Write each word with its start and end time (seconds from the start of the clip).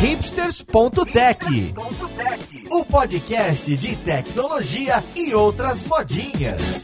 hipsters.tech, 0.00 1.74
o 2.70 2.84
podcast 2.86 3.76
de 3.76 3.96
tecnologia 3.96 5.04
e 5.14 5.34
outras 5.34 5.84
modinhas. 5.84 6.80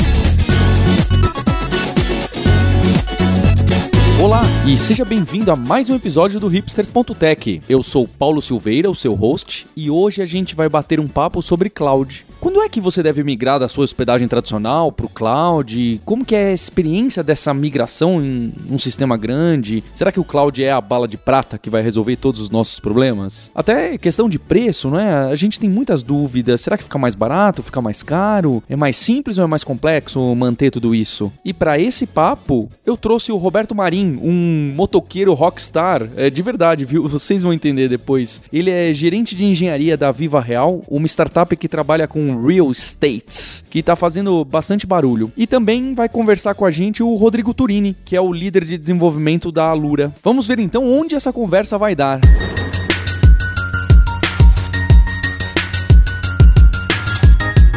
Olá 4.23 4.43
e 4.67 4.77
seja 4.77 5.03
bem-vindo 5.03 5.51
a 5.51 5.57
mais 5.57 5.89
um 5.89 5.95
episódio 5.95 6.39
do 6.39 6.47
Hipsters.tech. 6.47 7.63
Eu 7.67 7.83
sou 7.83 8.07
Paulo 8.07 8.43
Silveira, 8.43 8.91
o 8.91 8.95
seu 8.95 9.15
host, 9.15 9.67
e 9.75 9.91
hoje 9.91 10.21
a 10.21 10.27
gente 10.27 10.55
vai 10.55 10.69
bater 10.69 11.01
um 11.01 11.09
papo 11.09 11.41
sobre 11.41 11.71
cloud. 11.71 12.26
Quando 12.41 12.63
é 12.63 12.69
que 12.69 12.81
você 12.81 13.03
deve 13.03 13.25
migrar 13.25 13.59
da 13.59 13.67
sua 13.67 13.85
hospedagem 13.85 14.29
tradicional 14.29 14.93
para 14.93 15.07
o 15.07 15.09
cloud? 15.09 16.01
Como 16.05 16.25
que 16.25 16.35
é 16.35 16.49
a 16.49 16.53
experiência 16.53 17.23
dessa 17.23 17.53
migração 17.55 18.23
em 18.23 18.53
um 18.71 18.79
sistema 18.79 19.17
grande? 19.17 19.83
Será 19.95 20.13
que 20.13 20.21
o 20.21 20.25
cloud 20.25 20.63
é 20.63 20.71
a 20.71 20.81
bala 20.81 21.09
de 21.09 21.17
prata 21.17 21.59
que 21.59 21.71
vai 21.71 21.83
resolver 21.83 22.17
todos 22.17 22.41
os 22.41 22.51
nossos 22.51 22.79
problemas? 22.79 23.51
Até 23.55 23.97
questão 23.97 24.29
de 24.29 24.39
preço, 24.39 24.91
né? 24.91 25.29
A 25.31 25.35
gente 25.35 25.59
tem 25.59 25.69
muitas 25.69 26.03
dúvidas. 26.03 26.61
Será 26.61 26.77
que 26.77 26.85
fica 26.85 26.99
mais 26.99 27.15
barato? 27.15 27.63
Fica 27.63 27.81
mais 27.81 28.03
caro? 28.03 28.63
É 28.69 28.77
mais 28.77 28.97
simples 28.97 29.39
ou 29.39 29.45
é 29.45 29.47
mais 29.47 29.65
complexo 29.65 30.35
manter 30.35 30.71
tudo 30.71 30.95
isso? 30.95 31.33
E 31.45 31.53
para 31.53 31.79
esse 31.79 32.07
papo, 32.07 32.69
eu 32.85 32.97
trouxe 32.97 33.33
o 33.33 33.37
Roberto 33.37 33.75
Marim, 33.75 34.19
um 34.21 34.73
motoqueiro 34.77 35.33
rockstar, 35.33 36.09
é 36.17 36.29
de 36.29 36.43
verdade, 36.43 36.85
viu? 36.85 37.09
Vocês 37.09 37.43
vão 37.43 37.53
entender 37.53 37.89
depois. 37.89 38.43
Ele 38.53 38.71
é 38.71 38.93
gerente 38.93 39.35
de 39.35 39.45
engenharia 39.45 39.97
da 39.97 40.13
Viva 40.13 40.41
Real, 40.41 40.85
uma 40.89 41.07
startup 41.07 41.57
que 41.57 41.69
trabalha 41.69 42.07
com 42.07 42.26
Real 42.35 42.71
Estates, 42.71 43.65
que 43.69 43.83
tá 43.83 43.95
fazendo 43.95 44.45
bastante 44.45 44.87
barulho. 44.87 45.33
E 45.37 45.47
também 45.47 45.95
vai 45.95 46.09
conversar 46.09 46.55
com 46.55 46.65
a 46.65 46.71
gente 46.71 47.03
o 47.03 47.15
Rodrigo 47.15 47.53
Turini, 47.53 47.97
que 48.05 48.17
é 48.17 48.21
o 48.21 48.33
líder 48.33 48.65
de 48.65 48.79
desenvolvimento 48.79 49.53
da 49.53 49.69
Alura. 49.69 50.13
Vamos 50.23 50.47
ver 50.47 50.59
então 50.59 50.85
onde 50.85 51.15
essa 51.15 51.33
conversa 51.33 51.79
vai 51.79 51.95
dar. 51.95 52.21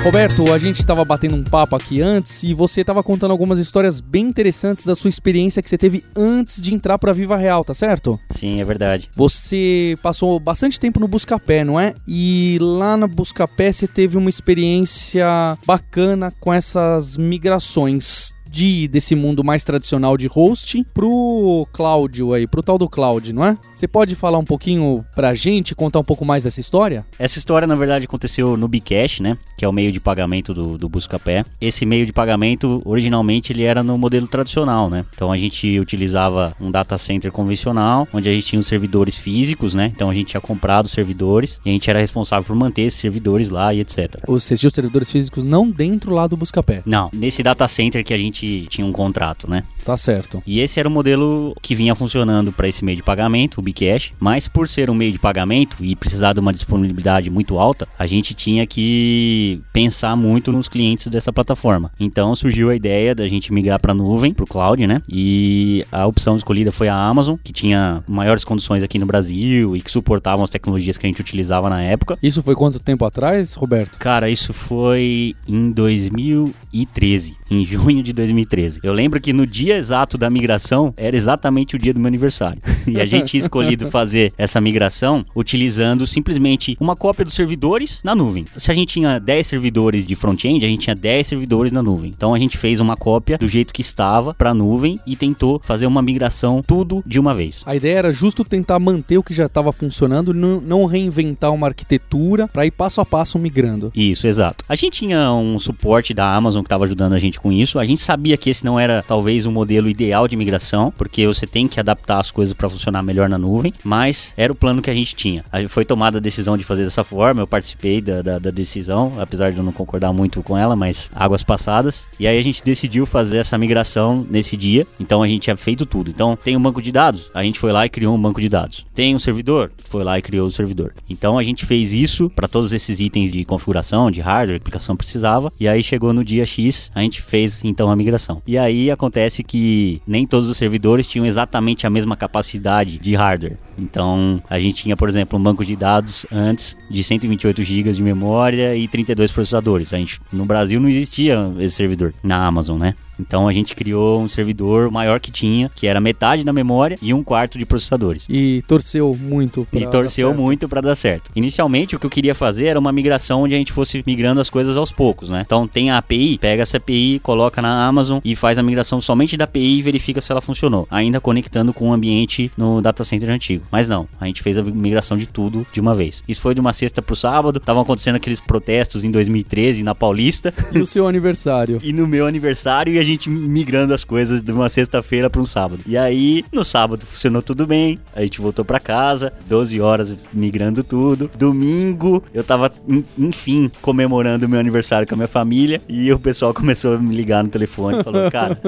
Roberto, 0.03 0.53
a 0.53 0.57
gente 0.57 0.79
estava 0.79 1.03
batendo 1.03 1.35
um 1.35 1.43
papo 1.43 1.75
aqui 1.75 2.01
antes 2.01 2.41
e 2.43 2.53
você 2.53 2.81
estava 2.81 3.03
contando 3.03 3.31
algumas 3.31 3.59
histórias 3.59 3.99
bem 3.99 4.27
interessantes 4.27 4.85
da 4.85 4.95
sua 4.95 5.09
experiência 5.09 5.61
que 5.61 5.69
você 5.69 5.77
teve 5.77 6.05
antes 6.15 6.61
de 6.61 6.73
entrar 6.73 6.97
para 6.97 7.11
Viva 7.11 7.35
Real, 7.35 7.65
tá 7.65 7.73
certo? 7.73 8.17
Sim, 8.29 8.61
é 8.61 8.63
verdade. 8.63 9.09
Você 9.13 9.95
passou 10.01 10.39
bastante 10.39 10.79
tempo 10.79 11.01
no 11.01 11.07
Buscapé, 11.07 11.65
não 11.65 11.77
é? 11.77 11.93
E 12.07 12.57
lá 12.61 12.95
no 12.95 13.09
Buscapé 13.09 13.73
você 13.73 13.87
teve 13.87 14.17
uma 14.17 14.29
experiência 14.29 15.27
bacana 15.65 16.33
com 16.39 16.53
essas 16.53 17.17
migrações 17.17 18.33
de 18.49 18.87
desse 18.87 19.15
mundo 19.15 19.43
mais 19.43 19.63
tradicional 19.63 20.17
de 20.17 20.27
host 20.27 20.83
pro 20.93 21.67
Cláudio 21.71 22.33
aí, 22.33 22.47
pro 22.47 22.63
tal 22.63 22.77
do 22.77 22.89
Cloud, 22.89 23.31
não 23.31 23.45
é? 23.45 23.57
Você 23.75 23.87
pode 23.87 24.15
falar 24.15 24.37
um 24.37 24.45
pouquinho 24.45 25.05
pra 25.15 25.33
gente, 25.33 25.75
contar 25.75 25.99
um 25.99 26.03
pouco 26.03 26.25
mais 26.25 26.43
dessa 26.43 26.59
história? 26.59 27.05
Essa 27.17 27.39
história, 27.39 27.67
na 27.67 27.75
verdade, 27.75 28.05
aconteceu 28.05 28.57
no 28.57 28.67
Bcash, 28.67 29.19
né? 29.19 29.37
Que 29.57 29.63
é 29.63 29.67
o 29.67 29.73
meio 29.73 29.91
de 29.91 29.99
pagamento 29.99 30.53
do, 30.53 30.77
do 30.77 30.89
Buscapé. 30.89 31.45
Esse 31.61 31.85
meio 31.85 32.05
de 32.05 32.11
pagamento, 32.11 32.81
originalmente, 32.85 33.53
ele 33.53 33.63
era 33.63 33.83
no 33.83 33.97
modelo 33.97 34.27
tradicional, 34.27 34.89
né? 34.89 35.05
Então 35.13 35.31
a 35.31 35.37
gente 35.37 35.79
utilizava 35.79 36.55
um 36.59 36.71
data 36.71 36.97
center 36.97 37.31
convencional, 37.31 38.07
onde 38.13 38.29
a 38.29 38.33
gente 38.33 38.45
tinha 38.47 38.59
os 38.59 38.67
servidores 38.67 39.15
físicos, 39.15 39.73
né? 39.73 39.91
Então 39.95 40.09
a 40.09 40.13
gente 40.13 40.27
tinha 40.27 40.41
comprado 40.41 40.85
os 40.85 40.91
servidores 40.91 41.59
e 41.65 41.69
a 41.69 41.73
gente 41.73 41.89
era 41.89 41.99
responsável 41.99 42.45
por 42.45 42.55
manter 42.55 42.83
esses 42.83 42.99
servidores 42.99 43.49
lá 43.49 43.73
e 43.73 43.81
etc. 43.81 44.23
Ou 44.27 44.39
seja, 44.39 44.67
os 44.67 44.73
servidores 44.73 45.11
físicos 45.11 45.43
não 45.43 45.69
dentro 45.69 46.11
lá 46.13 46.27
do 46.27 46.35
Buscapé? 46.35 46.81
Não, 46.85 47.09
nesse 47.13 47.43
data 47.43 47.67
center 47.67 48.03
que 48.03 48.13
a 48.13 48.17
gente 48.17 48.38
gente 48.39 48.67
tinha 48.67 48.85
um 48.85 48.91
contrato, 48.91 49.49
né? 49.49 49.63
Tá 49.83 49.97
certo. 49.97 50.41
E 50.45 50.59
esse 50.59 50.79
era 50.79 50.87
o 50.87 50.91
modelo 50.91 51.55
que 51.61 51.75
vinha 51.75 51.95
funcionando 51.95 52.51
para 52.51 52.67
esse 52.67 52.83
meio 52.83 52.97
de 52.97 53.03
pagamento, 53.03 53.59
o 53.59 53.61
Bcash, 53.61 54.13
mas 54.19 54.47
por 54.47 54.67
ser 54.67 54.89
um 54.89 54.93
meio 54.93 55.11
de 55.11 55.19
pagamento 55.19 55.77
e 55.83 55.95
precisar 55.95 56.33
de 56.33 56.39
uma 56.39 56.53
disponibilidade 56.53 57.29
muito 57.29 57.57
alta, 57.57 57.87
a 57.97 58.05
gente 58.05 58.33
tinha 58.33 58.65
que 58.65 59.61
pensar 59.73 60.15
muito 60.15 60.51
nos 60.51 60.67
clientes 60.67 61.07
dessa 61.07 61.33
plataforma. 61.33 61.91
Então 61.99 62.35
surgiu 62.35 62.69
a 62.69 62.75
ideia 62.75 63.15
da 63.15 63.27
gente 63.27 63.51
migrar 63.51 63.79
para 63.79 63.93
nuvem, 63.93 64.33
para 64.33 64.43
o 64.43 64.47
cloud, 64.47 64.85
né? 64.85 65.01
E 65.09 65.85
a 65.91 66.05
opção 66.05 66.37
escolhida 66.37 66.71
foi 66.71 66.87
a 66.87 66.95
Amazon, 66.95 67.35
que 67.43 67.51
tinha 67.51 68.03
maiores 68.07 68.43
condições 68.43 68.83
aqui 68.83 68.99
no 68.99 69.05
Brasil 69.05 69.75
e 69.75 69.81
que 69.81 69.91
suportavam 69.91 70.43
as 70.43 70.49
tecnologias 70.49 70.97
que 70.97 71.05
a 71.05 71.09
gente 71.09 71.21
utilizava 71.21 71.69
na 71.69 71.81
época. 71.81 72.17
Isso 72.21 72.41
foi 72.43 72.55
quanto 72.55 72.79
tempo 72.79 73.05
atrás, 73.05 73.53
Roberto? 73.53 73.97
Cara, 73.97 74.29
isso 74.29 74.53
foi 74.53 75.35
em 75.47 75.71
2013, 75.71 77.37
em 77.49 77.65
junho 77.65 78.03
de 78.03 78.13
2013. 78.13 78.79
Eu 78.83 78.93
lembro 78.93 79.19
que 79.19 79.33
no 79.33 79.45
dia 79.45 79.68
exato 79.75 80.17
da 80.17 80.29
migração 80.29 80.93
era 80.97 81.15
exatamente 81.15 81.75
o 81.75 81.79
dia 81.79 81.93
do 81.93 81.99
meu 81.99 82.07
aniversário. 82.07 82.61
E 82.89 82.99
a 82.99 83.05
gente 83.05 83.25
tinha 83.25 83.39
escolhido 83.39 83.91
fazer 83.91 84.33
essa 84.35 84.59
migração 84.59 85.23
utilizando 85.35 86.07
simplesmente 86.07 86.75
uma 86.79 86.95
cópia 86.95 87.23
dos 87.23 87.35
servidores 87.35 88.01
na 88.03 88.15
nuvem. 88.15 88.45
Se 88.57 88.71
a 88.71 88.73
gente 88.73 88.93
tinha 88.93 89.19
10 89.19 89.45
servidores 89.45 90.03
de 90.03 90.15
front-end, 90.15 90.65
a 90.65 90.67
gente 90.67 90.81
tinha 90.81 90.95
10 90.95 91.27
servidores 91.27 91.71
na 91.71 91.83
nuvem. 91.83 92.11
Então 92.15 92.33
a 92.33 92.39
gente 92.39 92.57
fez 92.57 92.79
uma 92.79 92.97
cópia 92.97 93.37
do 93.37 93.47
jeito 93.47 93.71
que 93.71 93.81
estava 93.81 94.33
para 94.33 94.49
a 94.49 94.53
nuvem 94.55 94.97
e 95.05 95.15
tentou 95.15 95.61
fazer 95.63 95.85
uma 95.85 96.01
migração 96.01 96.63
tudo 96.65 97.03
de 97.05 97.19
uma 97.19 97.33
vez. 97.33 97.63
A 97.65 97.75
ideia 97.75 97.99
era 97.99 98.11
justo 98.11 98.43
tentar 98.43 98.79
manter 98.79 99.19
o 99.19 99.23
que 99.23 99.33
já 99.33 99.45
estava 99.45 99.71
funcionando, 99.71 100.33
não 100.33 100.85
reinventar 100.85 101.53
uma 101.53 101.67
arquitetura 101.67 102.47
para 102.47 102.65
ir 102.65 102.71
passo 102.71 103.01
a 103.01 103.05
passo 103.05 103.37
migrando. 103.37 103.91
Isso, 103.93 104.25
exato. 104.25 104.65
A 104.67 104.75
gente 104.75 104.99
tinha 104.99 105.31
um 105.31 105.59
suporte 105.59 106.13
da 106.13 106.33
Amazon 106.35 106.63
que 106.63 106.67
estava 106.67 106.85
ajudando 106.85 107.13
a 107.13 107.19
gente 107.19 107.39
com 107.39 107.51
isso. 107.51 107.79
A 107.79 107.85
gente 107.85 108.01
sabia 108.01 108.37
que 108.37 108.49
esse 108.49 108.65
não 108.65 108.79
era 108.79 109.03
talvez 109.07 109.45
um 109.45 109.51
modelo 109.59 109.89
ideal 109.89 110.25
de 110.25 110.37
migração, 110.37 110.93
porque 110.97 111.27
você 111.27 111.45
tem 111.45 111.67
que 111.67 111.79
adaptar 111.79 112.19
as 112.19 112.31
coisas 112.31 112.53
para 112.53 112.69
funcionar 112.69 113.03
melhor 113.03 113.27
na 113.27 113.37
nuvem, 113.37 113.73
mas 113.83 114.33
era 114.37 114.51
o 114.53 114.55
plano 114.55 114.81
que 114.81 114.89
a 114.89 114.93
gente 114.93 115.13
tinha. 115.15 115.43
Foi 115.67 115.83
tomada 115.83 116.17
a 116.17 116.21
decisão 116.21 116.57
de 116.57 116.63
fazer 116.63 116.85
dessa 116.85 117.03
forma, 117.03 117.41
eu 117.41 117.47
participei 117.47 118.01
da, 118.01 118.21
da, 118.21 118.39
da 118.39 118.51
decisão, 118.51 119.11
apesar 119.19 119.51
de 119.51 119.57
eu 119.57 119.63
não 119.63 119.73
concordar 119.73 120.13
muito 120.13 120.41
com 120.41 120.57
ela, 120.57 120.75
mas 120.75 121.11
águas 121.13 121.43
passadas. 121.43 122.07
E 122.17 122.25
aí 122.25 122.39
a 122.39 122.43
gente 122.43 122.63
decidiu 122.63 123.05
fazer 123.05 123.37
essa 123.37 123.57
migração 123.57 124.25
nesse 124.29 124.55
dia, 124.55 124.87
então 124.99 125.21
a 125.21 125.27
gente 125.27 125.43
tinha 125.43 125.57
feito 125.57 125.85
tudo. 125.85 126.09
Então 126.09 126.37
tem 126.41 126.55
um 126.55 126.61
banco 126.61 126.81
de 126.81 126.91
dados, 126.91 127.29
a 127.33 127.43
gente 127.43 127.59
foi 127.59 127.73
lá 127.73 127.85
e 127.85 127.89
criou 127.89 128.15
um 128.15 128.21
banco 128.21 128.39
de 128.39 128.47
dados. 128.47 128.85
Tem 128.95 129.13
um 129.13 129.19
servidor, 129.19 129.71
foi 129.85 130.03
lá 130.03 130.17
e 130.17 130.21
criou 130.21 130.47
o 130.47 130.51
servidor. 130.51 130.93
Então 131.09 131.37
a 131.37 131.43
gente 131.43 131.65
fez 131.65 131.91
isso 131.91 132.29
para 132.29 132.47
todos 132.47 132.71
esses 132.71 132.99
itens 132.99 133.31
de 133.31 133.43
configuração, 133.43 134.09
de 134.09 134.21
hardware, 134.21 134.57
aplicação 134.57 134.95
precisava, 134.95 135.51
e 135.59 135.67
aí 135.67 135.83
chegou 135.83 136.13
no 136.13 136.23
dia 136.23 136.45
X, 136.45 136.89
a 136.95 137.01
gente 137.01 137.21
fez 137.21 137.63
então 137.65 137.91
a 137.91 137.95
migração. 137.95 138.41
E 138.47 138.57
aí 138.57 138.89
acontece 138.89 139.43
que 139.49 139.99
nem 140.05 140.27
todos 140.27 140.47
os 140.47 140.55
servidores 140.57 141.07
tinham 141.07 141.25
exatamente 141.25 141.87
a 141.87 141.89
mesma 141.89 142.15
capacidade 142.15 142.99
de 142.99 143.15
hardware. 143.15 143.57
Então, 143.79 144.41
a 144.49 144.59
gente 144.59 144.83
tinha, 144.83 144.97
por 144.97 145.09
exemplo, 145.09 145.39
um 145.39 145.41
banco 145.41 145.63
de 145.63 145.75
dados 145.75 146.25
antes 146.31 146.75
de 146.89 147.03
128 147.03 147.63
GB 147.63 147.91
de 147.91 148.03
memória 148.03 148.75
e 148.75 148.87
32 148.87 149.31
processadores. 149.31 149.93
A 149.93 149.97
gente, 149.97 150.19
no 150.31 150.45
Brasil 150.45 150.79
não 150.79 150.89
existia 150.89 151.51
esse 151.59 151.75
servidor 151.75 152.13
na 152.23 152.45
Amazon, 152.45 152.79
né? 152.79 152.93
Então 153.19 153.47
a 153.47 153.51
gente 153.51 153.75
criou 153.75 154.21
um 154.21 154.27
servidor 154.27 154.89
maior 154.89 155.19
que 155.19 155.31
tinha, 155.31 155.69
que 155.75 155.85
era 155.85 155.99
metade 155.99 156.43
da 156.43 156.53
memória 156.53 156.97
e 157.01 157.13
um 157.13 157.23
quarto 157.23 157.59
de 157.59 157.65
processadores. 157.65 158.25
E 158.29 158.63
torceu 158.67 159.15
muito 159.19 159.67
pra 159.69 159.79
E 159.79 159.87
torceu 159.87 160.33
muito 160.33 160.69
para 160.69 160.81
dar 160.81 160.95
certo. 160.95 161.29
Inicialmente 161.35 161.95
o 161.95 161.99
que 161.99 162.05
eu 162.05 162.09
queria 162.09 162.33
fazer 162.33 162.67
era 162.67 162.79
uma 162.79 162.91
migração 162.91 163.43
onde 163.43 163.53
a 163.53 163.57
gente 163.57 163.73
fosse 163.73 164.03
migrando 164.07 164.39
as 164.39 164.49
coisas 164.49 164.77
aos 164.77 164.91
poucos, 164.91 165.29
né? 165.29 165.43
Então 165.45 165.67
tem 165.67 165.91
a 165.91 165.97
API, 165.97 166.37
pega 166.37 166.61
essa 166.61 166.77
API, 166.77 167.19
coloca 167.19 167.61
na 167.61 167.85
Amazon 167.85 168.19
e 168.23 168.35
faz 168.35 168.57
a 168.57 168.63
migração 168.63 169.01
somente 169.01 169.35
da 169.35 169.43
API 169.43 169.79
e 169.79 169.81
verifica 169.81 170.21
se 170.21 170.31
ela 170.31 170.41
funcionou, 170.41 170.87
ainda 170.89 171.19
conectando 171.19 171.73
com 171.73 171.89
o 171.89 171.93
ambiente 171.93 172.51
no 172.57 172.81
data 172.81 173.03
center 173.03 173.29
antigo. 173.29 173.65
Mas 173.71 173.87
não, 173.87 174.07
a 174.19 174.25
gente 174.25 174.41
fez 174.41 174.57
a 174.57 174.63
migração 174.63 175.17
de 175.17 175.27
tudo 175.27 175.65
de 175.71 175.79
uma 175.79 175.93
vez. 175.93 176.23
Isso 176.27 176.41
foi 176.41 176.53
de 176.53 176.61
uma 176.61 176.73
sexta 176.73 177.01
pro 177.01 177.15
sábado, 177.15 177.57
estavam 177.57 177.81
acontecendo 177.81 178.15
aqueles 178.15 178.39
protestos 178.39 179.03
em 179.03 179.11
2013 179.11 179.83
na 179.83 179.93
Paulista. 179.93 180.53
E 180.73 180.79
o 180.79 180.87
seu 180.87 181.07
aniversário. 181.07 181.79
e 181.83 181.93
no 181.93 182.07
meu 182.07 182.25
aniversário 182.25 182.93
e 182.93 182.99
a 182.99 183.03
gente 183.03 183.29
migrando 183.29 183.93
as 183.93 184.03
coisas 184.03 184.41
de 184.41 184.51
uma 184.51 184.69
sexta-feira 184.69 185.29
para 185.29 185.41
um 185.41 185.45
sábado. 185.45 185.83
E 185.85 185.97
aí, 185.97 186.43
no 186.51 186.63
sábado 186.63 187.05
funcionou 187.05 187.41
tudo 187.41 187.65
bem, 187.65 187.99
a 188.15 188.21
gente 188.21 188.41
voltou 188.41 188.63
para 188.65 188.79
casa, 188.79 189.33
12 189.47 189.79
horas 189.81 190.15
migrando 190.33 190.83
tudo. 190.83 191.29
Domingo, 191.37 192.23
eu 192.33 192.43
tava, 192.43 192.71
enfim, 193.17 193.71
comemorando 193.81 194.45
o 194.45 194.49
meu 194.49 194.59
aniversário 194.59 195.07
com 195.07 195.15
a 195.15 195.17
minha 195.17 195.27
família 195.27 195.81
e 195.87 196.11
o 196.11 196.19
pessoal 196.19 196.53
começou 196.55 196.95
a 196.95 196.97
me 196.97 197.15
ligar 197.15 197.43
no 197.43 197.49
telefone 197.49 197.99
e 197.99 198.03
falou: 198.03 198.31
Cara, 198.31 198.59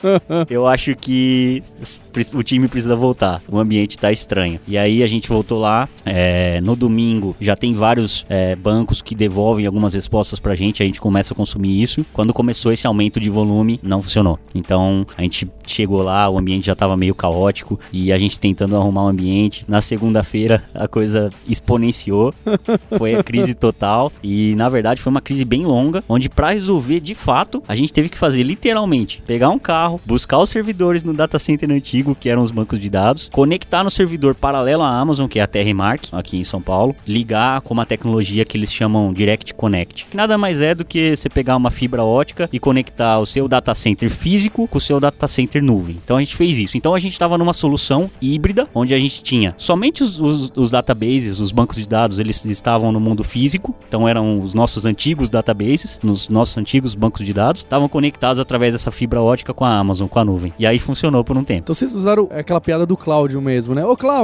eu 0.48 0.66
acho 0.66 0.94
que 0.94 1.62
o 2.34 2.42
time 2.42 2.68
precisa 2.68 2.96
voltar, 2.96 3.42
o 3.48 3.58
ambiente 3.58 3.98
tá 3.98 4.10
estranho. 4.10 4.49
E 4.66 4.78
aí 4.78 5.02
a 5.02 5.06
gente 5.06 5.28
voltou 5.28 5.58
lá. 5.58 5.88
É, 6.04 6.60
no 6.62 6.74
domingo 6.74 7.36
já 7.40 7.54
tem 7.54 7.74
vários 7.74 8.24
é, 8.28 8.56
bancos 8.56 9.02
que 9.02 9.14
devolvem 9.14 9.66
algumas 9.66 9.94
respostas 9.94 10.38
pra 10.38 10.54
gente, 10.54 10.82
a 10.82 10.86
gente 10.86 11.00
começa 11.00 11.34
a 11.34 11.36
consumir 11.36 11.82
isso. 11.82 12.04
Quando 12.12 12.32
começou 12.32 12.72
esse 12.72 12.86
aumento 12.86 13.20
de 13.20 13.30
volume, 13.30 13.78
não 13.82 14.02
funcionou. 14.02 14.38
Então 14.54 15.06
a 15.16 15.22
gente 15.22 15.48
chegou 15.66 16.02
lá, 16.02 16.28
o 16.28 16.38
ambiente 16.38 16.66
já 16.66 16.72
estava 16.72 16.96
meio 16.96 17.14
caótico 17.14 17.78
e 17.92 18.12
a 18.12 18.18
gente 18.18 18.38
tentando 18.40 18.76
arrumar 18.76 19.04
o 19.04 19.08
ambiente. 19.08 19.64
Na 19.68 19.80
segunda-feira 19.80 20.62
a 20.74 20.88
coisa 20.88 21.30
exponenciou, 21.46 22.34
foi 22.96 23.14
a 23.14 23.22
crise 23.22 23.54
total 23.54 24.12
e 24.22 24.54
na 24.56 24.68
verdade 24.68 25.00
foi 25.00 25.10
uma 25.10 25.20
crise 25.20 25.44
bem 25.44 25.64
longa, 25.64 26.02
onde 26.08 26.28
para 26.28 26.50
resolver 26.50 27.00
de 27.00 27.14
fato 27.14 27.62
a 27.68 27.74
gente 27.74 27.92
teve 27.92 28.08
que 28.08 28.18
fazer 28.18 28.42
literalmente 28.42 29.22
pegar 29.26 29.50
um 29.50 29.58
carro, 29.58 30.00
buscar 30.04 30.38
os 30.38 30.50
servidores 30.50 31.02
no 31.02 31.12
data 31.12 31.38
center 31.38 31.70
antigo, 31.70 32.14
que 32.14 32.28
eram 32.28 32.42
os 32.42 32.50
bancos 32.50 32.78
de 32.78 32.88
dados, 32.88 33.28
conectar 33.30 33.84
no 33.84 33.90
servidor 33.90 34.29
servidor 34.30 34.34
paralelo 34.34 34.82
à 34.82 34.98
Amazon, 34.98 35.26
que 35.26 35.38
é 35.38 35.42
a 35.42 35.46
Terremark, 35.46 36.04
aqui 36.12 36.38
em 36.38 36.44
São 36.44 36.60
Paulo, 36.60 36.94
ligar 37.06 37.60
com 37.60 37.74
uma 37.74 37.86
tecnologia 37.86 38.44
que 38.44 38.56
eles 38.56 38.72
chamam 38.72 39.12
Direct 39.12 39.54
Connect. 39.54 40.06
Nada 40.14 40.38
mais 40.38 40.60
é 40.60 40.74
do 40.74 40.84
que 40.84 41.16
você 41.16 41.28
pegar 41.28 41.56
uma 41.56 41.70
fibra 41.70 42.04
ótica 42.04 42.48
e 42.52 42.58
conectar 42.58 43.18
o 43.18 43.26
seu 43.26 43.48
data 43.48 43.74
center 43.74 44.10
físico 44.10 44.66
com 44.68 44.78
o 44.78 44.80
seu 44.80 45.00
data 45.00 45.26
center 45.28 45.62
nuvem. 45.62 45.96
Então 46.02 46.16
a 46.16 46.20
gente 46.20 46.36
fez 46.36 46.58
isso. 46.58 46.76
Então 46.76 46.94
a 46.94 46.98
gente 46.98 47.12
estava 47.12 47.36
numa 47.36 47.52
solução 47.52 48.10
híbrida, 48.20 48.68
onde 48.74 48.94
a 48.94 48.98
gente 48.98 49.22
tinha 49.22 49.54
somente 49.58 50.02
os, 50.02 50.20
os, 50.20 50.52
os 50.54 50.70
databases, 50.70 51.38
os 51.38 51.50
bancos 51.50 51.76
de 51.76 51.88
dados, 51.88 52.18
eles 52.18 52.44
estavam 52.44 52.92
no 52.92 53.00
mundo 53.00 53.24
físico, 53.24 53.74
então 53.88 54.08
eram 54.08 54.40
os 54.40 54.54
nossos 54.54 54.84
antigos 54.84 55.30
databases, 55.30 56.00
nos 56.02 56.28
nossos 56.28 56.56
antigos 56.56 56.94
bancos 56.94 57.24
de 57.24 57.32
dados, 57.32 57.62
estavam 57.62 57.88
conectados 57.88 58.40
através 58.40 58.72
dessa 58.72 58.90
fibra 58.90 59.20
ótica 59.20 59.52
com 59.52 59.64
a 59.64 59.78
Amazon, 59.78 60.08
com 60.08 60.18
a 60.18 60.24
nuvem. 60.24 60.52
E 60.58 60.66
aí 60.66 60.78
funcionou 60.78 61.24
por 61.24 61.36
um 61.36 61.44
tempo. 61.44 61.60
Então 61.60 61.74
vocês 61.74 61.94
usaram 61.94 62.28
aquela 62.30 62.60
piada 62.60 62.86
do 62.86 62.96
Cláudio 62.96 63.40
mesmo, 63.40 63.74
né? 63.74 63.84
Ô 63.84 63.96
Cláudio, 63.96 64.19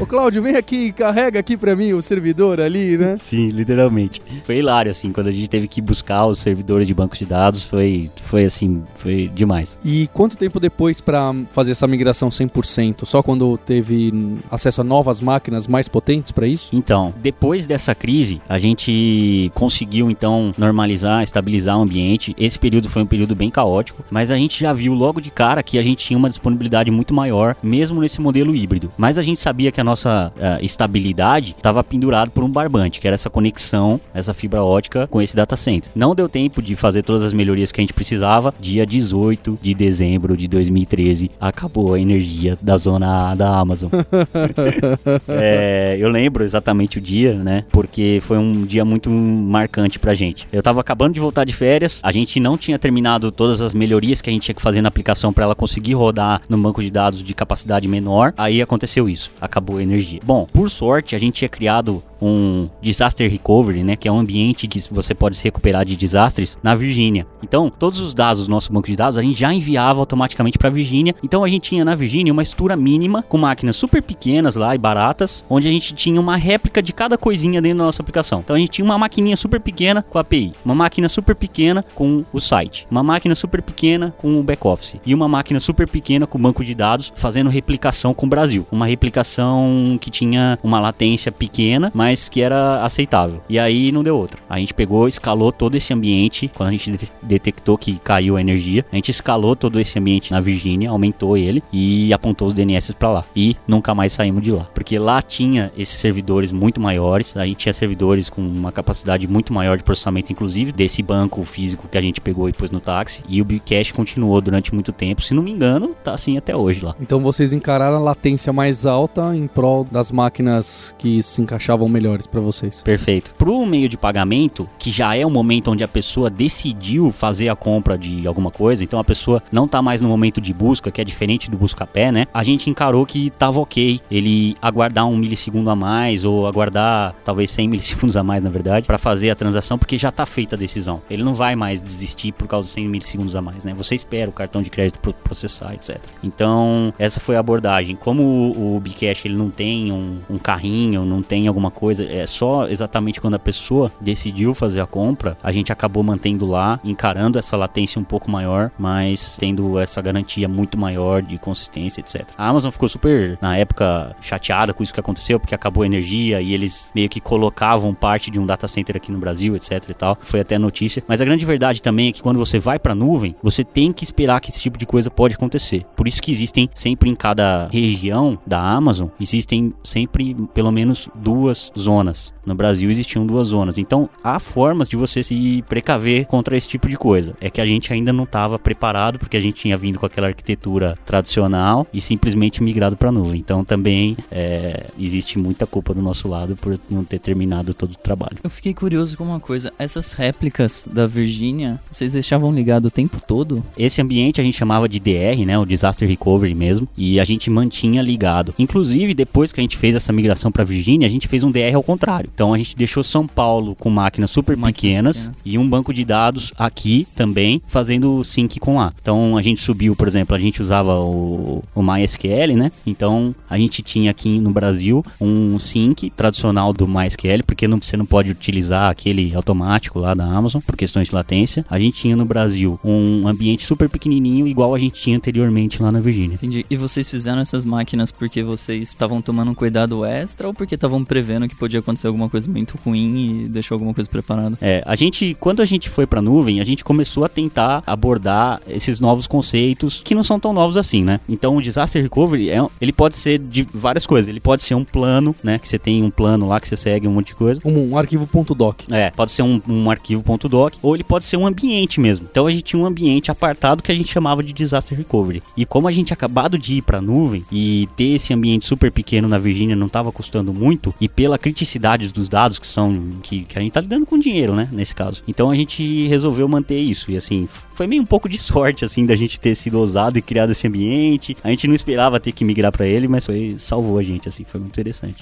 ô 0.00 0.06
Cláudio, 0.06 0.42
vem 0.42 0.56
aqui, 0.56 0.92
carrega 0.92 1.40
aqui 1.40 1.56
pra 1.56 1.74
mim 1.74 1.92
o 1.92 2.02
servidor 2.02 2.60
ali, 2.60 2.96
né? 2.96 3.16
Sim, 3.20 3.48
literalmente. 3.48 4.20
Foi 4.44 4.58
hilário, 4.58 4.90
assim, 4.90 5.12
quando 5.12 5.28
a 5.28 5.30
gente 5.32 5.48
teve 5.48 5.66
que 5.68 5.80
buscar 5.80 6.26
os 6.26 6.38
servidores 6.38 6.86
de 6.86 6.94
bancos 6.94 7.18
de 7.18 7.24
dados, 7.24 7.62
foi, 7.64 8.10
foi 8.16 8.44
assim, 8.44 8.82
foi 8.96 9.30
demais. 9.34 9.78
E 9.84 10.08
quanto 10.12 10.36
tempo 10.36 10.60
depois 10.60 11.00
pra 11.00 11.34
fazer 11.52 11.72
essa 11.72 11.86
migração 11.86 12.28
100%? 12.28 13.04
Só 13.04 13.22
quando 13.22 13.58
teve 13.58 14.12
acesso 14.50 14.80
a 14.80 14.84
novas 14.84 15.20
máquinas 15.20 15.66
mais 15.66 15.88
potentes 15.88 16.30
pra 16.30 16.46
isso? 16.46 16.74
Então, 16.74 17.12
depois 17.20 17.66
dessa 17.66 17.94
crise, 17.94 18.40
a 18.48 18.58
gente 18.58 19.50
conseguiu 19.54 20.10
então 20.10 20.54
normalizar, 20.56 21.22
estabilizar 21.22 21.78
o 21.78 21.82
ambiente. 21.82 22.34
Esse 22.38 22.58
período 22.58 22.88
foi 22.88 23.02
um 23.02 23.06
período 23.06 23.34
bem 23.34 23.50
caótico, 23.50 24.04
mas 24.10 24.30
a 24.30 24.36
gente 24.36 24.60
já 24.60 24.72
viu 24.72 24.94
logo 24.94 25.20
de 25.20 25.30
cara 25.30 25.62
que 25.62 25.78
a 25.78 25.82
gente 25.82 26.04
tinha 26.04 26.18
uma 26.18 26.28
disponibilidade 26.28 26.90
muito 26.90 27.14
maior, 27.14 27.56
mesmo 27.62 28.00
nesse 28.00 28.20
modelo 28.20 28.54
híbrido. 28.54 28.90
Mas 28.96 29.18
a 29.18 29.22
gente 29.22 29.31
sabia 29.36 29.72
que 29.72 29.80
a 29.80 29.84
nossa 29.84 30.32
uh, 30.36 30.64
estabilidade 30.64 31.54
estava 31.56 31.82
pendurado 31.82 32.30
por 32.30 32.44
um 32.44 32.48
barbante, 32.48 33.00
que 33.00 33.06
era 33.06 33.14
essa 33.14 33.30
conexão, 33.30 34.00
essa 34.14 34.34
fibra 34.34 34.62
ótica 34.62 35.06
com 35.06 35.20
esse 35.20 35.36
data 35.36 35.56
center. 35.56 35.90
Não 35.94 36.14
deu 36.14 36.28
tempo 36.28 36.62
de 36.62 36.76
fazer 36.76 37.02
todas 37.02 37.22
as 37.22 37.32
melhorias 37.32 37.72
que 37.72 37.80
a 37.80 37.82
gente 37.82 37.92
precisava. 37.92 38.54
Dia 38.60 38.86
18 38.86 39.58
de 39.60 39.74
dezembro 39.74 40.36
de 40.36 40.48
2013, 40.48 41.30
acabou 41.40 41.94
a 41.94 42.00
energia 42.00 42.58
da 42.60 42.76
zona 42.76 43.30
A 43.30 43.34
da 43.34 43.58
Amazon. 43.58 43.90
é, 45.28 45.96
eu 45.98 46.08
lembro 46.08 46.44
exatamente 46.44 46.98
o 46.98 47.00
dia, 47.00 47.34
né? 47.34 47.64
Porque 47.70 48.18
foi 48.22 48.38
um 48.38 48.62
dia 48.62 48.84
muito 48.84 49.10
marcante 49.10 49.98
pra 49.98 50.14
gente. 50.14 50.46
Eu 50.52 50.62
tava 50.62 50.80
acabando 50.80 51.14
de 51.14 51.20
voltar 51.20 51.44
de 51.44 51.52
férias, 51.52 52.00
a 52.02 52.12
gente 52.12 52.38
não 52.40 52.56
tinha 52.56 52.78
terminado 52.78 53.30
todas 53.30 53.60
as 53.60 53.74
melhorias 53.74 54.20
que 54.20 54.30
a 54.30 54.32
gente 54.32 54.42
tinha 54.42 54.54
que 54.54 54.62
fazer 54.62 54.80
na 54.80 54.88
aplicação 54.88 55.32
para 55.32 55.44
ela 55.44 55.54
conseguir 55.54 55.94
rodar 55.94 56.42
no 56.48 56.58
banco 56.58 56.82
de 56.82 56.90
dados 56.90 57.22
de 57.22 57.34
capacidade 57.34 57.88
menor. 57.88 58.32
Aí 58.36 58.60
aconteceu 58.60 59.08
isso, 59.08 59.21
acabou 59.40 59.78
a 59.78 59.82
energia. 59.82 60.20
Bom, 60.24 60.46
por 60.52 60.70
sorte, 60.70 61.14
a 61.14 61.18
gente 61.18 61.36
tinha 61.36 61.48
criado 61.48 62.02
um 62.22 62.68
disaster 62.80 63.30
recovery, 63.30 63.82
né, 63.82 63.96
que 63.96 64.06
é 64.06 64.12
um 64.12 64.18
ambiente 64.18 64.66
que 64.66 64.80
você 64.90 65.14
pode 65.14 65.36
se 65.36 65.44
recuperar 65.44 65.84
de 65.84 65.96
desastres 65.96 66.56
na 66.62 66.74
Virgínia. 66.74 67.26
Então, 67.42 67.70
todos 67.70 68.00
os 68.00 68.14
dados 68.14 68.46
do 68.46 68.50
nosso 68.50 68.72
banco 68.72 68.86
de 68.86 68.96
dados 68.96 69.18
a 69.18 69.22
gente 69.22 69.38
já 69.38 69.52
enviava 69.52 70.00
automaticamente 70.00 70.58
para 70.58 70.70
Virgínia. 70.70 71.14
Então, 71.22 71.42
a 71.42 71.48
gente 71.48 71.70
tinha 71.70 71.84
na 71.84 71.94
Virgínia 71.94 72.32
uma 72.32 72.42
estrutura 72.42 72.76
mínima 72.76 73.22
com 73.22 73.38
máquinas 73.38 73.76
super 73.76 74.02
pequenas 74.02 74.54
lá 74.54 74.74
e 74.74 74.78
baratas, 74.78 75.44
onde 75.50 75.68
a 75.68 75.70
gente 75.70 75.94
tinha 75.94 76.20
uma 76.20 76.36
réplica 76.36 76.82
de 76.82 76.92
cada 76.92 77.18
coisinha 77.18 77.60
dentro 77.60 77.78
da 77.78 77.84
nossa 77.84 78.02
aplicação. 78.02 78.40
Então, 78.40 78.54
a 78.54 78.58
gente 78.58 78.70
tinha 78.70 78.84
uma 78.84 78.98
maquininha 78.98 79.36
super 79.36 79.60
pequena 79.60 80.02
com 80.02 80.18
a 80.18 80.20
API, 80.20 80.52
uma 80.64 80.74
máquina 80.74 81.08
super 81.08 81.34
pequena 81.34 81.84
com 81.94 82.24
o 82.32 82.40
site, 82.40 82.86
uma 82.90 83.02
máquina 83.02 83.34
super 83.34 83.62
pequena 83.62 84.14
com 84.18 84.38
o 84.38 84.42
back-office 84.42 84.96
e 85.04 85.14
uma 85.14 85.26
máquina 85.28 85.58
super 85.58 85.88
pequena 85.88 86.26
com 86.26 86.38
o 86.38 86.40
banco 86.40 86.64
de 86.64 86.74
dados 86.74 87.12
fazendo 87.16 87.50
replicação 87.50 88.14
com 88.14 88.26
o 88.26 88.28
Brasil. 88.28 88.66
Uma 88.70 88.86
replicação 88.86 89.98
que 90.00 90.10
tinha 90.10 90.58
uma 90.62 90.78
latência 90.78 91.32
pequena, 91.32 91.90
mas 91.94 92.11
mas 92.12 92.28
que 92.28 92.42
era 92.42 92.84
aceitável. 92.84 93.40
E 93.48 93.58
aí 93.58 93.90
não 93.90 94.02
deu 94.02 94.16
outra. 94.16 94.38
A 94.48 94.58
gente 94.58 94.74
pegou, 94.74 95.08
escalou 95.08 95.50
todo 95.50 95.76
esse 95.76 95.94
ambiente, 95.94 96.50
quando 96.54 96.68
a 96.68 96.72
gente 96.72 97.10
detectou 97.22 97.78
que 97.78 97.98
caiu 97.98 98.36
a 98.36 98.40
energia, 98.40 98.84
a 98.92 98.96
gente 98.96 99.10
escalou 99.10 99.56
todo 99.56 99.80
esse 99.80 99.98
ambiente 99.98 100.30
na 100.30 100.40
Virgínia, 100.40 100.90
aumentou 100.90 101.36
ele 101.36 101.62
e 101.72 102.12
apontou 102.12 102.48
os 102.48 102.54
DNS 102.54 102.92
para 102.94 103.10
lá. 103.10 103.24
E 103.34 103.56
nunca 103.66 103.94
mais 103.94 104.12
saímos 104.12 104.42
de 104.42 104.52
lá, 104.52 104.64
porque 104.74 104.98
lá 104.98 105.22
tinha 105.22 105.72
esses 105.76 105.98
servidores 105.98 106.52
muito 106.52 106.80
maiores, 106.80 107.34
a 107.34 107.46
gente 107.46 107.56
tinha 107.56 107.72
servidores 107.72 108.28
com 108.28 108.42
uma 108.42 108.70
capacidade 108.70 109.26
muito 109.26 109.52
maior 109.52 109.78
de 109.78 109.82
processamento, 109.82 110.32
inclusive 110.32 110.70
desse 110.70 111.02
banco 111.02 111.42
físico 111.44 111.88
que 111.90 111.96
a 111.96 112.02
gente 112.02 112.20
pegou 112.20 112.48
e 112.48 112.52
pôs 112.52 112.70
no 112.70 112.80
táxi. 112.80 113.24
E 113.26 113.40
o 113.40 113.44
Bcache 113.44 113.92
continuou 113.92 114.40
durante 114.40 114.74
muito 114.74 114.92
tempo, 114.92 115.22
se 115.22 115.32
não 115.32 115.42
me 115.42 115.50
engano, 115.50 115.94
tá 116.04 116.12
assim 116.12 116.36
até 116.36 116.54
hoje 116.54 116.84
lá. 116.84 116.94
Então 117.00 117.20
vocês 117.20 117.54
encararam 117.54 117.96
a 117.96 118.00
latência 118.00 118.52
mais 118.52 118.84
alta 118.84 119.34
em 119.34 119.46
prol 119.46 119.86
das 119.90 120.12
máquinas 120.12 120.94
que 120.98 121.22
se 121.22 121.40
encaixavam 121.40 121.88
melhor 121.88 122.01
melhores 122.02 122.26
para 122.26 122.40
vocês. 122.40 122.82
Perfeito. 122.82 123.32
Pro 123.38 123.64
meio 123.64 123.88
de 123.88 123.96
pagamento, 123.96 124.68
que 124.78 124.90
já 124.90 125.14
é 125.14 125.24
o 125.24 125.30
momento 125.30 125.70
onde 125.70 125.84
a 125.84 125.88
pessoa 125.88 126.28
decidiu 126.28 127.12
fazer 127.12 127.48
a 127.48 127.54
compra 127.54 127.96
de 127.96 128.26
alguma 128.26 128.50
coisa, 128.50 128.82
então 128.82 128.98
a 128.98 129.04
pessoa 129.04 129.40
não 129.52 129.68
tá 129.68 129.80
mais 129.80 130.00
no 130.00 130.08
momento 130.08 130.40
de 130.40 130.52
busca, 130.52 130.90
que 130.90 131.00
é 131.00 131.04
diferente 131.04 131.48
do 131.48 131.56
busca-pé, 131.56 132.10
né? 132.10 132.26
A 132.34 132.42
gente 132.42 132.68
encarou 132.68 133.06
que 133.06 133.30
tava 133.30 133.60
ok 133.60 134.00
ele 134.10 134.56
aguardar 134.60 135.06
um 135.06 135.16
milissegundo 135.16 135.70
a 135.70 135.76
mais 135.76 136.24
ou 136.24 136.46
aguardar 136.46 137.14
talvez 137.24 137.50
100 137.52 137.68
milissegundos 137.68 138.16
a 138.16 138.24
mais, 138.24 138.42
na 138.42 138.50
verdade, 138.50 138.86
para 138.86 138.98
fazer 138.98 139.30
a 139.30 139.34
transação, 139.36 139.78
porque 139.78 139.96
já 139.96 140.10
tá 140.10 140.26
feita 140.26 140.56
a 140.56 140.58
decisão. 140.58 141.00
Ele 141.08 141.22
não 141.22 141.34
vai 141.34 141.54
mais 141.54 141.80
desistir 141.80 142.32
por 142.32 142.48
causa 142.48 142.66
dos 142.66 142.74
100 142.74 142.88
milissegundos 142.88 143.36
a 143.36 143.42
mais, 143.42 143.64
né? 143.64 143.72
Você 143.74 143.94
espera 143.94 144.28
o 144.28 144.32
cartão 144.32 144.62
de 144.62 144.70
crédito 144.70 144.98
processar, 144.98 145.74
etc. 145.74 145.98
Então, 146.22 146.92
essa 146.98 147.20
foi 147.20 147.36
a 147.36 147.40
abordagem. 147.40 147.94
Como 147.94 148.22
o 148.56 148.80
Bcash 148.80 149.24
ele 149.24 149.34
não 149.34 149.50
tem 149.50 149.92
um, 149.92 150.18
um 150.28 150.38
carrinho, 150.38 151.04
não 151.04 151.22
tem 151.22 151.46
alguma 151.46 151.70
coisa 151.70 151.81
coisa, 151.82 152.04
é 152.04 152.24
só 152.28 152.68
exatamente 152.68 153.20
quando 153.20 153.34
a 153.34 153.40
pessoa 153.40 153.90
decidiu 154.00 154.54
fazer 154.54 154.80
a 154.80 154.86
compra, 154.86 155.36
a 155.42 155.50
gente 155.50 155.72
acabou 155.72 156.00
mantendo 156.04 156.46
lá, 156.46 156.78
encarando 156.84 157.40
essa 157.40 157.56
latência 157.56 158.00
um 158.00 158.04
pouco 158.04 158.30
maior, 158.30 158.70
mas 158.78 159.36
tendo 159.36 159.76
essa 159.80 160.00
garantia 160.00 160.46
muito 160.46 160.78
maior 160.78 161.20
de 161.20 161.38
consistência, 161.38 162.00
etc. 162.00 162.28
A 162.38 162.46
Amazon 162.46 162.70
ficou 162.70 162.88
super, 162.88 163.36
na 163.42 163.56
época, 163.56 164.14
chateada 164.20 164.72
com 164.72 164.80
isso 164.80 164.94
que 164.94 165.00
aconteceu, 165.00 165.40
porque 165.40 165.56
acabou 165.56 165.82
a 165.82 165.86
energia 165.86 166.40
e 166.40 166.54
eles 166.54 166.92
meio 166.94 167.08
que 167.08 167.20
colocavam 167.20 167.92
parte 167.92 168.30
de 168.30 168.38
um 168.38 168.46
data 168.46 168.68
center 168.68 168.96
aqui 168.96 169.10
no 169.10 169.18
Brasil, 169.18 169.56
etc 169.56 169.82
e 169.88 169.94
tal. 169.94 170.16
Foi 170.20 170.38
até 170.38 170.56
notícia. 170.58 171.02
Mas 171.08 171.20
a 171.20 171.24
grande 171.24 171.44
verdade 171.44 171.82
também 171.82 172.10
é 172.10 172.12
que 172.12 172.22
quando 172.22 172.38
você 172.38 172.60
vai 172.60 172.78
pra 172.78 172.94
nuvem, 172.94 173.34
você 173.42 173.64
tem 173.64 173.92
que 173.92 174.04
esperar 174.04 174.40
que 174.40 174.50
esse 174.50 174.60
tipo 174.60 174.78
de 174.78 174.86
coisa 174.86 175.10
pode 175.10 175.34
acontecer. 175.34 175.84
Por 175.96 176.06
isso 176.06 176.22
que 176.22 176.30
existem 176.30 176.70
sempre 176.72 177.10
em 177.10 177.16
cada 177.16 177.66
região 177.72 178.38
da 178.46 178.60
Amazon, 178.60 179.08
existem 179.20 179.74
sempre 179.82 180.36
pelo 180.54 180.70
menos 180.70 181.08
duas 181.16 181.71
zonas. 181.78 182.32
No 182.44 182.54
Brasil 182.54 182.90
existiam 182.90 183.26
duas 183.26 183.48
zonas. 183.48 183.78
Então 183.78 184.08
há 184.22 184.38
formas 184.38 184.88
de 184.88 184.96
você 184.96 185.22
se 185.22 185.62
precaver 185.68 186.26
contra 186.26 186.56
esse 186.56 186.68
tipo 186.68 186.88
de 186.88 186.96
coisa. 186.96 187.34
É 187.40 187.48
que 187.50 187.60
a 187.60 187.66
gente 187.66 187.92
ainda 187.92 188.12
não 188.12 188.24
estava 188.24 188.58
preparado 188.58 189.18
porque 189.18 189.36
a 189.36 189.40
gente 189.40 189.60
tinha 189.60 189.76
vindo 189.76 189.98
com 189.98 190.06
aquela 190.06 190.28
arquitetura 190.28 190.98
tradicional 191.06 191.86
e 191.92 192.00
simplesmente 192.00 192.62
migrado 192.62 192.96
para 192.96 193.10
a 193.10 193.12
nuvem. 193.12 193.40
Então 193.40 193.64
também 193.64 194.16
é, 194.30 194.86
existe 194.98 195.38
muita 195.38 195.66
culpa 195.66 195.94
do 195.94 196.02
nosso 196.02 196.28
lado 196.28 196.56
por 196.56 196.78
não 196.90 197.04
ter 197.04 197.18
terminado 197.18 197.72
todo 197.72 197.92
o 197.92 197.96
trabalho. 197.96 198.38
Eu 198.42 198.50
fiquei 198.50 198.74
curioso 198.74 199.16
com 199.16 199.24
uma 199.24 199.40
coisa. 199.40 199.72
Essas 199.78 200.12
réplicas 200.12 200.84
da 200.86 201.06
Virgínia, 201.06 201.80
vocês 201.90 202.12
deixavam 202.12 202.52
ligado 202.52 202.86
o 202.86 202.90
tempo 202.90 203.20
todo? 203.26 203.64
Esse 203.76 204.02
ambiente 204.02 204.40
a 204.40 204.44
gente 204.44 204.56
chamava 204.56 204.88
de 204.88 204.98
DR, 204.98 205.44
né? 205.46 205.58
O 205.58 205.64
Disaster 205.64 206.08
Recovery 206.08 206.54
mesmo. 206.54 206.88
E 206.96 207.20
a 207.20 207.24
gente 207.24 207.50
mantinha 207.50 208.02
ligado. 208.02 208.54
Inclusive, 208.58 209.14
depois 209.14 209.52
que 209.52 209.60
a 209.60 209.62
gente 209.62 209.76
fez 209.76 209.94
essa 209.94 210.12
migração 210.12 210.50
para 210.50 210.64
Virgínia, 210.64 211.06
a 211.06 211.10
gente 211.10 211.28
fez 211.28 211.44
um 211.44 211.50
DR 211.50 211.61
é 211.62 211.74
ao 211.74 211.82
contrário. 211.82 212.30
Então 212.32 212.52
a 212.52 212.58
gente 212.58 212.76
deixou 212.76 213.02
São 213.04 213.26
Paulo 213.26 213.74
com 213.74 213.90
máquinas 213.90 214.30
super 214.30 214.56
pequenas, 214.56 214.72
pequenas, 214.72 215.32
e 215.44 215.58
um 215.58 215.68
banco 215.68 215.92
de 215.92 216.04
dados 216.04 216.52
aqui 216.58 217.06
também 217.14 217.62
fazendo 217.66 218.22
sync 218.24 218.58
com 218.58 218.76
lá. 218.76 218.92
Então 219.00 219.36
a 219.36 219.42
gente 219.42 219.60
subiu, 219.60 219.94
por 219.94 220.08
exemplo, 220.08 220.34
a 220.34 220.38
gente 220.38 220.62
usava 220.62 220.98
o, 220.98 221.62
o 221.74 221.82
MySQL, 221.82 222.56
né? 222.56 222.72
Então 222.86 223.34
a 223.48 223.58
gente 223.58 223.82
tinha 223.82 224.10
aqui 224.10 224.38
no 224.38 224.50
Brasil 224.50 225.04
um 225.20 225.58
sync 225.58 226.10
tradicional 226.10 226.72
do 226.72 226.86
MySQL, 226.86 227.44
porque 227.46 227.68
não, 227.68 227.80
você 227.80 227.96
não 227.96 228.06
pode 228.06 228.30
utilizar 228.30 228.90
aquele 228.90 229.34
automático 229.34 229.98
lá 229.98 230.14
da 230.14 230.24
Amazon 230.24 230.60
por 230.60 230.76
questões 230.76 231.08
de 231.08 231.14
latência. 231.14 231.64
A 231.68 231.78
gente 231.78 232.00
tinha 232.00 232.16
no 232.16 232.24
Brasil 232.24 232.78
um 232.84 233.28
ambiente 233.28 233.64
super 233.64 233.88
pequenininho, 233.88 234.46
igual 234.46 234.74
a 234.74 234.78
gente 234.78 235.00
tinha 235.00 235.16
anteriormente 235.16 235.82
lá 235.82 235.92
na 235.92 236.00
Virgínia. 236.00 236.34
Entendi. 236.34 236.64
E 236.68 236.76
vocês 236.76 237.08
fizeram 237.08 237.40
essas 237.40 237.64
máquinas 237.64 238.10
porque 238.10 238.42
vocês 238.42 238.82
estavam 238.88 239.20
tomando 239.20 239.50
um 239.50 239.54
cuidado 239.54 240.04
extra 240.04 240.46
ou 240.46 240.54
porque 240.54 240.74
estavam 240.74 241.04
prevendo 241.04 241.48
que 241.52 241.58
podia 241.58 241.80
acontecer 241.80 242.06
alguma 242.06 242.28
coisa 242.28 242.50
muito 242.50 242.78
ruim 242.84 243.44
e 243.44 243.48
deixou 243.48 243.76
alguma 243.76 243.94
coisa 243.94 244.08
preparada. 244.08 244.56
É, 244.60 244.82
a 244.86 244.96
gente, 244.96 245.36
quando 245.38 245.60
a 245.60 245.64
gente 245.64 245.88
foi 245.88 246.06
pra 246.06 246.22
nuvem, 246.22 246.60
a 246.60 246.64
gente 246.64 246.82
começou 246.82 247.24
a 247.24 247.28
tentar 247.28 247.82
abordar 247.86 248.60
esses 248.66 249.00
novos 249.00 249.26
conceitos 249.26 250.00
que 250.04 250.14
não 250.14 250.22
são 250.22 250.40
tão 250.40 250.52
novos 250.52 250.76
assim, 250.76 251.02
né? 251.02 251.20
Então 251.28 251.56
o 251.56 251.62
disaster 251.62 252.02
recovery 252.02 252.50
é, 252.50 252.66
ele 252.80 252.92
pode 252.92 253.16
ser 253.18 253.38
de 253.38 253.66
várias 253.72 254.06
coisas. 254.06 254.28
Ele 254.28 254.40
pode 254.40 254.62
ser 254.62 254.74
um 254.74 254.84
plano, 254.84 255.34
né? 255.42 255.58
Que 255.58 255.68
você 255.68 255.78
tem 255.78 256.02
um 256.02 256.10
plano 256.10 256.48
lá 256.48 256.60
que 256.60 256.68
você 256.68 256.76
segue 256.76 257.06
um 257.06 257.12
monte 257.12 257.28
de 257.28 257.34
coisa. 257.34 257.60
Um, 257.64 257.92
um 257.92 257.98
arquivo 257.98 258.28
.doc. 258.54 258.82
É, 258.90 259.10
pode 259.10 259.30
ser 259.30 259.42
um, 259.42 259.60
um 259.68 259.90
arquivo 259.90 260.24
.doc 260.48 260.74
ou 260.82 260.94
ele 260.94 261.04
pode 261.04 261.24
ser 261.24 261.36
um 261.36 261.46
ambiente 261.46 262.00
mesmo. 262.00 262.26
Então 262.30 262.46
a 262.46 262.50
gente 262.50 262.62
tinha 262.62 262.80
um 262.80 262.86
ambiente 262.86 263.30
apartado 263.30 263.82
que 263.82 263.92
a 263.92 263.94
gente 263.94 264.10
chamava 264.12 264.42
de 264.42 264.52
disaster 264.52 264.96
recovery. 264.96 265.42
E 265.56 265.64
como 265.64 265.88
a 265.88 265.92
gente 265.92 266.06
tinha 266.06 266.14
acabado 266.14 266.58
de 266.58 266.74
ir 266.76 266.82
pra 266.82 267.00
nuvem 267.00 267.44
e 267.50 267.88
ter 267.96 268.14
esse 268.14 268.32
ambiente 268.32 268.66
super 268.66 268.90
pequeno 268.90 269.28
na 269.28 269.38
Virgínia 269.38 269.76
não 269.76 269.86
estava 269.86 270.10
custando 270.10 270.52
muito 270.52 270.94
e 271.00 271.08
pela 271.08 271.38
criticidade 271.42 272.12
dos 272.12 272.28
dados 272.28 272.58
que 272.58 272.66
são 272.66 273.18
que, 273.22 273.44
que 273.44 273.58
a 273.58 273.60
gente 273.60 273.72
tá 273.72 273.80
lidando 273.80 274.06
com 274.06 274.18
dinheiro, 274.18 274.54
né, 274.54 274.68
nesse 274.72 274.94
caso. 274.94 275.22
Então 275.28 275.50
a 275.50 275.54
gente 275.54 276.06
resolveu 276.08 276.48
manter 276.48 276.78
isso 276.78 277.10
e 277.10 277.16
assim, 277.16 277.48
foi 277.74 277.86
meio 277.86 278.02
um 278.02 278.06
pouco 278.06 278.28
de 278.28 278.38
sorte 278.40 278.84
assim 278.84 279.04
da 279.04 279.14
gente 279.14 279.38
ter 279.38 279.54
sido 279.54 279.78
ousado 279.78 280.18
e 280.18 280.22
criado 280.22 280.52
esse 280.52 280.66
ambiente. 280.66 281.36
A 281.42 281.50
gente 281.50 281.66
não 281.66 281.74
esperava 281.74 282.20
ter 282.20 282.32
que 282.32 282.44
migrar 282.44 282.72
para 282.72 282.86
ele, 282.86 283.08
mas 283.08 283.26
foi 283.26 283.56
salvou 283.58 283.98
a 283.98 284.02
gente 284.02 284.28
assim, 284.28 284.44
foi 284.44 284.60
muito 284.60 284.72
interessante. 284.72 285.16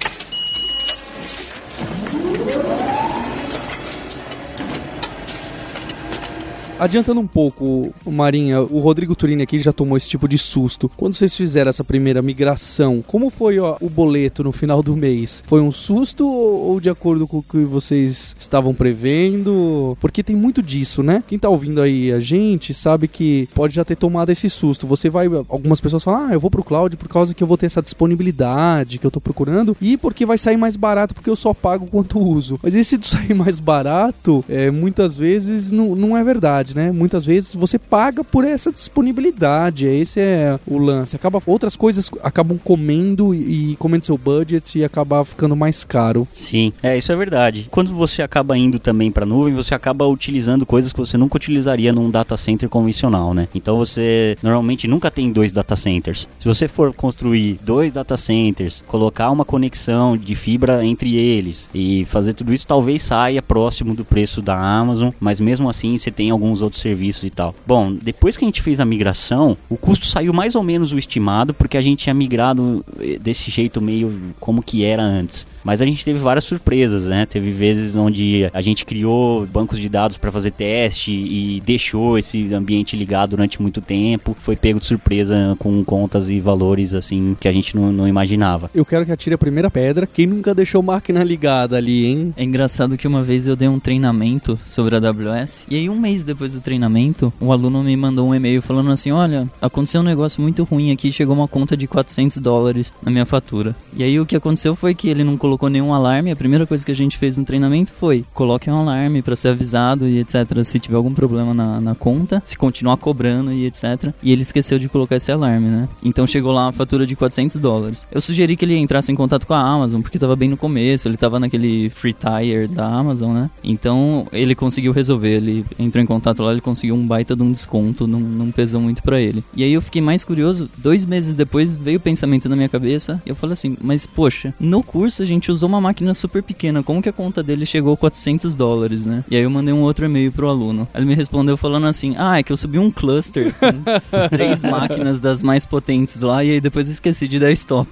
Adiantando 6.81 7.21
um 7.21 7.27
pouco, 7.27 7.93
Marinha, 8.07 8.63
o 8.63 8.81
Rodrigo 8.81 9.15
Turini 9.15 9.43
aqui 9.43 9.59
já 9.59 9.71
tomou 9.71 9.99
esse 9.99 10.09
tipo 10.09 10.27
de 10.27 10.39
susto. 10.39 10.91
Quando 10.97 11.13
vocês 11.13 11.37
fizeram 11.37 11.69
essa 11.69 11.85
primeira 11.85 12.23
migração, 12.23 13.05
como 13.07 13.29
foi 13.29 13.59
ó, 13.59 13.77
o 13.83 13.91
boleto 13.91 14.43
no 14.43 14.51
final 14.51 14.83
do 14.83 14.97
mês? 14.97 15.45
Foi 15.47 15.61
um 15.61 15.71
susto 15.71 16.27
ou, 16.27 16.71
ou 16.71 16.81
de 16.81 16.89
acordo 16.89 17.29
com 17.29 17.37
o 17.37 17.43
que 17.43 17.59
vocês 17.59 18.35
estavam 18.41 18.73
prevendo? 18.73 19.95
Porque 20.01 20.23
tem 20.23 20.35
muito 20.35 20.63
disso, 20.63 21.03
né? 21.03 21.23
Quem 21.29 21.39
tá 21.39 21.51
ouvindo 21.51 21.83
aí 21.83 22.11
a 22.13 22.19
gente 22.19 22.73
sabe 22.73 23.09
que 23.09 23.47
pode 23.55 23.75
já 23.75 23.85
ter 23.85 23.97
tomado 23.97 24.31
esse 24.31 24.49
susto. 24.49 24.87
Você 24.87 25.11
vai, 25.11 25.27
algumas 25.51 25.83
pessoas 25.83 26.03
falam, 26.03 26.29
ah, 26.29 26.33
eu 26.33 26.41
vou 26.41 26.51
pro 26.51 26.65
cloud 26.65 26.97
por 26.97 27.09
causa 27.09 27.35
que 27.35 27.43
eu 27.43 27.47
vou 27.47 27.59
ter 27.59 27.67
essa 27.67 27.83
disponibilidade 27.83 28.97
que 28.97 29.07
eu 29.07 29.11
tô 29.11 29.21
procurando 29.21 29.77
e 29.83 29.99
porque 29.99 30.25
vai 30.25 30.39
sair 30.39 30.57
mais 30.57 30.77
barato 30.77 31.15
porque 31.15 31.29
eu 31.29 31.37
só 31.37 31.53
pago 31.53 31.87
quanto 31.87 32.19
uso. 32.19 32.59
Mas 32.63 32.75
esse 32.75 32.97
de 32.97 33.07
sair 33.07 33.35
mais 33.37 33.61
barato, 33.61 34.43
é, 34.49 34.71
muitas 34.71 35.15
vezes 35.15 35.71
não, 35.71 35.95
não 35.95 36.17
é 36.17 36.25
verdade 36.25 36.70
né? 36.75 36.91
Muitas 36.91 37.25
vezes 37.25 37.55
você 37.55 37.79
paga 37.79 38.23
por 38.23 38.45
essa 38.45 38.73
disponibilidade. 38.73 39.87
Esse 39.87 40.21
é 40.21 40.59
o 40.67 40.79
lance. 40.79 41.17
Acaba, 41.17 41.43
outras 41.47 41.77
coisas 41.77 42.11
acabam 42.23 42.59
comendo 42.63 43.35
e, 43.35 43.73
e 43.73 43.77
comendo 43.77 44.07
seu 44.07 44.19
budget 44.19 44.79
e 44.79 44.85
acaba 44.85 45.25
ficando 45.25 45.57
mais 45.57 45.85
caro. 45.85 46.27
Sim, 46.35 46.73
é, 46.83 46.97
isso 46.97 47.13
é 47.13 47.17
verdade. 47.17 47.69
Quando 47.71 47.95
você 47.95 48.23
acaba 48.23 48.57
indo 48.57 48.79
também 48.79 49.11
para 49.11 49.27
nuvem, 49.27 49.55
você 49.55 49.75
acaba 49.75 50.07
utilizando 50.07 50.67
coisas 50.67 50.93
que 50.93 50.99
você 50.99 51.17
nunca 51.17 51.37
utilizaria 51.37 51.93
num 51.93 52.11
data 52.11 52.37
center 52.37 52.69
convencional, 52.69 53.35
né? 53.35 53.49
Então 53.55 53.77
você 53.77 54.37
normalmente 54.43 54.87
nunca 54.89 55.11
tem 55.11 55.33
dois 55.33 55.53
data 55.53 55.77
centers. 55.77 56.29
Se 56.39 56.47
você 56.47 56.69
for 56.69 56.93
construir 56.93 57.59
dois 57.63 57.93
data 57.93 58.17
centers, 58.17 58.83
colocar 58.87 59.31
uma 59.31 59.45
conexão 59.45 60.17
de 60.17 60.35
fibra 60.35 60.85
entre 60.85 61.17
eles 61.17 61.69
e 61.75 62.05
fazer 62.07 62.35
tudo 62.35 62.53
isso, 62.53 62.67
talvez 62.67 63.03
saia 63.03 63.43
próximo 63.43 63.95
do 63.95 64.05
preço 64.05 64.41
da 64.41 64.57
Amazon, 64.57 65.11
mas 65.19 65.41
mesmo 65.41 65.69
assim 65.69 65.97
você 65.97 66.11
tem 66.11 66.31
alguns 66.31 66.60
outros 66.63 66.81
serviços 66.81 67.25
e 67.25 67.31
tal. 67.31 67.55
Bom, 67.67 67.93
depois 67.93 68.37
que 68.37 68.45
a 68.45 68.49
gente 68.49 68.63
fez 68.63 68.81
a 68.81 68.85
migração, 68.85 69.57
o 69.69 69.77
custo 69.77 70.07
saiu 70.07 70.33
mais 70.33 70.55
ou 70.55 70.63
menos 70.63 70.93
o 70.93 70.99
estimado, 70.99 71.55
porque 71.55 71.77
a 71.77 71.83
gente 71.83 72.05
tinha 72.05 72.15
migrado 72.15 72.85
eh, 73.01 73.19
desse 73.19 73.51
jeito 73.51 73.81
meio 73.81 74.13
como 74.39 74.63
que 74.63 74.85
era 74.85 75.03
antes. 75.03 75.47
Mas 75.63 75.81
a 75.81 75.85
gente 75.85 76.05
teve 76.05 76.19
várias 76.19 76.45
surpresas, 76.45 77.07
né? 77.07 77.27
Teve 77.27 77.51
vezes 77.51 77.95
onde 77.97 78.51
a 78.53 78.63
gente 78.63 78.85
criou 78.85 79.47
bancos 79.47 79.79
de 79.79 79.89
dados 79.89 80.17
para 80.17 80.33
fazer 80.33 80.51
teste 80.51 81.11
e 81.11 81.61
deixou 81.65 82.19
esse 82.19 82.53
ambiente 82.55 82.97
ligado 82.97 83.31
durante 83.31 83.61
muito 83.61 83.81
tempo. 83.81 84.37
Foi 84.39 84.57
pego 84.57 84.81
de 84.81 84.87
surpresa 84.87 85.57
com 85.59 85.85
contas 85.85 86.29
e 86.29 86.41
valores 86.41 86.95
assim 86.95 87.37
que 87.39 87.49
a 87.49 87.53
gente 87.53 87.77
não, 87.77 87.93
não 87.93 88.09
imaginava. 88.09 88.71
Eu 88.75 88.85
quero 88.85 89.05
que 89.05 89.13
atire 89.13 89.35
a 89.35 89.39
primeira 89.39 89.71
pedra. 89.71 90.07
Quem 90.07 90.27
nunca 90.27 90.55
deixou 90.55 90.83
máquina 90.83 91.23
ligada 91.23 91.77
ali, 91.77 92.07
hein? 92.07 92.35
É 92.37 92.45
engraçado 92.45 92.97
que 92.97 93.07
uma 93.07 93.23
vez 93.23 93.47
eu 93.47 93.57
dei 93.57 93.69
um 93.69 93.79
treinamento 93.79 94.59
sobre 94.65 94.97
a 94.97 94.99
AWS 94.99 95.63
e 95.69 95.77
aí 95.77 95.89
um 95.89 95.99
mês 95.99 96.23
depois 96.23 96.50
do 96.55 96.61
treinamento, 96.61 97.33
o 97.41 97.53
aluno 97.53 97.83
me 97.83 97.97
mandou 97.97 98.29
um 98.29 98.35
e-mail 98.35 98.63
falando 98.63 98.91
assim: 98.91 99.11
Olha, 99.11 99.49
aconteceu 99.61 100.01
um 100.01 100.05
negócio 100.05 100.41
muito 100.41 100.65
ruim 100.65 100.91
aqui, 100.93 101.13
chegou 101.13 101.35
uma 101.35 101.49
conta 101.49 101.77
de 101.77 101.87
400 101.87 102.39
dólares 102.39 102.93
na 103.03 103.11
minha 103.11 103.27
fatura. 103.27 103.75
E 103.95 104.03
aí 104.03 104.19
o 104.21 104.27
que 104.27 104.37
aconteceu 104.37 104.75
foi 104.75 104.95
que 104.95 105.09
ele 105.09 105.25
não 105.25 105.37
colocou 105.37 105.69
nenhum 105.69 105.93
alarme. 105.93 106.31
A 106.31 106.37
primeira 106.37 106.67
coisa 106.67 106.85
que 106.85 106.93
a 106.93 106.95
gente 106.95 107.19
fez 107.19 107.37
no 107.37 107.45
treinamento 107.45 107.93
foi: 107.93 108.25
coloque 108.35 108.71
um 108.71 108.77
alarme 108.77 109.23
para 109.23 109.37
ser 109.37 109.49
avisado 109.49 110.09
e 110.09 110.19
etc. 110.19 110.65
Se 110.65 110.79
tiver 110.79 110.97
algum 110.97 111.13
problema 111.13 111.55
na, 111.55 111.81
na 111.81 111.95
conta, 111.95 112.43
se 112.45 112.57
continuar 112.57 112.97
cobrando 112.97 113.53
e 113.53 113.67
etc. 113.67 114.13
E 114.23 114.33
ele 114.33 114.43
esqueceu 114.43 114.79
de 114.79 114.89
colocar 114.89 115.17
esse 115.17 115.31
alarme, 115.31 115.69
né? 115.69 115.89
Então 116.03 116.27
chegou 116.27 116.53
lá 116.53 116.67
uma 116.67 116.73
fatura 116.73 117.07
de 117.07 117.17
400 117.17 117.57
dólares. 117.57 118.07
Eu 118.11 118.21
sugeri 118.21 118.57
que 118.57 118.65
ele 118.65 118.77
entrasse 118.77 119.13
em 119.13 119.15
contato 119.15 119.47
com 119.47 119.55
a 119.55 119.61
Amazon, 119.61 120.01
porque 120.01 120.19
tava 120.19 120.37
bem 120.37 120.49
no 120.49 120.57
começo, 120.57 121.09
ele 121.09 121.17
tava 121.17 121.41
naquele 121.41 121.91
free 121.91 122.15
tire 122.15 122.69
da 122.69 122.87
Amazon, 122.87 123.33
né? 123.33 123.51
Então 123.63 124.27
ele 124.33 124.55
conseguiu 124.55 124.93
resolver, 124.93 125.37
ele 125.37 125.65
entrou 125.79 126.03
em 126.03 126.07
contato 126.07 126.40
lá, 126.43 126.53
ele 126.53 126.61
conseguiu 126.61 126.95
um 126.95 127.07
baita 127.07 127.35
de 127.37 127.43
um 127.43 127.53
desconto, 127.53 128.07
não, 128.07 128.21
não 128.21 128.51
pesou 128.51 128.81
muito 128.81 129.03
para 129.03 129.21
ele. 129.21 129.45
E 129.55 129.65
aí 129.65 129.73
eu 129.73 129.83
fiquei 129.83 130.01
mais 130.01 130.25
curioso, 130.25 130.69
dois 130.79 131.05
meses 131.05 131.35
depois 131.35 131.73
veio 131.73 131.99
o 131.99 132.01
pensamento 132.01 132.49
na 132.49 132.57
minha 132.57 132.69
cabeça, 132.69 133.21
e 133.25 133.31
eu 133.31 133.37
falei 133.37 133.55
assim, 133.55 133.77
mas 133.81 134.07
poxa, 134.07 134.55
no 134.59 134.83
curso 134.83 135.23
a 135.23 135.27
gente 135.27 135.51
usou 135.51 135.69
uma 135.69 135.81
máquina 135.81 136.15
super 136.15 136.43
pequena, 136.43 136.83
como 136.83 137.03
que 137.03 137.09
a 137.09 137.13
conta 137.13 137.43
dele 137.43 137.67
chegou 137.67 137.95
a 137.95 137.97
400 137.97 138.57
dólares, 138.57 139.05
né? 139.05 139.25
E 139.31 139.37
aí 139.37 139.43
eu 139.43 139.51
mandei 139.51 139.73
um 139.73 139.81
outro 139.81 140.05
e-mail 140.05 140.33
pro 140.33 140.49
aluno. 140.49 140.89
Ele 140.95 141.07
me 141.07 141.15
respondeu 141.15 141.57
falando 141.57 141.87
assim, 141.87 142.15
ah, 142.19 142.39
é 142.39 142.43
que 142.43 142.53
eu 142.53 142.57
subi 142.57 142.79
um 142.79 142.91
cluster 142.91 143.55
com 143.55 144.29
três 144.29 144.63
máquinas 144.65 145.21
das 145.21 145.43
mais 145.43 145.67
potentes 145.67 146.21
lá, 146.21 146.45
e 146.45 146.53
aí 146.53 146.61
depois 146.61 146.89
eu 146.89 146.93
esqueci 146.93 147.27
de 147.27 147.39
dar 147.39 147.51
stop. 147.53 147.89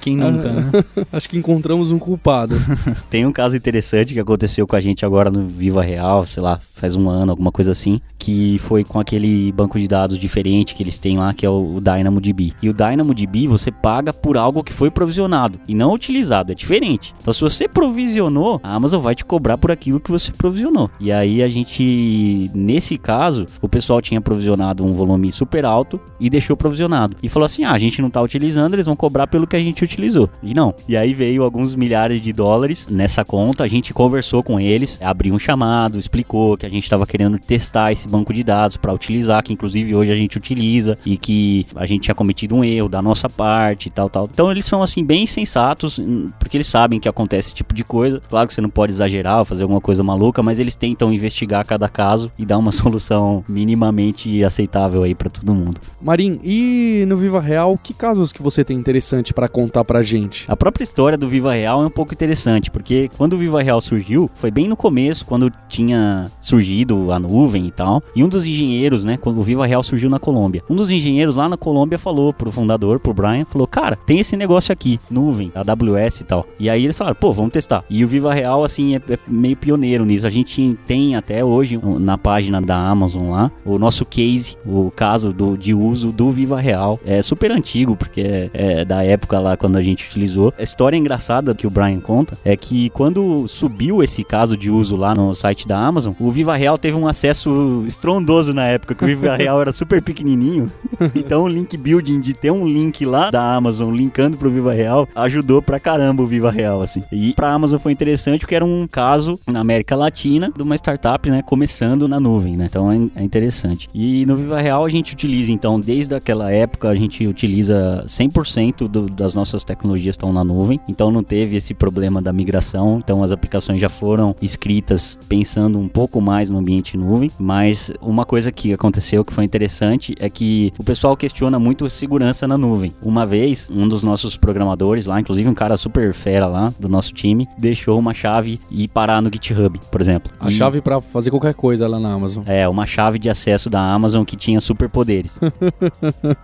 Quem 0.00 0.16
nunca, 0.16 0.50
né? 0.50 0.70
Acho 1.12 1.28
que 1.28 1.36
encontramos 1.36 1.90
um 1.90 1.98
culpado. 1.98 2.56
Tem 3.10 3.26
um 3.26 3.32
caso 3.32 3.56
interessante 3.56 4.14
que 4.14 4.20
aconteceu 4.20 4.66
com 4.66 4.76
a 4.76 4.80
gente 4.80 5.04
agora 5.04 5.30
no 5.30 5.46
Viva 5.46 5.82
Real, 5.82 6.26
sei 6.26 6.42
lá, 6.42 6.60
faz 6.74 6.96
um 6.96 7.08
ano, 7.08 7.32
alguma 7.32 7.51
coisa 7.52 7.72
assim, 7.72 8.00
que 8.18 8.58
foi 8.60 8.84
com 8.84 8.98
aquele 8.98 9.52
banco 9.52 9.78
de 9.78 9.86
dados 9.86 10.18
diferente 10.18 10.74
que 10.74 10.82
eles 10.82 10.98
têm 10.98 11.18
lá, 11.18 11.32
que 11.34 11.46
é 11.46 11.50
o 11.50 11.80
DynamoDB. 11.80 12.52
E 12.62 12.68
o 12.68 12.72
DynamoDB 12.72 13.46
você 13.46 13.70
paga 13.70 14.12
por 14.12 14.36
algo 14.36 14.64
que 14.64 14.72
foi 14.72 14.90
provisionado 14.90 15.60
e 15.68 15.74
não 15.74 15.92
utilizado, 15.92 16.52
é 16.52 16.54
diferente. 16.54 17.14
Então 17.20 17.32
se 17.32 17.40
você 17.40 17.68
provisionou, 17.68 18.60
a 18.62 18.74
Amazon 18.74 19.02
vai 19.02 19.14
te 19.14 19.24
cobrar 19.24 19.58
por 19.58 19.70
aquilo 19.70 20.00
que 20.00 20.10
você 20.10 20.32
provisionou. 20.32 20.90
E 20.98 21.12
aí 21.12 21.42
a 21.42 21.48
gente, 21.48 22.50
nesse 22.54 22.96
caso, 22.98 23.46
o 23.60 23.68
pessoal 23.68 24.00
tinha 24.00 24.20
provisionado 24.20 24.84
um 24.84 24.92
volume 24.92 25.30
super 25.30 25.64
alto 25.64 26.00
e 26.18 26.30
deixou 26.30 26.56
provisionado. 26.56 27.16
E 27.22 27.28
falou 27.28 27.46
assim: 27.46 27.64
ah, 27.64 27.72
a 27.72 27.78
gente 27.78 28.00
não 28.00 28.10
tá 28.10 28.22
utilizando, 28.22 28.74
eles 28.74 28.86
vão 28.86 28.96
cobrar 28.96 29.26
pelo 29.26 29.46
que 29.46 29.56
a 29.56 29.60
gente 29.60 29.84
utilizou. 29.84 30.30
E 30.42 30.54
não. 30.54 30.74
E 30.88 30.96
aí 30.96 31.12
veio 31.12 31.42
alguns 31.42 31.74
milhares 31.74 32.20
de 32.20 32.32
dólares 32.32 32.86
nessa 32.88 33.24
conta, 33.24 33.64
a 33.64 33.68
gente 33.68 33.92
conversou 33.92 34.42
com 34.42 34.58
eles, 34.58 34.98
abriu 35.02 35.34
um 35.34 35.38
chamado, 35.38 35.98
explicou 35.98 36.56
que 36.56 36.66
a 36.66 36.68
gente 36.68 36.84
estava 36.84 37.06
querendo 37.06 37.38
testar 37.46 37.92
esse 37.92 38.08
banco 38.08 38.32
de 38.32 38.42
dados 38.42 38.76
para 38.76 38.92
utilizar, 38.92 39.42
que 39.42 39.52
inclusive 39.52 39.94
hoje 39.94 40.12
a 40.12 40.16
gente 40.16 40.36
utiliza 40.36 40.96
e 41.04 41.16
que 41.16 41.66
a 41.74 41.84
gente 41.84 42.02
tinha 42.02 42.14
cometido 42.14 42.54
um 42.54 42.64
erro 42.64 42.88
da 42.88 43.02
nossa 43.02 43.28
parte 43.28 43.86
e 43.86 43.90
tal, 43.90 44.08
tal. 44.08 44.28
Então 44.32 44.50
eles 44.50 44.64
são 44.64 44.82
assim 44.82 45.04
bem 45.04 45.26
sensatos, 45.26 45.98
hum, 45.98 46.30
porque 46.38 46.56
eles 46.56 46.66
sabem 46.66 47.00
que 47.00 47.08
acontece 47.08 47.48
esse 47.48 47.54
tipo 47.54 47.74
de 47.74 47.84
coisa. 47.84 48.22
Claro 48.30 48.48
que 48.48 48.54
você 48.54 48.60
não 48.60 48.70
pode 48.70 48.92
exagerar, 48.92 49.44
fazer 49.44 49.62
alguma 49.62 49.80
coisa 49.80 50.02
maluca, 50.02 50.42
mas 50.42 50.58
eles 50.58 50.74
tentam 50.74 51.12
investigar 51.12 51.64
cada 51.66 51.88
caso 51.88 52.30
e 52.38 52.46
dar 52.46 52.58
uma 52.58 52.70
solução 52.72 53.44
minimamente 53.48 54.42
aceitável 54.44 55.02
aí 55.02 55.14
para 55.14 55.28
todo 55.28 55.54
mundo. 55.54 55.80
Marim, 56.00 56.40
e 56.42 57.04
no 57.08 57.16
Viva 57.16 57.40
Real, 57.40 57.76
que 57.76 57.92
casos 57.92 58.32
que 58.32 58.42
você 58.42 58.64
tem 58.64 58.76
interessante 58.76 59.34
para 59.34 59.48
contar 59.48 59.84
pra 59.84 60.02
gente? 60.02 60.44
A 60.48 60.56
própria 60.56 60.84
história 60.84 61.18
do 61.18 61.28
Viva 61.28 61.52
Real 61.52 61.82
é 61.82 61.86
um 61.86 61.90
pouco 61.90 62.14
interessante, 62.14 62.70
porque 62.70 63.10
quando 63.16 63.34
o 63.34 63.38
Viva 63.38 63.62
Real 63.62 63.80
surgiu, 63.80 64.30
foi 64.34 64.50
bem 64.50 64.68
no 64.68 64.76
começo, 64.76 65.24
quando 65.24 65.52
tinha 65.68 66.30
surgido 66.40 67.10
a 67.10 67.18
nuvem 67.18 67.31
e 67.56 67.70
tal. 67.70 68.02
E 68.14 68.22
um 68.22 68.28
dos 68.28 68.46
engenheiros, 68.46 69.04
né, 69.04 69.16
quando 69.16 69.38
o 69.38 69.42
Viva 69.42 69.66
Real 69.66 69.82
surgiu 69.82 70.10
na 70.10 70.18
Colômbia, 70.18 70.62
um 70.68 70.74
dos 70.74 70.90
engenheiros 70.90 71.36
lá 71.36 71.48
na 71.48 71.56
Colômbia 71.56 71.98
falou 71.98 72.32
pro 72.32 72.52
fundador, 72.52 73.00
pro 73.00 73.14
Brian, 73.14 73.44
falou: 73.44 73.66
Cara, 73.66 73.96
tem 73.96 74.20
esse 74.20 74.36
negócio 74.36 74.72
aqui, 74.72 74.98
nuvem, 75.10 75.52
AWS 75.54 76.20
e 76.20 76.24
tal. 76.24 76.46
E 76.58 76.68
aí 76.68 76.84
eles 76.84 76.96
falaram: 76.96 77.16
Pô, 77.16 77.32
vamos 77.32 77.52
testar. 77.52 77.84
E 77.88 78.04
o 78.04 78.08
Viva 78.08 78.32
Real, 78.32 78.64
assim, 78.64 78.96
é, 78.96 79.00
é 79.08 79.18
meio 79.26 79.56
pioneiro 79.56 80.04
nisso. 80.04 80.26
A 80.26 80.30
gente 80.30 80.78
tem 80.86 81.16
até 81.16 81.44
hoje 81.44 81.78
na 81.98 82.18
página 82.18 82.60
da 82.60 82.76
Amazon 82.76 83.30
lá 83.30 83.50
o 83.64 83.78
nosso 83.78 84.04
case, 84.04 84.56
o 84.66 84.90
caso 84.94 85.32
do, 85.32 85.56
de 85.56 85.74
uso 85.74 86.12
do 86.12 86.30
Viva 86.30 86.60
Real. 86.60 86.98
É 87.04 87.22
super 87.22 87.50
antigo, 87.50 87.96
porque 87.96 88.20
é, 88.20 88.50
é 88.54 88.84
da 88.84 89.02
época 89.02 89.38
lá 89.38 89.56
quando 89.56 89.76
a 89.76 89.82
gente 89.82 90.06
utilizou. 90.06 90.52
A 90.58 90.62
história 90.62 90.96
engraçada 90.96 91.54
que 91.54 91.66
o 91.66 91.70
Brian 91.70 92.00
conta 92.00 92.36
é 92.44 92.56
que 92.56 92.90
quando 92.90 93.46
subiu 93.48 94.02
esse 94.02 94.24
caso 94.24 94.56
de 94.56 94.70
uso 94.70 94.96
lá 94.96 95.14
no 95.14 95.34
site 95.34 95.66
da 95.66 95.78
Amazon, 95.78 96.14
o 96.18 96.30
Viva 96.30 96.56
Real 96.56 96.78
teve 96.78 96.96
uma 96.96 97.12
acesso 97.22 97.84
estrondoso 97.86 98.52
na 98.52 98.66
época, 98.66 98.96
que 98.96 99.04
o 99.04 99.06
Viva 99.06 99.36
Real 99.36 99.60
era 99.60 99.72
super 99.72 100.02
pequenininho. 100.02 100.70
Então 101.14 101.42
o 101.44 101.48
link 101.48 101.76
building 101.76 102.20
de 102.20 102.32
ter 102.32 102.50
um 102.50 102.66
link 102.66 103.04
lá 103.04 103.30
da 103.30 103.54
Amazon 103.54 103.94
linkando 103.94 104.36
pro 104.36 104.50
Viva 104.50 104.72
Real 104.72 105.08
ajudou 105.14 105.60
pra 105.60 105.78
caramba 105.78 106.22
o 106.22 106.26
Viva 106.26 106.50
Real, 106.50 106.80
assim. 106.80 107.02
E 107.12 107.32
pra 107.34 107.52
Amazon 107.52 107.78
foi 107.78 107.92
interessante 107.92 108.40
porque 108.40 108.54
era 108.54 108.64
um 108.64 108.86
caso 108.86 109.38
na 109.46 109.60
América 109.60 109.94
Latina 109.94 110.52
de 110.54 110.62
uma 110.62 110.74
startup, 110.76 111.28
né, 111.28 111.42
começando 111.42 112.08
na 112.08 112.20
nuvem, 112.20 112.56
né? 112.56 112.66
Então 112.70 112.90
é, 112.90 112.96
é 113.16 113.22
interessante. 113.22 113.88
E 113.92 114.24
no 114.26 114.36
Viva 114.36 114.60
Real 114.60 114.84
a 114.84 114.88
gente 114.88 115.12
utiliza, 115.12 115.52
então, 115.52 115.78
desde 115.80 116.14
aquela 116.14 116.50
época 116.50 116.88
a 116.88 116.94
gente 116.94 117.26
utiliza 117.26 118.04
100% 118.06 118.88
do, 118.88 119.08
das 119.08 119.34
nossas 119.34 119.64
tecnologias 119.64 120.14
estão 120.14 120.32
na 120.32 120.44
nuvem. 120.44 120.80
Então 120.88 121.10
não 121.10 121.22
teve 121.22 121.56
esse 121.56 121.74
problema 121.74 122.22
da 122.22 122.32
migração. 122.32 122.98
Então 122.98 123.22
as 123.22 123.32
aplicações 123.32 123.80
já 123.80 123.88
foram 123.88 124.36
escritas 124.40 125.18
pensando 125.28 125.78
um 125.78 125.88
pouco 125.88 126.20
mais 126.20 126.48
no 126.48 126.58
ambiente 126.58 126.96
nuvem. 126.96 127.11
Mas 127.38 127.90
uma 128.00 128.24
coisa 128.24 128.50
que 128.52 128.72
aconteceu 128.72 129.24
que 129.24 129.32
foi 129.32 129.44
interessante 129.44 130.14
é 130.18 130.28
que 130.30 130.72
o 130.78 130.84
pessoal 130.84 131.16
questiona 131.16 131.58
muito 131.58 131.84
a 131.84 131.90
segurança 131.90 132.46
na 132.46 132.56
nuvem. 132.58 132.92
Uma 133.02 133.26
vez, 133.26 133.70
um 133.74 133.88
dos 133.88 134.02
nossos 134.02 134.36
programadores 134.36 135.06
lá, 135.06 135.20
inclusive 135.20 135.48
um 135.48 135.54
cara 135.54 135.76
super 135.76 136.12
fera 136.14 136.46
lá 136.46 136.72
do 136.78 136.88
nosso 136.88 137.12
time, 137.12 137.48
deixou 137.58 137.98
uma 137.98 138.14
chave 138.14 138.60
e 138.70 138.86
parar 138.88 139.20
no 139.20 139.30
GitHub, 139.32 139.78
por 139.90 140.00
exemplo. 140.00 140.32
A 140.40 140.48
E- 140.48 140.52
chave 140.52 140.80
pra 140.80 141.00
fazer 141.00 141.30
qualquer 141.30 141.54
coisa 141.54 141.86
lá 141.88 141.98
na 141.98 142.12
Amazon. 142.12 142.42
É, 142.46 142.68
uma 142.68 142.86
chave 142.86 143.18
de 143.18 143.28
acesso 143.28 143.68
da 143.70 143.80
Amazon 143.80 144.24
que 144.24 144.36
tinha 144.36 144.60
superpoderes. 144.60 145.38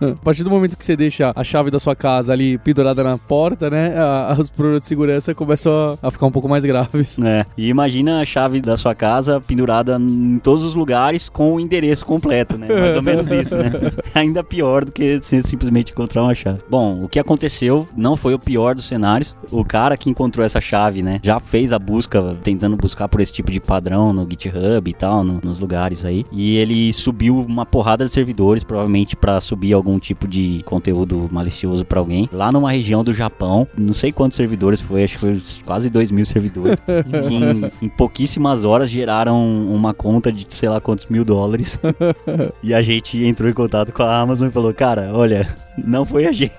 A 0.01 0.23
partir 0.23 0.43
do 0.43 0.49
momento 0.49 0.77
que 0.77 0.85
você 0.85 0.95
deixa 0.95 1.31
a 1.35 1.43
chave 1.43 1.71
da 1.71 1.79
sua 1.79 1.95
casa 1.95 2.31
ali 2.33 2.57
pendurada 2.57 3.03
na 3.03 3.17
porta, 3.17 3.69
né? 3.69 3.93
a- 3.97 4.35
os 4.39 4.49
problemas 4.49 4.81
de 4.83 4.87
segurança 4.87 5.33
começam 5.35 5.71
a, 6.01 6.07
a 6.07 6.11
ficar 6.11 6.25
um 6.25 6.31
pouco 6.31 6.47
mais 6.47 6.63
graves. 6.65 7.17
É, 7.19 7.45
e 7.57 7.67
imagina 7.69 8.21
a 8.21 8.25
chave 8.25 8.61
da 8.61 8.77
sua 8.77 8.95
casa 8.95 9.39
pendurada 9.41 9.97
em 9.99 10.39
todos 10.39 10.58
os 10.63 10.75
lugares 10.75 11.29
com 11.29 11.53
o 11.53 11.59
endereço 11.59 12.05
completo, 12.05 12.57
né? 12.57 12.67
Mais 12.67 12.95
ou 12.95 13.01
menos 13.01 13.29
isso, 13.31 13.55
né? 13.57 13.71
Ainda 14.15 14.43
pior 14.43 14.85
do 14.85 14.91
que 14.91 15.19
simplesmente 15.43 15.91
encontrar 15.91 16.23
uma 16.23 16.33
chave. 16.33 16.59
Bom, 16.69 17.03
o 17.03 17.07
que 17.09 17.19
aconteceu 17.19 17.87
não 17.95 18.15
foi 18.17 18.33
o 18.33 18.39
pior 18.39 18.75
dos 18.75 18.87
cenários. 18.87 19.35
O 19.51 19.63
cara 19.63 19.95
que 19.97 20.09
encontrou 20.09 20.45
essa 20.45 20.59
chave, 20.61 21.01
né, 21.01 21.19
já 21.23 21.39
fez 21.39 21.71
a 21.73 21.79
busca, 21.79 22.35
tentando 22.43 22.75
buscar 22.77 23.07
por 23.07 23.21
esse 23.21 23.31
tipo 23.31 23.51
de 23.51 23.59
padrão 23.59 24.13
no 24.13 24.27
GitHub 24.29 24.89
e 24.89 24.93
tal, 24.93 25.23
no- 25.23 25.39
nos 25.43 25.59
lugares 25.59 26.03
aí. 26.05 26.25
E 26.31 26.57
ele 26.57 26.91
subiu 26.93 27.39
uma 27.39 27.65
porrada 27.65 28.05
de 28.05 28.11
servidores, 28.11 28.63
provavelmente 28.63 29.15
pra 29.15 29.39
subir 29.41 29.73
algum 29.73 29.97
tipo 29.99 30.27
de 30.27 30.61
conteúdo 30.65 31.27
malicioso 31.31 31.83
pra 31.85 31.99
alguém. 31.99 32.29
Lá 32.31 32.51
numa 32.51 32.71
região 32.71 33.03
do 33.03 33.13
Japão, 33.13 33.67
não 33.77 33.93
sei 33.93 34.11
quantos 34.11 34.35
servidores 34.37 34.79
foi, 34.81 35.03
acho 35.03 35.15
que 35.15 35.19
foi 35.21 35.41
quase 35.65 35.89
2 35.89 36.11
mil 36.11 36.25
servidores. 36.25 36.79
que 36.79 37.33
em, 37.33 37.71
em 37.87 37.89
pouquíssimas 37.89 38.63
horas 38.63 38.89
geraram 38.89 39.39
uma 39.67 39.93
conta 39.93 40.31
de 40.31 40.45
sei 40.55 40.69
lá 40.69 40.79
quantos 40.81 41.07
mil 41.07 41.23
dólares. 41.23 41.79
e 42.63 42.73
a 42.73 42.81
gente 42.81 43.23
entrou 43.25 43.49
em 43.49 43.53
contato 43.53 43.91
com 43.91 44.03
a 44.03 44.19
Amazon 44.19 44.47
e 44.47 44.51
falou: 44.51 44.73
Cara, 44.73 45.11
olha, 45.13 45.47
não 45.85 46.05
foi 46.05 46.25
a 46.25 46.31
gente. 46.31 46.53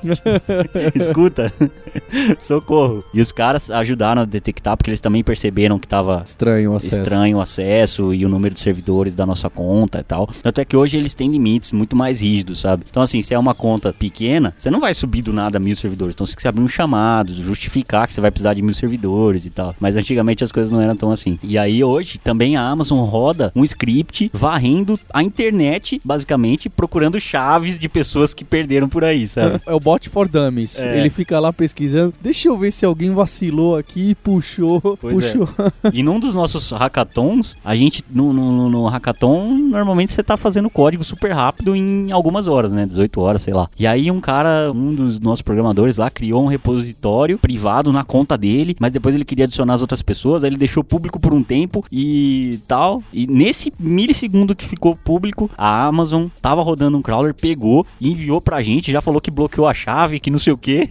Escuta, 0.94 1.52
socorro. 2.38 3.04
E 3.12 3.20
os 3.20 3.32
caras 3.32 3.70
ajudaram 3.70 4.22
a 4.22 4.24
detectar 4.24 4.76
porque 4.76 4.90
eles 4.90 5.00
também 5.00 5.22
perceberam 5.22 5.78
que 5.78 5.88
tava 5.88 6.22
Estranho 6.24 6.72
o 6.72 6.76
acesso. 6.76 7.02
estranho 7.02 7.38
o 7.38 7.40
acesso 7.40 8.14
e 8.14 8.24
o 8.24 8.28
número 8.28 8.54
de 8.54 8.60
servidores 8.60 9.14
da 9.14 9.26
nossa 9.26 9.50
conta 9.50 10.00
e 10.00 10.02
tal. 10.02 10.28
Tanto 10.42 10.60
é 10.60 10.64
que 10.64 10.76
hoje 10.76 10.96
eles 10.96 11.14
têm 11.14 11.30
limites 11.30 11.72
muito 11.72 11.96
mais 11.96 12.20
rígidos, 12.20 12.60
sabe? 12.60 12.84
Então, 12.88 13.02
assim, 13.02 13.22
se 13.22 13.34
é 13.34 13.38
uma 13.38 13.54
conta 13.54 13.92
pequena, 13.92 14.54
você 14.58 14.70
não 14.70 14.80
vai 14.80 14.94
subir 14.94 15.22
do 15.22 15.32
nada 15.32 15.58
mil 15.58 15.76
servidores. 15.76 16.14
Então, 16.14 16.26
você 16.26 16.34
tem 16.34 16.42
que 16.42 16.48
abrir 16.48 16.62
um 16.62 16.68
chamado, 16.68 17.32
justificar 17.32 18.06
que 18.06 18.12
você 18.12 18.20
vai 18.20 18.30
precisar 18.30 18.54
de 18.54 18.62
mil 18.62 18.74
servidores 18.74 19.44
e 19.44 19.50
tal. 19.50 19.74
Mas 19.78 19.96
antigamente 19.96 20.44
as 20.44 20.52
coisas 20.52 20.72
não 20.72 20.80
eram 20.80 20.96
tão 20.96 21.10
assim. 21.10 21.38
E 21.42 21.58
aí, 21.58 21.82
hoje, 21.82 22.18
também 22.18 22.56
a 22.56 22.62
Amazon 22.62 23.00
roda 23.00 23.52
um 23.54 23.64
script 23.64 23.79
varrendo 24.32 24.98
a 25.12 25.22
internet, 25.22 26.00
basicamente, 26.04 26.68
procurando 26.68 27.20
chaves 27.20 27.78
de 27.78 27.88
pessoas 27.88 28.34
que 28.34 28.44
perderam 28.44 28.88
por 28.88 29.04
aí, 29.04 29.26
sabe? 29.26 29.60
É 29.66 29.74
o 29.74 29.80
bot 29.80 30.08
for 30.08 30.28
dummies. 30.28 30.78
É. 30.78 30.98
Ele 30.98 31.10
fica 31.10 31.38
lá 31.38 31.52
pesquisando. 31.52 32.14
Deixa 32.20 32.48
eu 32.48 32.56
ver 32.56 32.72
se 32.72 32.84
alguém 32.84 33.12
vacilou 33.12 33.76
aqui 33.76 34.10
e 34.10 34.14
puxou. 34.14 34.80
Pois 35.00 35.32
puxou. 35.32 35.48
E 35.92 36.02
num 36.02 36.20
dos 36.20 36.34
nossos 36.34 36.70
hackathons, 36.70 37.56
a 37.64 37.74
gente, 37.74 38.04
no, 38.10 38.32
no, 38.32 38.68
no 38.68 38.86
hackathon, 38.86 39.54
normalmente 39.54 40.12
você 40.12 40.22
tá 40.22 40.36
fazendo 40.36 40.70
código 40.70 41.02
super 41.02 41.32
rápido 41.32 41.74
em 41.74 42.12
algumas 42.12 42.46
horas, 42.46 42.70
né? 42.72 42.86
18 42.86 43.20
horas, 43.20 43.42
sei 43.42 43.54
lá. 43.54 43.68
E 43.78 43.86
aí 43.86 44.10
um 44.10 44.20
cara, 44.20 44.70
um 44.72 44.94
dos 44.94 45.18
nossos 45.20 45.42
programadores 45.42 45.96
lá, 45.96 46.10
criou 46.10 46.44
um 46.44 46.48
repositório 46.48 47.38
privado 47.38 47.92
na 47.92 48.04
conta 48.04 48.36
dele, 48.36 48.76
mas 48.78 48.92
depois 48.92 49.14
ele 49.14 49.24
queria 49.24 49.44
adicionar 49.44 49.74
as 49.74 49.80
outras 49.80 50.02
pessoas, 50.02 50.44
aí 50.44 50.50
ele 50.50 50.56
deixou 50.56 50.84
público 50.84 51.18
por 51.18 51.32
um 51.32 51.42
tempo 51.42 51.84
e 51.90 52.58
tal. 52.66 53.02
E 53.12 53.26
nesse 53.26 53.69
milissegundo 53.78 54.54
que 54.54 54.66
ficou 54.66 54.96
público, 54.96 55.50
a 55.56 55.84
Amazon 55.84 56.26
tava 56.40 56.62
rodando 56.62 56.96
um 56.96 57.02
crawler, 57.02 57.34
pegou 57.34 57.86
enviou 58.00 58.40
pra 58.40 58.62
gente, 58.62 58.92
já 58.92 59.00
falou 59.00 59.20
que 59.20 59.30
bloqueou 59.30 59.66
a 59.66 59.74
chave, 59.74 60.20
que 60.20 60.30
não 60.30 60.38
sei 60.38 60.52
o 60.52 60.58
que. 60.58 60.88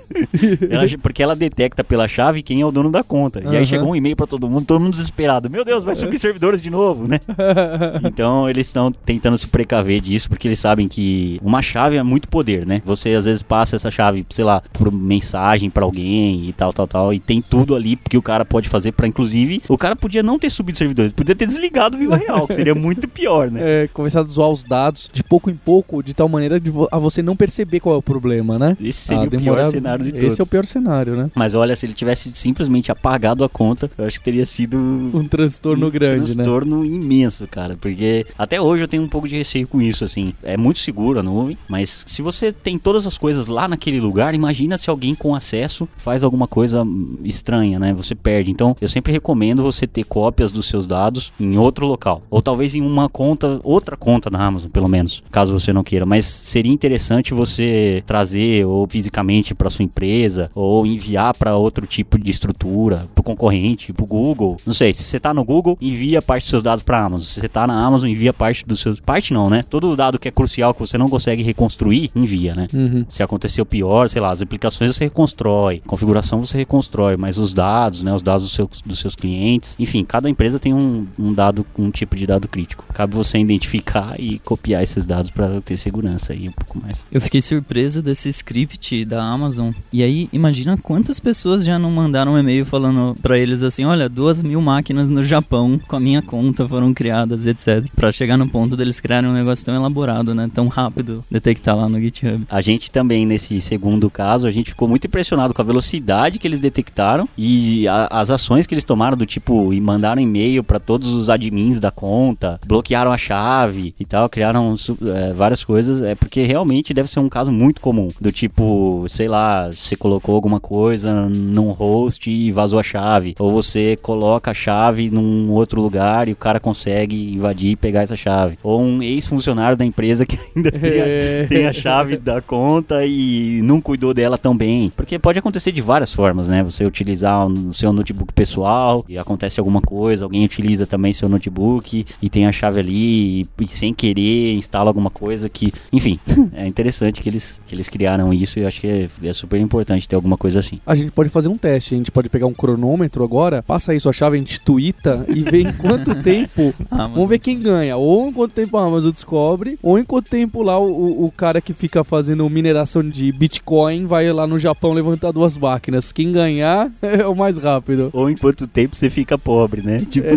porque 1.01 1.23
ela 1.23 1.35
detecta 1.35 1.83
pela 1.83 2.07
chave 2.07 2.43
quem 2.43 2.61
é 2.61 2.65
o 2.65 2.71
dono 2.71 2.91
da 2.91 3.03
conta. 3.03 3.41
E 3.41 3.55
aí 3.55 3.65
chegou 3.65 3.89
um 3.89 3.95
e-mail 3.95 4.15
pra 4.15 4.27
todo 4.27 4.49
mundo, 4.49 4.65
todo 4.65 4.79
mundo 4.79 4.91
desesperado. 4.93 5.49
Meu 5.49 5.65
Deus, 5.65 5.83
vai 5.83 5.95
subir 5.95 6.19
servidores 6.19 6.61
de 6.61 6.69
novo, 6.69 7.07
né? 7.07 7.19
então 8.03 8.49
eles 8.49 8.67
estão 8.67 8.91
tentando 8.91 9.37
se 9.37 9.47
precaver 9.47 10.01
disso, 10.01 10.29
porque 10.29 10.47
eles 10.47 10.59
sabem 10.59 10.87
que 10.87 11.39
uma 11.43 11.61
chave 11.61 11.97
é 11.97 12.03
muito 12.03 12.27
poder, 12.29 12.65
né? 12.65 12.81
Você 12.85 13.09
às 13.09 13.25
vezes 13.25 13.41
passa 13.41 13.75
essa 13.75 13.89
chave, 13.91 14.25
sei 14.29 14.45
lá, 14.45 14.61
por 14.73 14.91
mensagem 14.91 15.69
pra 15.69 15.83
alguém 15.83 16.47
e 16.47 16.53
tal, 16.53 16.71
tal, 16.73 16.87
tal, 16.87 17.13
e 17.13 17.19
tem 17.19 17.41
tudo 17.41 17.75
ali 17.75 17.95
que 17.95 18.17
o 18.17 18.21
cara 18.21 18.45
pode 18.45 18.69
fazer 18.69 18.91
pra, 18.91 19.07
inclusive, 19.07 19.61
o 19.67 19.77
cara 19.77 19.95
podia 19.95 20.23
não 20.23 20.37
ter 20.37 20.49
subido 20.49 20.77
servidores, 20.77 21.11
podia 21.11 21.35
ter 21.35 21.47
desligado 21.47 21.95
o 21.95 21.99
Viva 21.99 22.17
Real, 22.17 22.47
seria 22.59 22.75
muito 22.75 23.07
pior, 23.07 23.49
né? 23.51 23.83
É, 23.83 23.87
começar 23.87 24.21
a 24.21 24.23
zoar 24.23 24.49
os 24.49 24.63
dados 24.63 25.09
de 25.11 25.23
pouco 25.23 25.49
em 25.49 25.55
pouco, 25.55 26.03
de 26.03 26.13
tal 26.13 26.27
maneira 26.29 26.59
vo- 26.59 26.87
a 26.91 26.97
você 26.97 27.21
não 27.21 27.35
perceber 27.35 27.79
qual 27.79 27.95
é 27.95 27.97
o 27.97 28.01
problema, 28.01 28.57
né? 28.59 28.77
Esse 28.81 28.99
seria 28.99 29.23
Ah, 29.23 29.27
o 29.27 29.29
pior 29.29 29.39
demorar- 29.39 29.63
cenário 29.65 30.05
de 30.05 30.11
todos. 30.11 30.27
Esse 30.27 30.41
é 30.41 30.43
o 30.43 30.47
pior 30.47 30.65
cenário, 30.65 31.15
né? 31.15 31.31
Mas 31.35 31.53
olha, 31.55 31.75
se 31.75 31.85
ele 31.85 31.93
tivesse 31.93 32.31
simplesmente 32.31 32.91
apagado 32.91 33.43
a 33.43 33.49
conta, 33.49 33.89
eu 33.97 34.05
acho 34.05 34.19
que 34.19 34.25
teria 34.25 34.45
sido 34.45 34.77
Um 34.77 35.27
transtorno 35.27 35.87
um 35.87 35.89
grande, 35.89 36.29
né? 36.29 36.43
transtorno 36.43 36.85
imenso, 36.85 37.47
cara. 37.47 37.75
Porque 37.79 38.25
até 38.37 38.59
hoje 38.61 38.83
eu 38.83 38.87
tenho 38.87 39.03
um 39.03 39.07
pouco 39.07 39.27
de 39.27 39.35
receio 39.37 39.67
com 39.67 39.81
isso, 39.81 40.03
assim. 40.03 40.33
É 40.43 40.55
muito 40.57 40.79
seguro 40.79 41.19
a 41.19 41.23
nuvem, 41.23 41.57
mas 41.67 42.03
se 42.05 42.21
você 42.21 42.51
tem 42.51 42.77
todas 42.77 43.05
as 43.07 43.17
coisas 43.17 43.47
lá 43.47 43.67
naquele 43.67 43.99
lugar, 43.99 44.33
imagina 44.33 44.77
se 44.77 44.89
alguém 44.89 45.15
com 45.15 45.33
acesso 45.35 45.87
faz 45.97 46.23
alguma 46.23 46.47
coisa 46.47 46.85
estranha, 47.23 47.79
né? 47.79 47.93
Você 47.93 48.15
perde. 48.15 48.51
Então, 48.51 48.75
eu 48.81 48.87
sempre 48.87 49.11
recomendo 49.11 49.63
você 49.63 49.85
ter 49.87 50.03
cópias 50.03 50.51
dos 50.51 50.67
seus 50.67 50.85
dados 50.87 51.31
em 51.39 51.57
outro 51.57 51.85
local. 51.85 52.21
Ou 52.29 52.41
talvez 52.49 52.73
em 52.73 52.81
uma 52.81 53.07
conta, 53.07 53.59
outra 53.63 53.95
conta 53.95 54.27
da 54.27 54.39
Amazon, 54.39 54.71
pelo 54.71 54.87
menos, 54.87 55.23
caso 55.29 55.53
você 55.53 55.71
não 55.71 55.83
queira. 55.83 56.03
Mas 56.03 56.25
seria 56.25 56.73
interessante 56.73 57.31
você 57.31 58.03
trazer 58.07 58.65
ou 58.65 58.87
fisicamente 58.87 59.53
para 59.53 59.69
sua 59.69 59.85
empresa, 59.85 60.49
ou 60.55 60.83
enviar 60.83 61.35
para 61.35 61.55
outro 61.55 61.85
tipo 61.85 62.17
de 62.17 62.31
estrutura, 62.31 63.07
pro 63.13 63.23
concorrente, 63.23 63.93
pro 63.93 64.07
Google. 64.07 64.57
Não 64.65 64.73
sei, 64.73 64.95
se 64.95 65.03
você 65.03 65.19
tá 65.19 65.31
no 65.31 65.43
Google, 65.43 65.77
envia 65.79 66.23
parte 66.23 66.43
dos 66.43 66.49
seus 66.49 66.63
dados 66.63 66.83
para 66.83 67.05
Amazon. 67.05 67.27
Se 67.27 67.39
você 67.39 67.47
tá 67.47 67.67
na 67.67 67.79
Amazon, 67.79 68.09
envia 68.09 68.33
parte 68.33 68.65
dos 68.65 68.79
seus. 68.79 68.99
Parte 68.99 69.31
não, 69.31 69.47
né? 69.47 69.63
Todo 69.69 69.95
dado 69.95 70.17
que 70.17 70.27
é 70.27 70.31
crucial 70.31 70.73
que 70.73 70.79
você 70.79 70.97
não 70.97 71.07
consegue 71.07 71.43
reconstruir, 71.43 72.09
envia, 72.15 72.55
né? 72.55 72.67
Uhum. 72.73 73.05
Se 73.09 73.21
aconteceu 73.21 73.63
pior, 73.63 74.09
sei 74.09 74.21
lá, 74.21 74.31
as 74.31 74.41
aplicações 74.41 74.95
você 74.95 75.03
reconstrói, 75.03 75.83
configuração 75.85 76.43
você 76.43 76.57
reconstrói, 76.57 77.15
mas 77.15 77.37
os 77.37 77.53
dados, 77.53 78.01
né, 78.01 78.11
os 78.11 78.23
dados 78.23 78.43
dos 78.43 78.53
seus, 78.53 78.81
dos 78.83 78.99
seus 78.99 79.15
clientes, 79.15 79.75
enfim, 79.77 80.03
cada 80.03 80.27
empresa 80.27 80.57
tem 80.57 80.73
um, 80.73 81.05
um 81.17 81.31
dado, 81.31 81.63
um 81.77 81.91
tipo 81.91 82.15
de 82.15 82.25
dado 82.25 82.38
crítico. 82.47 82.83
Cabe 82.93 83.15
você 83.15 83.37
identificar 83.37 84.15
e 84.19 84.39
copiar 84.39 84.81
esses 84.83 85.05
dados 85.05 85.31
para 85.31 85.61
ter 85.61 85.77
segurança 85.77 86.33
aí 86.33 86.47
um 86.47 86.51
pouco 86.51 86.79
mais. 86.81 87.03
Eu 87.11 87.21
fiquei 87.21 87.41
surpreso 87.41 88.01
desse 88.01 88.29
script 88.29 89.05
da 89.05 89.23
Amazon. 89.23 89.71
E 89.91 90.03
aí, 90.03 90.29
imagina 90.31 90.77
quantas 90.77 91.19
pessoas 91.19 91.63
já 91.65 91.77
não 91.79 91.91
mandaram 91.91 92.33
um 92.33 92.39
e-mail 92.39 92.65
falando 92.65 93.15
pra 93.21 93.37
eles 93.37 93.61
assim: 93.63 93.85
olha, 93.85 94.07
duas 94.09 94.41
mil 94.41 94.61
máquinas 94.61 95.09
no 95.09 95.23
Japão 95.23 95.79
com 95.87 95.95
a 95.95 95.99
minha 95.99 96.21
conta 96.21 96.67
foram 96.67 96.93
criadas, 96.93 97.45
etc. 97.45 97.85
Pra 97.95 98.11
chegar 98.11 98.37
no 98.37 98.47
ponto 98.49 98.75
deles 98.77 98.99
criarem 98.99 99.29
um 99.29 99.33
negócio 99.33 99.65
tão 99.65 99.75
elaborado, 99.75 100.33
né? 100.33 100.49
Tão 100.53 100.67
rápido 100.67 101.23
detectar 101.29 101.75
lá 101.75 101.87
no 101.89 101.99
GitHub. 101.99 102.45
A 102.49 102.61
gente 102.61 102.91
também, 102.91 103.25
nesse 103.25 103.59
segundo 103.61 104.09
caso, 104.09 104.47
a 104.47 104.51
gente 104.51 104.71
ficou 104.71 104.87
muito 104.87 105.05
impressionado 105.07 105.53
com 105.53 105.61
a 105.61 105.65
velocidade 105.65 106.39
que 106.39 106.47
eles 106.47 106.59
detectaram 106.59 107.27
e 107.37 107.87
a- 107.87 108.07
as 108.11 108.29
ações 108.29 108.65
que 108.67 108.73
eles 108.73 108.83
tomaram, 108.83 109.17
do 109.17 109.25
tipo, 109.25 109.73
e 109.73 109.79
mandaram 109.81 110.21
e-mail 110.21 110.63
para 110.63 110.79
todos 110.79 111.07
os 111.09 111.29
admins 111.29 111.79
da 111.79 111.91
conta, 111.91 112.28
bloquearam 112.65 113.11
a 113.11 113.17
chave 113.17 113.93
e 113.99 114.05
tal, 114.05 114.29
criaram 114.29 114.75
é, 115.15 115.33
várias 115.33 115.63
coisas. 115.63 116.01
É 116.01 116.15
porque 116.15 116.45
realmente 116.45 116.93
deve 116.93 117.09
ser 117.09 117.19
um 117.19 117.29
caso 117.29 117.51
muito 117.51 117.81
comum. 117.81 118.09
Do 118.19 118.31
tipo, 118.31 119.05
sei 119.07 119.27
lá, 119.27 119.69
você 119.69 119.95
colocou 119.95 120.35
alguma 120.35 120.59
coisa 120.59 121.27
num 121.29 121.71
host 121.71 122.29
e 122.29 122.51
vazou 122.51 122.79
a 122.79 122.83
chave. 122.83 123.35
Ou 123.39 123.51
você 123.51 123.97
coloca 124.01 124.51
a 124.51 124.53
chave 124.53 125.09
num 125.09 125.51
outro 125.51 125.81
lugar 125.81 126.27
e 126.27 126.31
o 126.31 126.35
cara 126.35 126.59
consegue 126.59 127.33
invadir 127.33 127.71
e 127.71 127.75
pegar 127.75 128.01
essa 128.01 128.15
chave. 128.15 128.57
Ou 128.63 128.81
um 128.81 129.01
ex-funcionário 129.03 129.77
da 129.77 129.85
empresa 129.85 130.25
que 130.25 130.37
ainda 130.55 130.71
tem, 130.71 130.91
É. 130.91 131.41
a, 131.43 131.47
tem 131.47 131.65
a 131.67 131.73
chave 131.73 132.17
da 132.17 132.41
conta 132.41 133.05
e 133.05 133.61
não 133.63 133.79
cuidou 133.81 134.13
dela 134.13 134.37
tão 134.37 134.55
bem. 134.55 134.91
Porque 134.95 135.17
pode 135.19 135.39
acontecer 135.39 135.71
de 135.71 135.81
várias 135.81 136.13
formas, 136.13 136.47
né? 136.47 136.63
Você 136.63 136.85
utilizar 136.85 137.47
o 137.47 137.73
seu 137.73 137.91
notebook 137.93 138.33
pessoal 138.33 139.05
e 139.07 139.17
acontece 139.17 139.59
alguma 139.59 139.81
coisa, 139.81 140.25
alguém 140.25 140.43
utiliza 140.45 140.85
também 140.85 141.13
seu 141.13 141.29
notebook 141.29 142.05
e 142.21 142.29
tem 142.29 142.45
a 142.45 142.51
chave 142.51 142.79
ali 142.79 143.41
e, 143.41 143.47
e 143.61 143.67
sem 143.67 143.93
querer 143.93 144.53
instala 144.55 144.89
alguma 144.89 145.09
coisa 145.09 145.47
que, 145.49 145.71
enfim, 145.91 146.19
é 146.53 146.67
interessante 146.67 147.21
que 147.21 147.29
eles, 147.29 147.59
que 147.65 147.73
eles 147.75 147.87
criaram 147.89 148.33
isso 148.33 148.59
e 148.59 148.63
eu 148.63 148.67
acho 148.67 148.81
que 148.81 148.87
é, 148.87 149.07
é 149.23 149.33
super 149.33 149.59
importante 149.59 150.07
ter 150.07 150.15
alguma 150.15 150.37
coisa 150.37 150.59
assim. 150.59 150.79
A 150.85 150.95
gente 150.95 151.11
pode 151.11 151.29
fazer 151.29 151.47
um 151.47 151.57
teste, 151.57 151.93
a 151.93 151.97
gente 151.97 152.11
pode 152.11 152.29
pegar 152.29 152.45
um 152.47 152.53
cronômetro 152.53 153.23
agora, 153.23 153.61
passa 153.63 153.91
aí 153.91 153.99
sua 153.99 154.13
chave, 154.13 154.35
a 154.35 154.39
gente 154.39 154.59
twitta 154.61 155.25
e 155.29 155.41
vê 155.41 155.61
em 155.61 155.71
quanto 155.73 156.13
tempo. 156.21 156.73
Amazon. 156.91 157.13
Vamos 157.13 157.29
ver 157.29 157.39
quem 157.39 157.59
ganha. 157.59 157.95
Ou 157.97 158.27
em 158.29 158.33
quanto 158.33 158.53
tempo 158.53 158.77
a 158.77 158.85
Amazon 158.85 159.11
descobre, 159.11 159.77
ou 159.81 159.97
em 159.99 160.03
quanto 160.03 160.29
tempo 160.29 160.61
lá 160.61 160.79
o, 160.79 161.25
o- 161.25 161.31
cara 161.31 161.61
que 161.61 161.73
fica 161.73 162.03
fazendo 162.03 162.49
mineração 162.49 163.07
de 163.07 163.31
Bitcoin 163.31 164.05
vai 164.05 164.31
lá 164.33 164.45
no 164.45 164.59
Japão 164.59 164.91
levantar 164.93 165.31
duas 165.31 165.55
máquinas. 165.57 166.11
Quem 166.11 166.31
ganhar 166.31 166.91
é 167.01 167.25
o 167.25 167.35
mais 167.35 167.57
rápido. 167.57 168.09
Ou 168.13 168.29
em 168.29 168.35
quanto 168.35 168.67
tempo 168.67 168.95
você 168.95 169.09
fica 169.09 169.37
pobre, 169.37 169.81
né? 169.81 169.99
Tipo, 170.09 170.27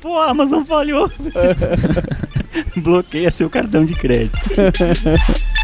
pô, 0.00 0.18
a 0.20 0.34
Amazon 0.36 0.64
falhou. 0.64 1.10
Bloqueia 2.76 3.30
seu 3.30 3.48
cartão 3.48 3.86
de 3.86 3.94
crédito. 3.94 4.38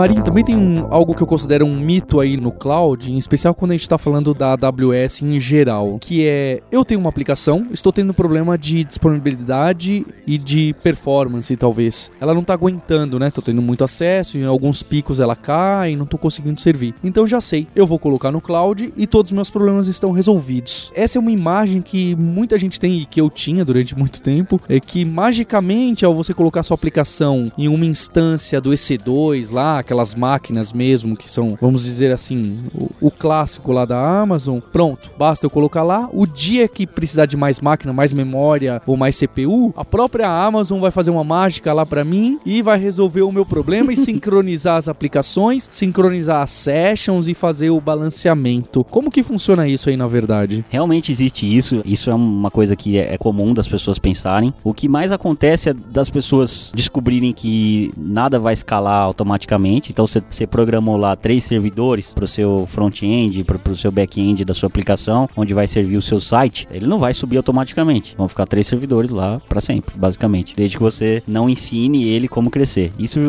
Marinho, 0.00 0.24
também 0.24 0.42
tem 0.42 0.56
um- 0.56 0.86
algo 0.90 1.14
que 1.14 1.22
eu 1.22 1.26
considero 1.26 1.66
um 1.66 1.78
mito 1.78 2.20
aí 2.20 2.34
no 2.34 2.50
cloud, 2.50 3.12
em 3.12 3.18
especial 3.18 3.54
quando 3.54 3.72
a 3.72 3.74
gente 3.74 3.86
tá 3.86 3.98
falando 3.98 4.32
da 4.32 4.54
AWS 4.54 5.20
em 5.20 5.38
geral, 5.38 5.98
que 6.00 6.26
é 6.26 6.62
eu 6.72 6.86
tenho 6.86 6.98
uma 6.98 7.10
aplicação, 7.10 7.66
estou 7.70 7.92
tendo 7.92 8.14
problema 8.14 8.56
de 8.56 8.82
disponibilidade 8.82 10.06
e 10.26 10.38
de 10.38 10.74
performance, 10.82 11.54
talvez. 11.54 12.10
Ela 12.18 12.32
não 12.32 12.42
tá 12.42 12.54
aguentando, 12.54 13.18
né? 13.18 13.30
Tô 13.30 13.42
tendo 13.42 13.60
muito 13.60 13.84
acesso, 13.84 14.38
em 14.38 14.44
alguns 14.46 14.82
picos 14.82 15.20
ela 15.20 15.36
cai, 15.36 15.94
não 15.96 16.06
tô 16.06 16.16
conseguindo 16.16 16.58
servir. 16.58 16.94
Então 17.04 17.26
já 17.26 17.38
sei, 17.38 17.66
eu 17.76 17.86
vou 17.86 17.98
colocar 17.98 18.30
no 18.30 18.40
cloud 18.40 18.94
e 18.96 19.06
todos 19.06 19.30
os 19.30 19.34
meus 19.36 19.50
problemas 19.50 19.86
estão 19.86 20.12
resolvidos. 20.12 20.90
Essa 20.94 21.18
é 21.18 21.20
uma 21.20 21.30
imagem 21.30 21.82
que 21.82 22.16
muita 22.16 22.56
gente 22.56 22.80
tem 22.80 22.94
e 23.02 23.04
que 23.04 23.20
eu 23.20 23.28
tinha 23.28 23.66
durante 23.66 23.94
muito 23.94 24.22
tempo, 24.22 24.58
é 24.66 24.80
que 24.80 25.04
magicamente 25.04 26.06
ao 26.06 26.14
você 26.14 26.32
colocar 26.32 26.62
sua 26.62 26.74
aplicação 26.74 27.52
em 27.58 27.68
uma 27.68 27.84
instância 27.84 28.62
do 28.62 28.70
EC2 28.70 29.52
lá, 29.52 29.82
aquelas 29.90 30.14
máquinas 30.14 30.72
mesmo 30.72 31.16
que 31.16 31.30
são, 31.30 31.58
vamos 31.60 31.84
dizer 31.84 32.12
assim, 32.12 32.60
o, 32.74 32.90
o 33.00 33.10
clássico 33.10 33.72
lá 33.72 33.84
da 33.84 34.00
Amazon, 34.20 34.58
pronto, 34.72 35.10
basta 35.18 35.44
eu 35.44 35.50
colocar 35.50 35.82
lá. 35.82 36.08
O 36.12 36.26
dia 36.26 36.66
que 36.68 36.86
precisar 36.86 37.26
de 37.26 37.36
mais 37.36 37.60
máquina, 37.60 37.92
mais 37.92 38.12
memória 38.12 38.80
ou 38.86 38.96
mais 38.96 39.18
CPU, 39.18 39.74
a 39.76 39.84
própria 39.84 40.28
Amazon 40.28 40.80
vai 40.80 40.90
fazer 40.90 41.10
uma 41.10 41.24
mágica 41.24 41.72
lá 41.72 41.84
pra 41.84 42.04
mim 42.04 42.38
e 42.46 42.62
vai 42.62 42.78
resolver 42.78 43.22
o 43.22 43.32
meu 43.32 43.44
problema 43.44 43.92
e 43.92 43.96
sincronizar 43.98 44.76
as 44.76 44.88
aplicações, 44.88 45.68
sincronizar 45.70 46.42
as 46.42 46.52
sessions 46.52 47.28
e 47.28 47.34
fazer 47.34 47.70
o 47.70 47.80
balanceamento. 47.80 48.84
Como 48.84 49.10
que 49.10 49.22
funciona 49.22 49.68
isso 49.68 49.90
aí 49.90 49.96
na 49.96 50.06
verdade? 50.06 50.64
Realmente 50.70 51.12
existe 51.12 51.44
isso. 51.44 51.82
Isso 51.84 52.10
é 52.10 52.14
uma 52.14 52.50
coisa 52.50 52.74
que 52.74 52.96
é 52.96 53.10
é 53.10 53.18
comum 53.18 53.52
das 53.52 53.66
pessoas 53.66 53.98
pensarem. 53.98 54.54
O 54.62 54.72
que 54.72 54.88
mais 54.88 55.10
acontece 55.10 55.70
é 55.70 55.74
das 55.74 56.08
pessoas 56.08 56.70
descobrirem 56.74 57.32
que 57.32 57.92
nada 57.96 58.38
vai 58.38 58.52
escalar 58.52 59.02
automaticamente. 59.02 59.69
Então 59.90 60.06
você- 60.06 60.46
programou 60.46 60.96
lá 60.96 61.14
três 61.14 61.44
servidores 61.44 62.08
para 62.08 62.24
o 62.24 62.26
seu 62.26 62.66
front-end, 62.66 63.44
para 63.44 63.72
o 63.72 63.76
seu 63.76 63.92
back-end 63.92 64.44
da 64.44 64.52
sua 64.52 64.66
aplicação, 64.66 65.28
onde 65.36 65.54
vai 65.54 65.66
servir 65.66 65.96
o 65.96 66.02
seu 66.02 66.20
site. 66.20 66.66
Ele 66.72 66.86
não 66.86 66.98
vai 66.98 67.14
subir 67.14 67.36
automaticamente. 67.36 68.14
Vão 68.16 68.28
ficar 68.28 68.46
três 68.46 68.66
servidores 68.66 69.10
lá 69.10 69.40
para 69.48 69.60
sempre, 69.60 69.96
basicamente. 69.96 70.54
Desde 70.56 70.76
que 70.76 70.82
você 70.82 71.22
não 71.26 71.48
ensine 71.48 72.08
ele 72.08 72.26
como 72.26 72.50
crescer. 72.50 72.92
Isso 72.98 73.20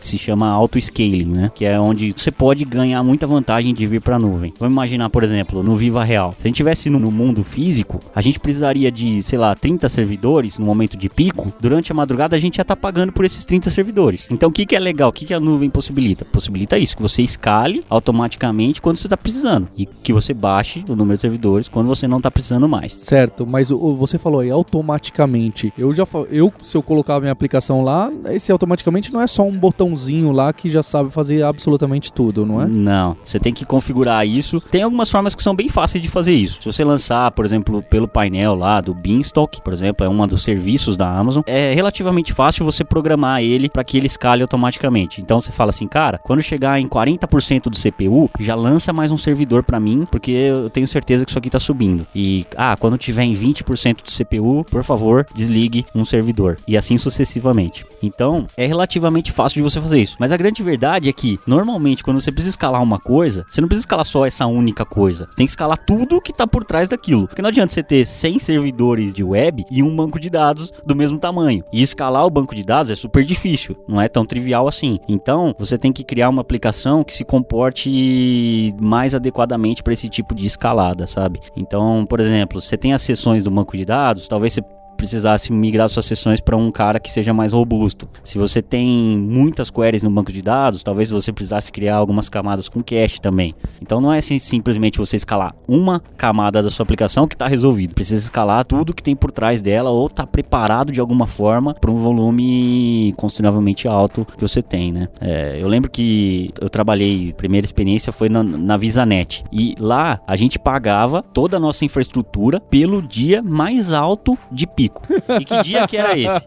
se 0.00 0.18
chama 0.18 0.48
auto-scaling, 0.48 1.24
né? 1.24 1.50
Que 1.54 1.64
é 1.64 1.78
onde 1.78 2.14
você 2.16 2.30
pode 2.30 2.64
ganhar 2.64 3.02
muita 3.02 3.26
vantagem 3.26 3.74
de 3.74 3.86
vir 3.86 4.00
para 4.00 4.16
a 4.16 4.18
nuvem. 4.18 4.52
Vamos 4.58 4.72
imaginar, 4.72 5.10
por 5.10 5.24
exemplo, 5.24 5.62
no 5.62 5.74
Viva 5.74 6.04
Real. 6.04 6.34
Se 6.38 6.46
a 6.46 6.48
gente 6.48 6.56
tivesse 6.56 6.88
no, 6.90 7.04
mundo 7.10 7.44
físico, 7.44 8.00
a 8.14 8.20
gente 8.20 8.40
precisaria 8.40 8.90
de, 8.90 9.22
sei 9.22 9.38
lá, 9.38 9.54
30 9.54 9.88
servidores 9.88 10.58
no 10.58 10.66
momento 10.66 10.96
de 10.96 11.08
pico. 11.08 11.52
Durante 11.60 11.92
a 11.92 11.94
madrugada 11.94 12.34
a 12.36 12.38
gente 12.38 12.56
ia 12.58 12.62
estar 12.62 12.76
pagando 12.76 13.12
por 13.12 13.24
esses 13.24 13.44
30 13.44 13.70
servidores. 13.70 14.26
Então 14.30 14.48
o 14.48 14.52
que, 14.52 14.66
que 14.66 14.74
é 14.74 14.78
legal? 14.78 15.10
O 15.10 15.12
que, 15.12 15.24
que 15.24 15.34
a 15.34 15.40
nuvem 15.40 15.63
possibilita? 15.70 16.24
Possibilita 16.24 16.78
isso, 16.78 16.96
que 16.96 17.02
você 17.02 17.22
escale 17.22 17.84
automaticamente 17.88 18.80
quando 18.80 18.96
você 18.96 19.06
está 19.06 19.16
precisando. 19.16 19.68
E 19.76 19.86
que 19.86 20.12
você 20.12 20.32
baixe 20.34 20.84
o 20.88 20.94
número 20.96 21.16
de 21.16 21.20
servidores 21.22 21.68
quando 21.68 21.86
você 21.86 22.06
não 22.08 22.18
está 22.18 22.30
precisando 22.30 22.68
mais. 22.68 22.92
Certo, 22.92 23.46
mas 23.48 23.70
o- 23.70 23.94
você 23.94 24.18
falou 24.18 24.40
aí 24.40 24.50
automaticamente. 24.50 25.72
Eu 25.76 25.92
já 25.92 26.04
eu 26.30 26.52
se 26.62 26.76
eu 26.76 26.82
colocar 26.82 27.20
minha 27.20 27.32
aplicação 27.32 27.82
lá, 27.82 28.10
esse 28.30 28.50
automaticamente 28.52 29.12
não 29.12 29.20
é 29.20 29.26
só 29.26 29.42
um 29.42 29.56
botãozinho 29.56 30.32
lá 30.32 30.52
que 30.52 30.70
já 30.70 30.82
sabe 30.82 31.10
fazer 31.10 31.42
absolutamente 31.42 32.12
tudo, 32.12 32.44
não 32.46 32.60
é? 32.62 32.66
Não, 32.66 33.16
você 33.24 33.38
tem 33.38 33.52
que 33.52 33.64
configurar 33.64 34.26
isso. 34.26 34.60
Tem 34.60 34.82
algumas 34.82 35.10
formas 35.10 35.34
que 35.34 35.42
são 35.42 35.54
bem 35.54 35.68
fáceis 35.68 36.02
de 36.02 36.08
fazer 36.10 36.32
isso. 36.32 36.60
Se 36.62 36.66
você 36.72 36.84
lançar, 36.84 37.30
por 37.32 37.44
exemplo, 37.44 37.82
pelo 37.82 38.08
painel 38.08 38.54
lá 38.54 38.80
do 38.80 38.94
Beanstalk, 38.94 39.60
por 39.62 39.72
exemplo, 39.72 40.04
é 40.04 40.08
um 40.08 40.26
dos 40.26 40.42
serviços 40.44 40.96
da 40.96 41.10
Amazon, 41.10 41.42
é 41.46 41.74
relativamente 41.74 42.32
fácil 42.32 42.64
você 42.64 42.84
programar 42.84 43.42
ele 43.42 43.68
para 43.68 43.84
que 43.84 43.96
ele 43.96 44.06
escale 44.06 44.42
automaticamente. 44.42 45.20
Então 45.20 45.40
você 45.40 45.52
fala 45.54 45.70
assim, 45.70 45.86
cara, 45.86 46.18
quando 46.18 46.42
chegar 46.42 46.78
em 46.80 46.88
40% 46.88 47.64
do 47.64 47.78
CPU, 47.78 48.30
já 48.38 48.54
lança 48.54 48.92
mais 48.92 49.10
um 49.10 49.16
servidor 49.16 49.62
para 49.62 49.80
mim, 49.80 50.06
porque 50.10 50.32
eu 50.32 50.70
tenho 50.70 50.86
certeza 50.86 51.24
que 51.24 51.30
isso 51.30 51.38
aqui 51.38 51.50
tá 51.50 51.60
subindo. 51.60 52.06
E 52.14 52.46
ah, 52.56 52.76
quando 52.78 52.98
tiver 52.98 53.24
em 53.24 53.34
20% 53.34 53.96
do 53.96 54.24
CPU, 54.24 54.64
por 54.64 54.82
favor, 54.82 55.26
desligue 55.34 55.84
um 55.94 56.04
servidor 56.04 56.58
e 56.66 56.76
assim 56.76 56.98
sucessivamente. 56.98 57.84
Então, 58.02 58.46
é 58.56 58.66
relativamente 58.66 59.32
fácil 59.32 59.58
de 59.58 59.62
você 59.62 59.80
fazer 59.80 60.00
isso. 60.00 60.16
Mas 60.18 60.32
a 60.32 60.36
grande 60.36 60.62
verdade 60.62 61.08
é 61.08 61.12
que, 61.12 61.38
normalmente, 61.46 62.02
quando 62.02 62.20
você 62.20 62.30
precisa 62.30 62.52
escalar 62.52 62.82
uma 62.82 62.98
coisa, 62.98 63.44
você 63.48 63.60
não 63.60 63.68
precisa 63.68 63.84
escalar 63.84 64.04
só 64.04 64.26
essa 64.26 64.46
única 64.46 64.84
coisa. 64.84 65.26
Você 65.30 65.36
tem 65.36 65.46
que 65.46 65.52
escalar 65.52 65.78
tudo 65.78 66.20
que 66.20 66.32
tá 66.32 66.46
por 66.46 66.64
trás 66.64 66.88
daquilo. 66.88 67.26
Porque 67.26 67.42
não 67.42 67.48
adianta 67.48 67.72
você 67.72 67.82
ter 67.82 68.06
100 68.06 68.38
servidores 68.38 69.14
de 69.14 69.24
web 69.24 69.64
e 69.70 69.82
um 69.82 69.94
banco 69.94 70.18
de 70.18 70.30
dados 70.30 70.72
do 70.84 70.94
mesmo 70.94 71.18
tamanho. 71.18 71.64
E 71.72 71.82
escalar 71.82 72.24
o 72.24 72.30
banco 72.30 72.54
de 72.54 72.62
dados 72.62 72.90
é 72.92 72.96
super 72.96 73.24
difícil. 73.24 73.76
Não 73.88 74.00
é 74.00 74.08
tão 74.08 74.24
trivial 74.24 74.68
assim. 74.68 74.98
Então, 75.08 75.43
você 75.58 75.76
tem 75.76 75.92
que 75.92 76.04
criar 76.04 76.28
uma 76.28 76.40
aplicação 76.40 77.02
que 77.02 77.12
se 77.12 77.24
comporte 77.24 78.72
mais 78.80 79.14
adequadamente 79.14 79.82
para 79.82 79.92
esse 79.92 80.08
tipo 80.08 80.34
de 80.34 80.46
escalada, 80.46 81.06
sabe? 81.06 81.40
Então, 81.56 82.06
por 82.08 82.20
exemplo, 82.20 82.60
você 82.60 82.76
tem 82.76 82.94
as 82.94 83.02
sessões 83.02 83.42
do 83.42 83.50
banco 83.50 83.76
de 83.76 83.84
dados, 83.84 84.28
talvez 84.28 84.52
você 84.54 84.62
precisasse 85.04 85.52
migrar 85.52 85.88
suas 85.88 86.06
sessões 86.06 86.40
para 86.40 86.56
um 86.56 86.70
cara 86.70 86.98
que 86.98 87.10
seja 87.10 87.32
mais 87.32 87.52
robusto. 87.52 88.08
Se 88.22 88.38
você 88.38 88.62
tem 88.62 88.88
muitas 89.18 89.70
queries 89.70 90.02
no 90.02 90.10
banco 90.10 90.32
de 90.32 90.40
dados, 90.40 90.82
talvez 90.82 91.10
você 91.10 91.32
precisasse 91.32 91.70
criar 91.70 91.96
algumas 91.96 92.28
camadas 92.28 92.68
com 92.68 92.82
cache 92.82 93.20
também. 93.20 93.54
Então 93.80 94.00
não 94.00 94.12
é 94.12 94.18
assim, 94.18 94.38
simplesmente 94.38 94.98
você 94.98 95.16
escalar 95.16 95.54
uma 95.68 96.00
camada 96.16 96.62
da 96.62 96.70
sua 96.70 96.82
aplicação 96.82 97.28
que 97.28 97.34
está 97.34 97.46
resolvido. 97.46 97.94
Precisa 97.94 98.22
escalar 98.22 98.64
tudo 98.64 98.94
que 98.94 99.02
tem 99.02 99.14
por 99.14 99.30
trás 99.30 99.60
dela 99.60 99.90
ou 99.90 100.08
tá 100.08 100.26
preparado 100.26 100.92
de 100.92 101.00
alguma 101.00 101.26
forma 101.26 101.74
para 101.74 101.90
um 101.90 101.96
volume 101.96 103.12
consideravelmente 103.16 103.86
alto 103.86 104.26
que 104.36 104.40
você 104.40 104.62
tem, 104.62 104.90
né? 104.92 105.08
É, 105.20 105.58
eu 105.60 105.68
lembro 105.68 105.90
que 105.90 106.50
eu 106.60 106.68
trabalhei, 106.68 107.32
primeira 107.34 107.64
experiência 107.64 108.12
foi 108.12 108.28
na, 108.28 108.42
na 108.42 108.76
VisaNet 108.76 109.44
e 109.52 109.74
lá 109.78 110.20
a 110.26 110.34
gente 110.34 110.58
pagava 110.58 111.22
toda 111.22 111.56
a 111.56 111.60
nossa 111.60 111.84
infraestrutura 111.84 112.58
pelo 112.58 113.02
dia 113.02 113.42
mais 113.42 113.92
alto 113.92 114.36
de 114.50 114.66
pico. 114.66 114.93
E 115.40 115.44
que 115.44 115.62
dia 115.62 115.86
que 115.86 115.96
era 115.96 116.16
esse? 116.18 116.44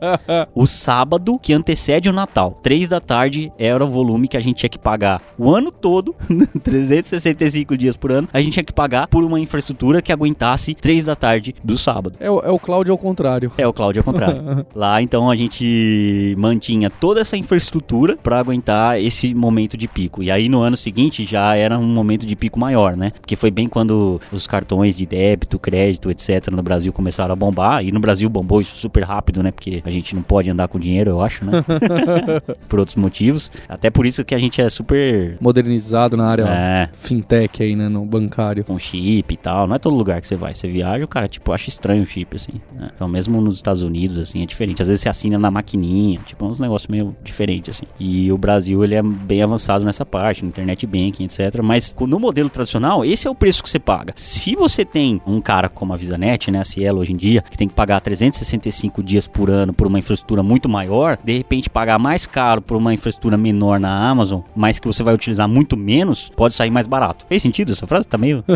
O 0.55 0.65
sábado 0.65 1.38
que 1.39 1.53
antecede 1.53 2.10
o 2.10 2.13
Natal. 2.13 2.60
Três 2.63 2.88
da 2.88 2.99
tarde 2.99 3.51
era 3.57 3.83
o 3.83 3.89
volume 3.89 4.27
que 4.27 4.38
a 4.38 4.39
gente 4.39 4.57
tinha 4.57 4.69
que 4.69 4.79
pagar 4.79 5.21
o 5.38 5.53
ano 5.53 5.71
todo, 5.71 6.15
365 6.63 7.77
dias 7.77 7.95
por 7.95 8.12
ano, 8.12 8.27
a 8.33 8.41
gente 8.41 8.53
tinha 8.53 8.63
que 8.63 8.73
pagar 8.73 9.07
por 9.07 9.23
uma 9.23 9.39
infraestrutura 9.39 10.01
que 10.01 10.12
aguentasse 10.12 10.73
três 10.75 11.05
da 11.05 11.15
tarde 11.15 11.53
do 11.63 11.77
sábado. 11.77 12.15
É, 12.19 12.29
o- 12.29 12.39
é 12.41 12.49
o 12.51 12.60
cloud 12.60 12.89
ao 12.89 12.97
contrário. 12.97 13.51
É, 13.57 13.67
o 13.67 13.73
cloud 13.73 13.97
é 13.97 14.01
o 14.01 14.03
contrário. 14.03 14.65
Lá, 14.75 15.01
então, 15.01 15.29
a 15.29 15.36
gente 15.36 16.36
mantinha 16.38 16.89
toda 16.89 17.21
essa 17.21 17.38
infraestrutura 17.38 18.15
para 18.21 18.39
aguentar 18.39 19.01
esse 19.01 19.33
momento 19.33 19.77
de 19.77 19.88
pico. 19.88 20.21
E 20.23 20.29
aí, 20.31 20.49
no 20.49 20.60
ano 20.62 20.77
seguinte, 20.77 21.25
já 21.25 21.55
era 21.55 21.77
um 21.77 21.88
momento 21.88 22.25
de 22.25 22.36
pico 22.36 22.60
maior, 22.60 22.95
né? 22.95 23.12
Porque 23.19 23.36
foi 23.36 23.51
bem 23.51 23.67
quando 23.67 24.19
os 24.31 24.45
cartões 24.47 24.95
de 24.95 25.05
débito, 25.05 25.60
crédito, 25.60 26.10
etc. 26.12 26.47
no 26.51 26.62
Brasil 26.63 26.91
começaram 26.93 27.33
a 27.33 27.36
bombar. 27.36 27.83
E 27.83 27.91
no 27.91 27.99
Brasil 27.99 28.29
bombou 28.41 28.62
isso 28.62 28.76
super 28.78 29.04
rápido, 29.04 29.41
né? 29.41 29.52
Porque 29.52 29.82
a 29.86 29.89
gente 29.89 30.15
não 30.15 30.21
pode 30.21 30.50
andar 30.50 30.67
com 30.67 30.80
dinheiro, 30.80 31.10
eu 31.12 31.21
acho, 31.21 31.45
né? 31.45 31.63
por 32.67 32.80
outros 32.80 32.95
motivos. 32.95 33.52
Até 33.67 33.89
por 33.89 34.06
isso 34.06 34.23
que 34.23 34.36
a 34.36 34.39
gente 34.39 34.62
é 34.62 34.69
super. 34.69 35.38
Modernizado 35.39 36.15
na 36.17 36.28
área 36.28 36.43
É, 36.47 36.89
fintech 36.93 37.62
aí, 37.63 37.76
né? 37.76 37.89
No 37.89 38.06
bancário. 38.06 38.63
com 38.63 38.78
chip 38.78 39.34
e 39.34 39.38
tal. 39.38 39.67
Não 39.67 39.76
é 39.76 39.80
todo 39.80 39.95
lugar 39.95 40.21
que 40.21 40.28
você 40.28 40.36
vai. 40.36 40.54
Você 40.54 40.67
viaja, 40.67 41.04
o 41.04 41.08
cara, 41.08 41.28
tipo, 41.28 41.52
acha 41.52 41.69
estranho 41.69 42.04
o 42.04 42.06
chip, 42.06 42.36
assim. 42.36 42.54
né? 42.73 42.89
Então, 42.93 43.08
mesmo 43.08 43.41
nos 43.41 43.56
Estados 43.58 43.82
Unidos, 43.82 44.17
assim, 44.17 44.43
é 44.43 44.45
diferente. 44.45 44.82
Às 44.82 44.88
vezes 44.88 45.02
você 45.02 45.10
assina 45.10 45.38
na 45.38 45.50
maquininha, 45.52 46.19
tipo, 46.26 46.45
uns 46.45 46.60
negócios 46.60 46.88
meio 46.88 47.15
diferentes, 47.23 47.76
assim. 47.78 47.86
E 48.00 48.32
o 48.32 48.38
Brasil, 48.38 48.84
ele 48.84 48.95
é 48.95 49.02
bem 49.02 49.41
avançado 49.41 49.84
nessa 49.84 50.06
parte, 50.06 50.43
no 50.43 50.50
internet 50.50 50.86
banking, 50.86 51.26
etc. 51.26 51.62
Mas 51.63 51.95
no 52.00 52.19
modelo 52.19 52.50
tradicional, 52.50 53.04
esse 53.06 53.28
é 53.28 53.30
o 53.32 53.36
preço 53.36 53.63
que 53.63 53.69
você 53.69 53.80
paga. 53.80 54.13
Se 54.15 54.56
você 54.56 54.84
tem 54.86 55.21
um 55.26 55.39
cara 55.41 55.69
como 55.69 55.93
a 55.93 55.97
VisaNet, 55.97 56.50
né, 56.52 56.60
a 56.60 56.65
Cielo 56.65 57.00
hoje 57.00 57.13
em 57.13 57.17
dia, 57.17 57.41
que 57.50 57.58
tem 57.58 57.67
que 57.67 57.73
pagar 57.73 57.97
365 58.17 59.03
dias 59.03 59.27
por 59.27 59.49
ano 59.49 59.73
por 59.73 59.88
uma 59.88 59.99
infraestrutura 59.99 60.41
muito 60.41 60.67
maior, 60.67 61.17
de 61.23 61.38
repente 61.38 61.69
pagar 61.69 61.99
mais 61.99 62.25
caro 62.25 62.62
por 62.62 62.77
uma 62.77 62.93
infraestrutura 62.93 63.38
menor 63.38 63.80
na 63.80 64.10
Amazon, 64.10 64.41
mas 64.56 64.80
que 64.80 64.88
você 64.88 65.03
vai 65.03 65.13
utilizar 65.13 65.47
muito 65.47 65.77
menos, 65.77 66.32
pode 66.36 66.53
sair 66.53 66.71
mais 66.71 66.88
barato. 66.88 67.25
Fez 67.30 67.41
sentido 67.41 67.71
essa 67.71 67.86
frase? 67.86 68.08
Tá 68.08 68.17
meio. 68.17 68.43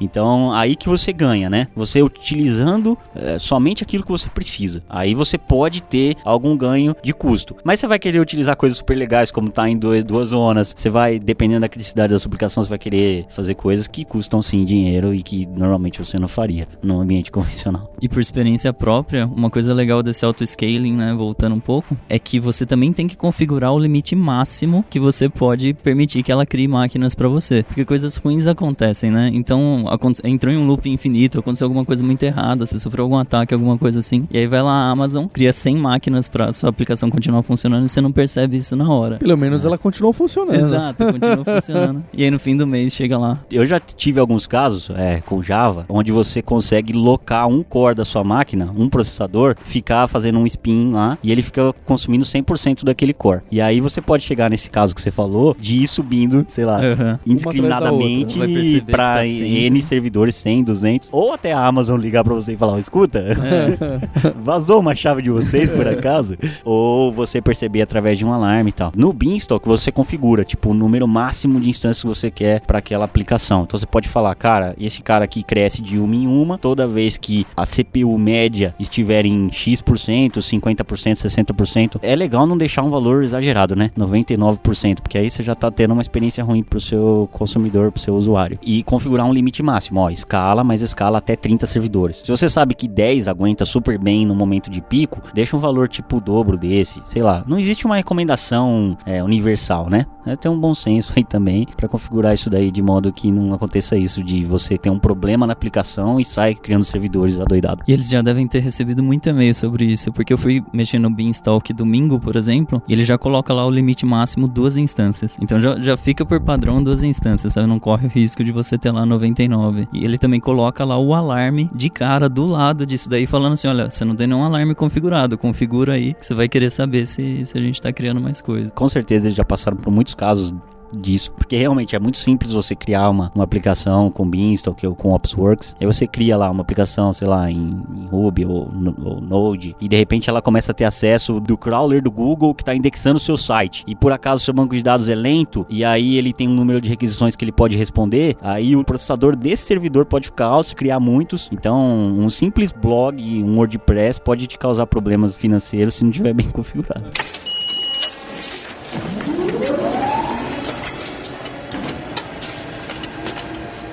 Então, 0.00 0.52
aí 0.52 0.74
que 0.76 0.88
você 0.88 1.12
ganha, 1.12 1.50
né? 1.50 1.68
Você 1.74 2.02
utilizando 2.02 2.96
eh, 3.14 3.38
somente 3.38 3.82
aquilo 3.82 4.02
que 4.02 4.10
você 4.10 4.28
precisa. 4.28 4.82
Aí 4.88 5.14
você 5.14 5.36
pode 5.36 5.82
ter 5.82 6.16
algum 6.24 6.56
ganho 6.56 6.96
de 7.02 7.12
custo. 7.12 7.56
Mas 7.64 7.80
você 7.80 7.86
vai 7.86 7.98
querer 7.98 8.20
utilizar 8.20 8.56
coisas 8.56 8.78
super 8.78 8.96
legais, 8.96 9.30
como 9.30 9.50
tá 9.50 9.68
em 9.68 9.76
dois, 9.76 10.04
duas 10.04 10.28
zonas. 10.28 10.72
Você 10.74 10.88
vai, 10.88 11.18
dependendo 11.18 11.60
da 11.60 11.68
criticidade 11.68 12.12
da 12.12 12.18
sua 12.18 12.28
aplicação, 12.28 12.62
você 12.62 12.68
vai 12.68 12.78
querer 12.78 13.26
fazer 13.30 13.54
coisas 13.54 13.86
que 13.86 14.04
custam 14.04 14.42
sim 14.42 14.64
dinheiro 14.64 15.14
e 15.14 15.22
que 15.22 15.46
normalmente 15.46 15.98
você 15.98 16.18
não 16.18 16.28
faria 16.28 16.66
no 16.82 17.00
ambiente 17.00 17.30
convencional. 17.32 17.90
E 18.00 18.08
por 18.08 18.20
experiência 18.30 18.72
própria, 18.72 19.26
uma 19.26 19.50
coisa 19.50 19.74
legal 19.74 20.02
desse 20.02 20.24
auto-scaling, 20.24 20.92
né, 20.92 21.12
voltando 21.14 21.54
um 21.54 21.60
pouco, 21.60 21.96
é 22.08 22.18
que 22.18 22.38
você 22.38 22.64
também 22.64 22.92
tem 22.92 23.08
que 23.08 23.16
configurar 23.16 23.72
o 23.72 23.78
limite 23.78 24.14
máximo 24.14 24.84
que 24.88 25.00
você 25.00 25.28
pode 25.28 25.74
permitir 25.74 26.22
que 26.22 26.30
ela 26.30 26.46
crie 26.46 26.68
máquinas 26.68 27.14
pra 27.14 27.28
você. 27.28 27.62
Porque 27.62 27.84
coisas 27.84 28.16
ruins 28.16 28.46
acontecem, 28.46 29.10
né? 29.10 29.30
Então, 29.32 29.84
entrou 30.24 30.52
em 30.52 30.56
um 30.56 30.66
loop 30.66 30.88
infinito, 30.88 31.40
aconteceu 31.40 31.66
alguma 31.66 31.84
coisa 31.84 32.04
muito 32.04 32.22
errada, 32.22 32.64
você 32.64 32.78
sofreu 32.78 33.04
algum 33.04 33.18
ataque, 33.18 33.52
alguma 33.52 33.76
coisa 33.76 33.98
assim. 33.98 34.26
E 34.30 34.38
aí 34.38 34.46
vai 34.46 34.62
lá 34.62 34.72
a 34.72 34.90
Amazon, 34.90 35.26
cria 35.26 35.52
100 35.52 35.76
máquinas 35.76 36.28
pra 36.28 36.52
sua 36.52 36.70
aplicação 36.70 37.10
continuar 37.10 37.42
funcionando 37.42 37.84
e 37.84 37.88
você 37.88 38.00
não 38.00 38.12
percebe 38.12 38.56
isso 38.56 38.76
na 38.76 38.88
hora. 38.88 39.16
Pelo 39.16 39.36
menos 39.36 39.64
ela 39.64 39.76
continuou 39.76 40.12
funcionando. 40.12 40.54
Exato, 40.54 41.04
continua 41.04 41.44
funcionando. 41.56 42.04
E 42.12 42.24
aí 42.24 42.30
no 42.30 42.38
fim 42.38 42.56
do 42.56 42.66
mês 42.66 42.92
chega 42.92 43.18
lá. 43.18 43.38
Eu 43.50 43.66
já 43.66 43.80
tive 43.80 44.20
alguns 44.20 44.46
casos 44.46 44.90
é, 44.90 45.20
com 45.20 45.42
Java, 45.42 45.84
onde 45.88 46.12
você 46.12 46.40
consegue 46.40 46.92
locar 46.92 47.48
um 47.48 47.62
core 47.62 47.94
da 47.94 48.04
sua 48.04 48.19
máquina, 48.24 48.70
um 48.76 48.88
processador, 48.88 49.56
ficar 49.64 50.06
fazendo 50.08 50.38
um 50.38 50.46
spin 50.46 50.92
lá 50.92 51.18
e 51.22 51.30
ele 51.32 51.42
fica 51.42 51.72
consumindo 51.84 52.24
100% 52.24 52.84
daquele 52.84 53.12
core. 53.12 53.40
E 53.50 53.60
aí 53.60 53.80
você 53.80 54.00
pode 54.00 54.22
chegar 54.22 54.50
nesse 54.50 54.70
caso 54.70 54.94
que 54.94 55.00
você 55.00 55.10
falou, 55.10 55.56
de 55.58 55.82
ir 55.82 55.86
subindo, 55.88 56.44
sei 56.48 56.64
lá, 56.64 56.80
Aham. 56.80 57.18
indiscriminadamente 57.26 58.80
pra 58.82 59.14
tá. 59.16 59.26
N 59.26 59.82
servidores, 59.82 60.34
100, 60.36 60.64
200, 60.64 61.08
ou 61.12 61.32
até 61.32 61.52
a 61.52 61.64
Amazon 61.66 61.98
ligar 62.00 62.24
pra 62.24 62.34
você 62.34 62.52
e 62.52 62.56
falar, 62.56 62.74
"Ó, 62.74 62.78
escuta, 62.78 63.18
É. 63.20 64.30
vazou 64.40 64.80
uma 64.80 64.94
chave 64.94 65.22
de 65.22 65.30
vocês 65.30 65.70
por 65.72 65.86
acaso? 65.88 66.36
ou 66.64 67.12
você 67.12 67.40
perceber 67.40 67.82
através 67.82 68.18
de 68.18 68.24
um 68.24 68.32
alarme 68.32 68.70
e 68.70 68.72
tal. 68.72 68.92
No 68.94 69.12
Beanstalk 69.12 69.66
você 69.66 69.90
configura, 69.92 70.44
tipo, 70.44 70.70
o 70.70 70.74
número 70.74 71.06
máximo 71.06 71.60
de 71.60 71.68
instâncias 71.70 72.02
que 72.02 72.06
você 72.08 72.30
quer 72.30 72.60
para 72.62 72.78
aquela 72.78 73.04
aplicação. 73.04 73.62
Então 73.62 73.78
você 73.78 73.86
pode 73.86 74.08
falar, 74.08 74.34
cara, 74.34 74.74
esse 74.78 75.02
cara 75.02 75.24
aqui 75.24 75.42
cresce 75.42 75.80
de 75.82 75.98
uma 75.98 76.14
em 76.14 76.26
uma, 76.26 76.58
toda 76.58 76.86
vez 76.86 77.16
que 77.16 77.46
a 77.56 77.64
CPU 77.66 78.09
média 78.18 78.74
estiver 78.78 79.26
em 79.26 79.50
X%, 79.50 79.82
50%, 79.82 80.84
60%, 80.84 81.98
é 82.02 82.14
legal 82.14 82.46
não 82.46 82.56
deixar 82.56 82.82
um 82.82 82.90
valor 82.90 83.22
exagerado, 83.22 83.76
né? 83.76 83.90
99%, 83.96 85.00
porque 85.00 85.18
aí 85.18 85.30
você 85.30 85.42
já 85.42 85.54
tá 85.54 85.70
tendo 85.70 85.92
uma 85.92 86.02
experiência 86.02 86.42
ruim 86.44 86.62
pro 86.62 86.80
seu 86.80 87.28
consumidor, 87.32 87.92
pro 87.92 88.02
seu 88.02 88.14
usuário. 88.14 88.58
E 88.62 88.82
configurar 88.82 89.26
um 89.26 89.32
limite 89.32 89.62
máximo, 89.62 90.00
ó, 90.00 90.10
escala, 90.10 90.64
mas 90.64 90.82
escala 90.82 91.18
até 91.18 91.36
30 91.36 91.66
servidores. 91.66 92.22
Se 92.24 92.30
você 92.30 92.48
sabe 92.48 92.74
que 92.74 92.88
10 92.88 93.28
aguenta 93.28 93.64
super 93.64 93.98
bem 93.98 94.26
no 94.26 94.34
momento 94.34 94.70
de 94.70 94.80
pico, 94.80 95.22
deixa 95.34 95.56
um 95.56 95.60
valor 95.60 95.88
tipo 95.88 96.16
o 96.16 96.20
dobro 96.20 96.56
desse, 96.56 97.00
sei 97.04 97.22
lá. 97.22 97.44
Não 97.46 97.58
existe 97.58 97.86
uma 97.86 97.96
recomendação 97.96 98.96
é, 99.06 99.22
universal, 99.22 99.88
né? 99.88 100.06
É 100.26 100.36
ter 100.36 100.48
um 100.48 100.58
bom 100.58 100.74
senso 100.74 101.12
aí 101.16 101.24
também 101.24 101.66
para 101.76 101.88
configurar 101.88 102.34
isso 102.34 102.50
daí 102.50 102.70
de 102.70 102.82
modo 102.82 103.12
que 103.12 103.30
não 103.30 103.54
aconteça 103.54 103.96
isso 103.96 104.22
de 104.22 104.44
você 104.44 104.76
ter 104.76 104.90
um 104.90 104.98
problema 104.98 105.46
na 105.46 105.52
aplicação 105.52 106.20
e 106.20 106.24
sai 106.24 106.54
criando 106.54 106.84
servidores 106.84 107.38
adoidado. 107.38 107.82
E 107.86 107.92
eles 108.00 108.08
já 108.08 108.22
devem 108.22 108.48
ter 108.48 108.60
recebido 108.60 109.02
muito 109.02 109.28
e-mail 109.28 109.54
sobre 109.54 109.84
isso, 109.84 110.10
porque 110.10 110.32
eu 110.32 110.38
fui 110.38 110.64
mexer 110.72 110.98
no 110.98 111.10
Beanstalk 111.10 111.72
domingo, 111.72 112.18
por 112.18 112.34
exemplo, 112.34 112.82
e 112.88 112.92
ele 112.92 113.04
já 113.04 113.18
coloca 113.18 113.52
lá 113.52 113.66
o 113.66 113.70
limite 113.70 114.06
máximo 114.06 114.48
duas 114.48 114.76
instâncias. 114.76 115.36
Então 115.40 115.60
já, 115.60 115.78
já 115.80 115.96
fica 115.96 116.24
por 116.24 116.40
padrão 116.40 116.82
duas 116.82 117.02
instâncias, 117.02 117.52
sabe? 117.52 117.66
Não 117.66 117.78
corre 117.78 118.06
o 118.06 118.10
risco 118.10 118.42
de 118.42 118.52
você 118.52 118.78
ter 118.78 118.90
lá 118.90 119.04
99. 119.04 119.86
E 119.92 120.04
ele 120.04 120.16
também 120.16 120.40
coloca 120.40 120.84
lá 120.84 120.98
o 120.98 121.14
alarme 121.14 121.70
de 121.74 121.90
cara 121.90 122.28
do 122.28 122.46
lado 122.46 122.86
disso 122.86 123.08
daí, 123.08 123.26
falando 123.26 123.52
assim: 123.52 123.68
olha, 123.68 123.90
você 123.90 124.04
não 124.04 124.16
tem 124.16 124.26
nenhum 124.26 124.42
alarme 124.42 124.74
configurado, 124.74 125.36
configura 125.36 125.92
aí, 125.92 126.14
que 126.14 126.26
você 126.26 126.34
vai 126.34 126.48
querer 126.48 126.70
saber 126.70 127.06
se, 127.06 127.44
se 127.44 127.56
a 127.56 127.60
gente 127.60 127.80
tá 127.80 127.92
criando 127.92 128.20
mais 128.20 128.40
coisa. 128.40 128.70
Com 128.70 128.88
certeza 128.88 129.26
eles 129.26 129.36
já 129.36 129.44
passaram 129.44 129.76
por 129.76 129.90
muitos 129.90 130.14
casos 130.14 130.54
disso, 130.92 131.32
porque 131.32 131.56
realmente 131.56 131.94
é 131.94 131.98
muito 131.98 132.18
simples 132.18 132.52
você 132.52 132.74
criar 132.74 133.08
uma, 133.10 133.30
uma 133.34 133.44
aplicação 133.44 134.10
com 134.10 134.28
Beanstalk 134.28 134.86
ou 134.86 134.94
com 134.94 135.12
Opsworks, 135.12 135.76
aí 135.80 135.86
você 135.86 136.06
cria 136.06 136.36
lá 136.36 136.50
uma 136.50 136.62
aplicação, 136.62 137.12
sei 137.12 137.28
lá, 137.28 137.50
em, 137.50 137.56
em 137.56 138.06
Ruby 138.06 138.44
ou, 138.44 138.70
ou 139.04 139.20
Node, 139.20 139.76
e 139.80 139.88
de 139.88 139.96
repente 139.96 140.28
ela 140.28 140.42
começa 140.42 140.72
a 140.72 140.74
ter 140.74 140.84
acesso 140.84 141.40
do 141.40 141.56
crawler 141.56 142.02
do 142.02 142.10
Google 142.10 142.54
que 142.54 142.62
está 142.62 142.74
indexando 142.74 143.16
o 143.16 143.20
seu 143.20 143.36
site, 143.36 143.84
e 143.86 143.94
por 143.94 144.12
acaso 144.12 144.44
seu 144.44 144.54
banco 144.54 144.74
de 144.74 144.82
dados 144.82 145.08
é 145.08 145.14
lento, 145.14 145.66
e 145.68 145.84
aí 145.84 146.16
ele 146.16 146.32
tem 146.32 146.48
um 146.48 146.54
número 146.54 146.80
de 146.80 146.88
requisições 146.88 147.36
que 147.36 147.44
ele 147.44 147.52
pode 147.52 147.76
responder, 147.76 148.36
aí 148.40 148.76
o 148.76 148.84
processador 148.84 149.36
desse 149.36 149.64
servidor 149.64 150.06
pode 150.06 150.26
ficar 150.26 150.46
alto, 150.46 150.74
criar 150.76 151.00
muitos, 151.00 151.48
então 151.52 151.80
um 151.80 152.28
simples 152.28 152.72
blog, 152.72 153.22
um 153.42 153.56
WordPress 153.56 154.20
pode 154.20 154.46
te 154.46 154.58
causar 154.58 154.86
problemas 154.86 155.36
financeiros 155.36 155.94
se 155.94 156.04
não 156.04 156.10
estiver 156.10 156.34
bem 156.34 156.48
configurado. 156.50 157.10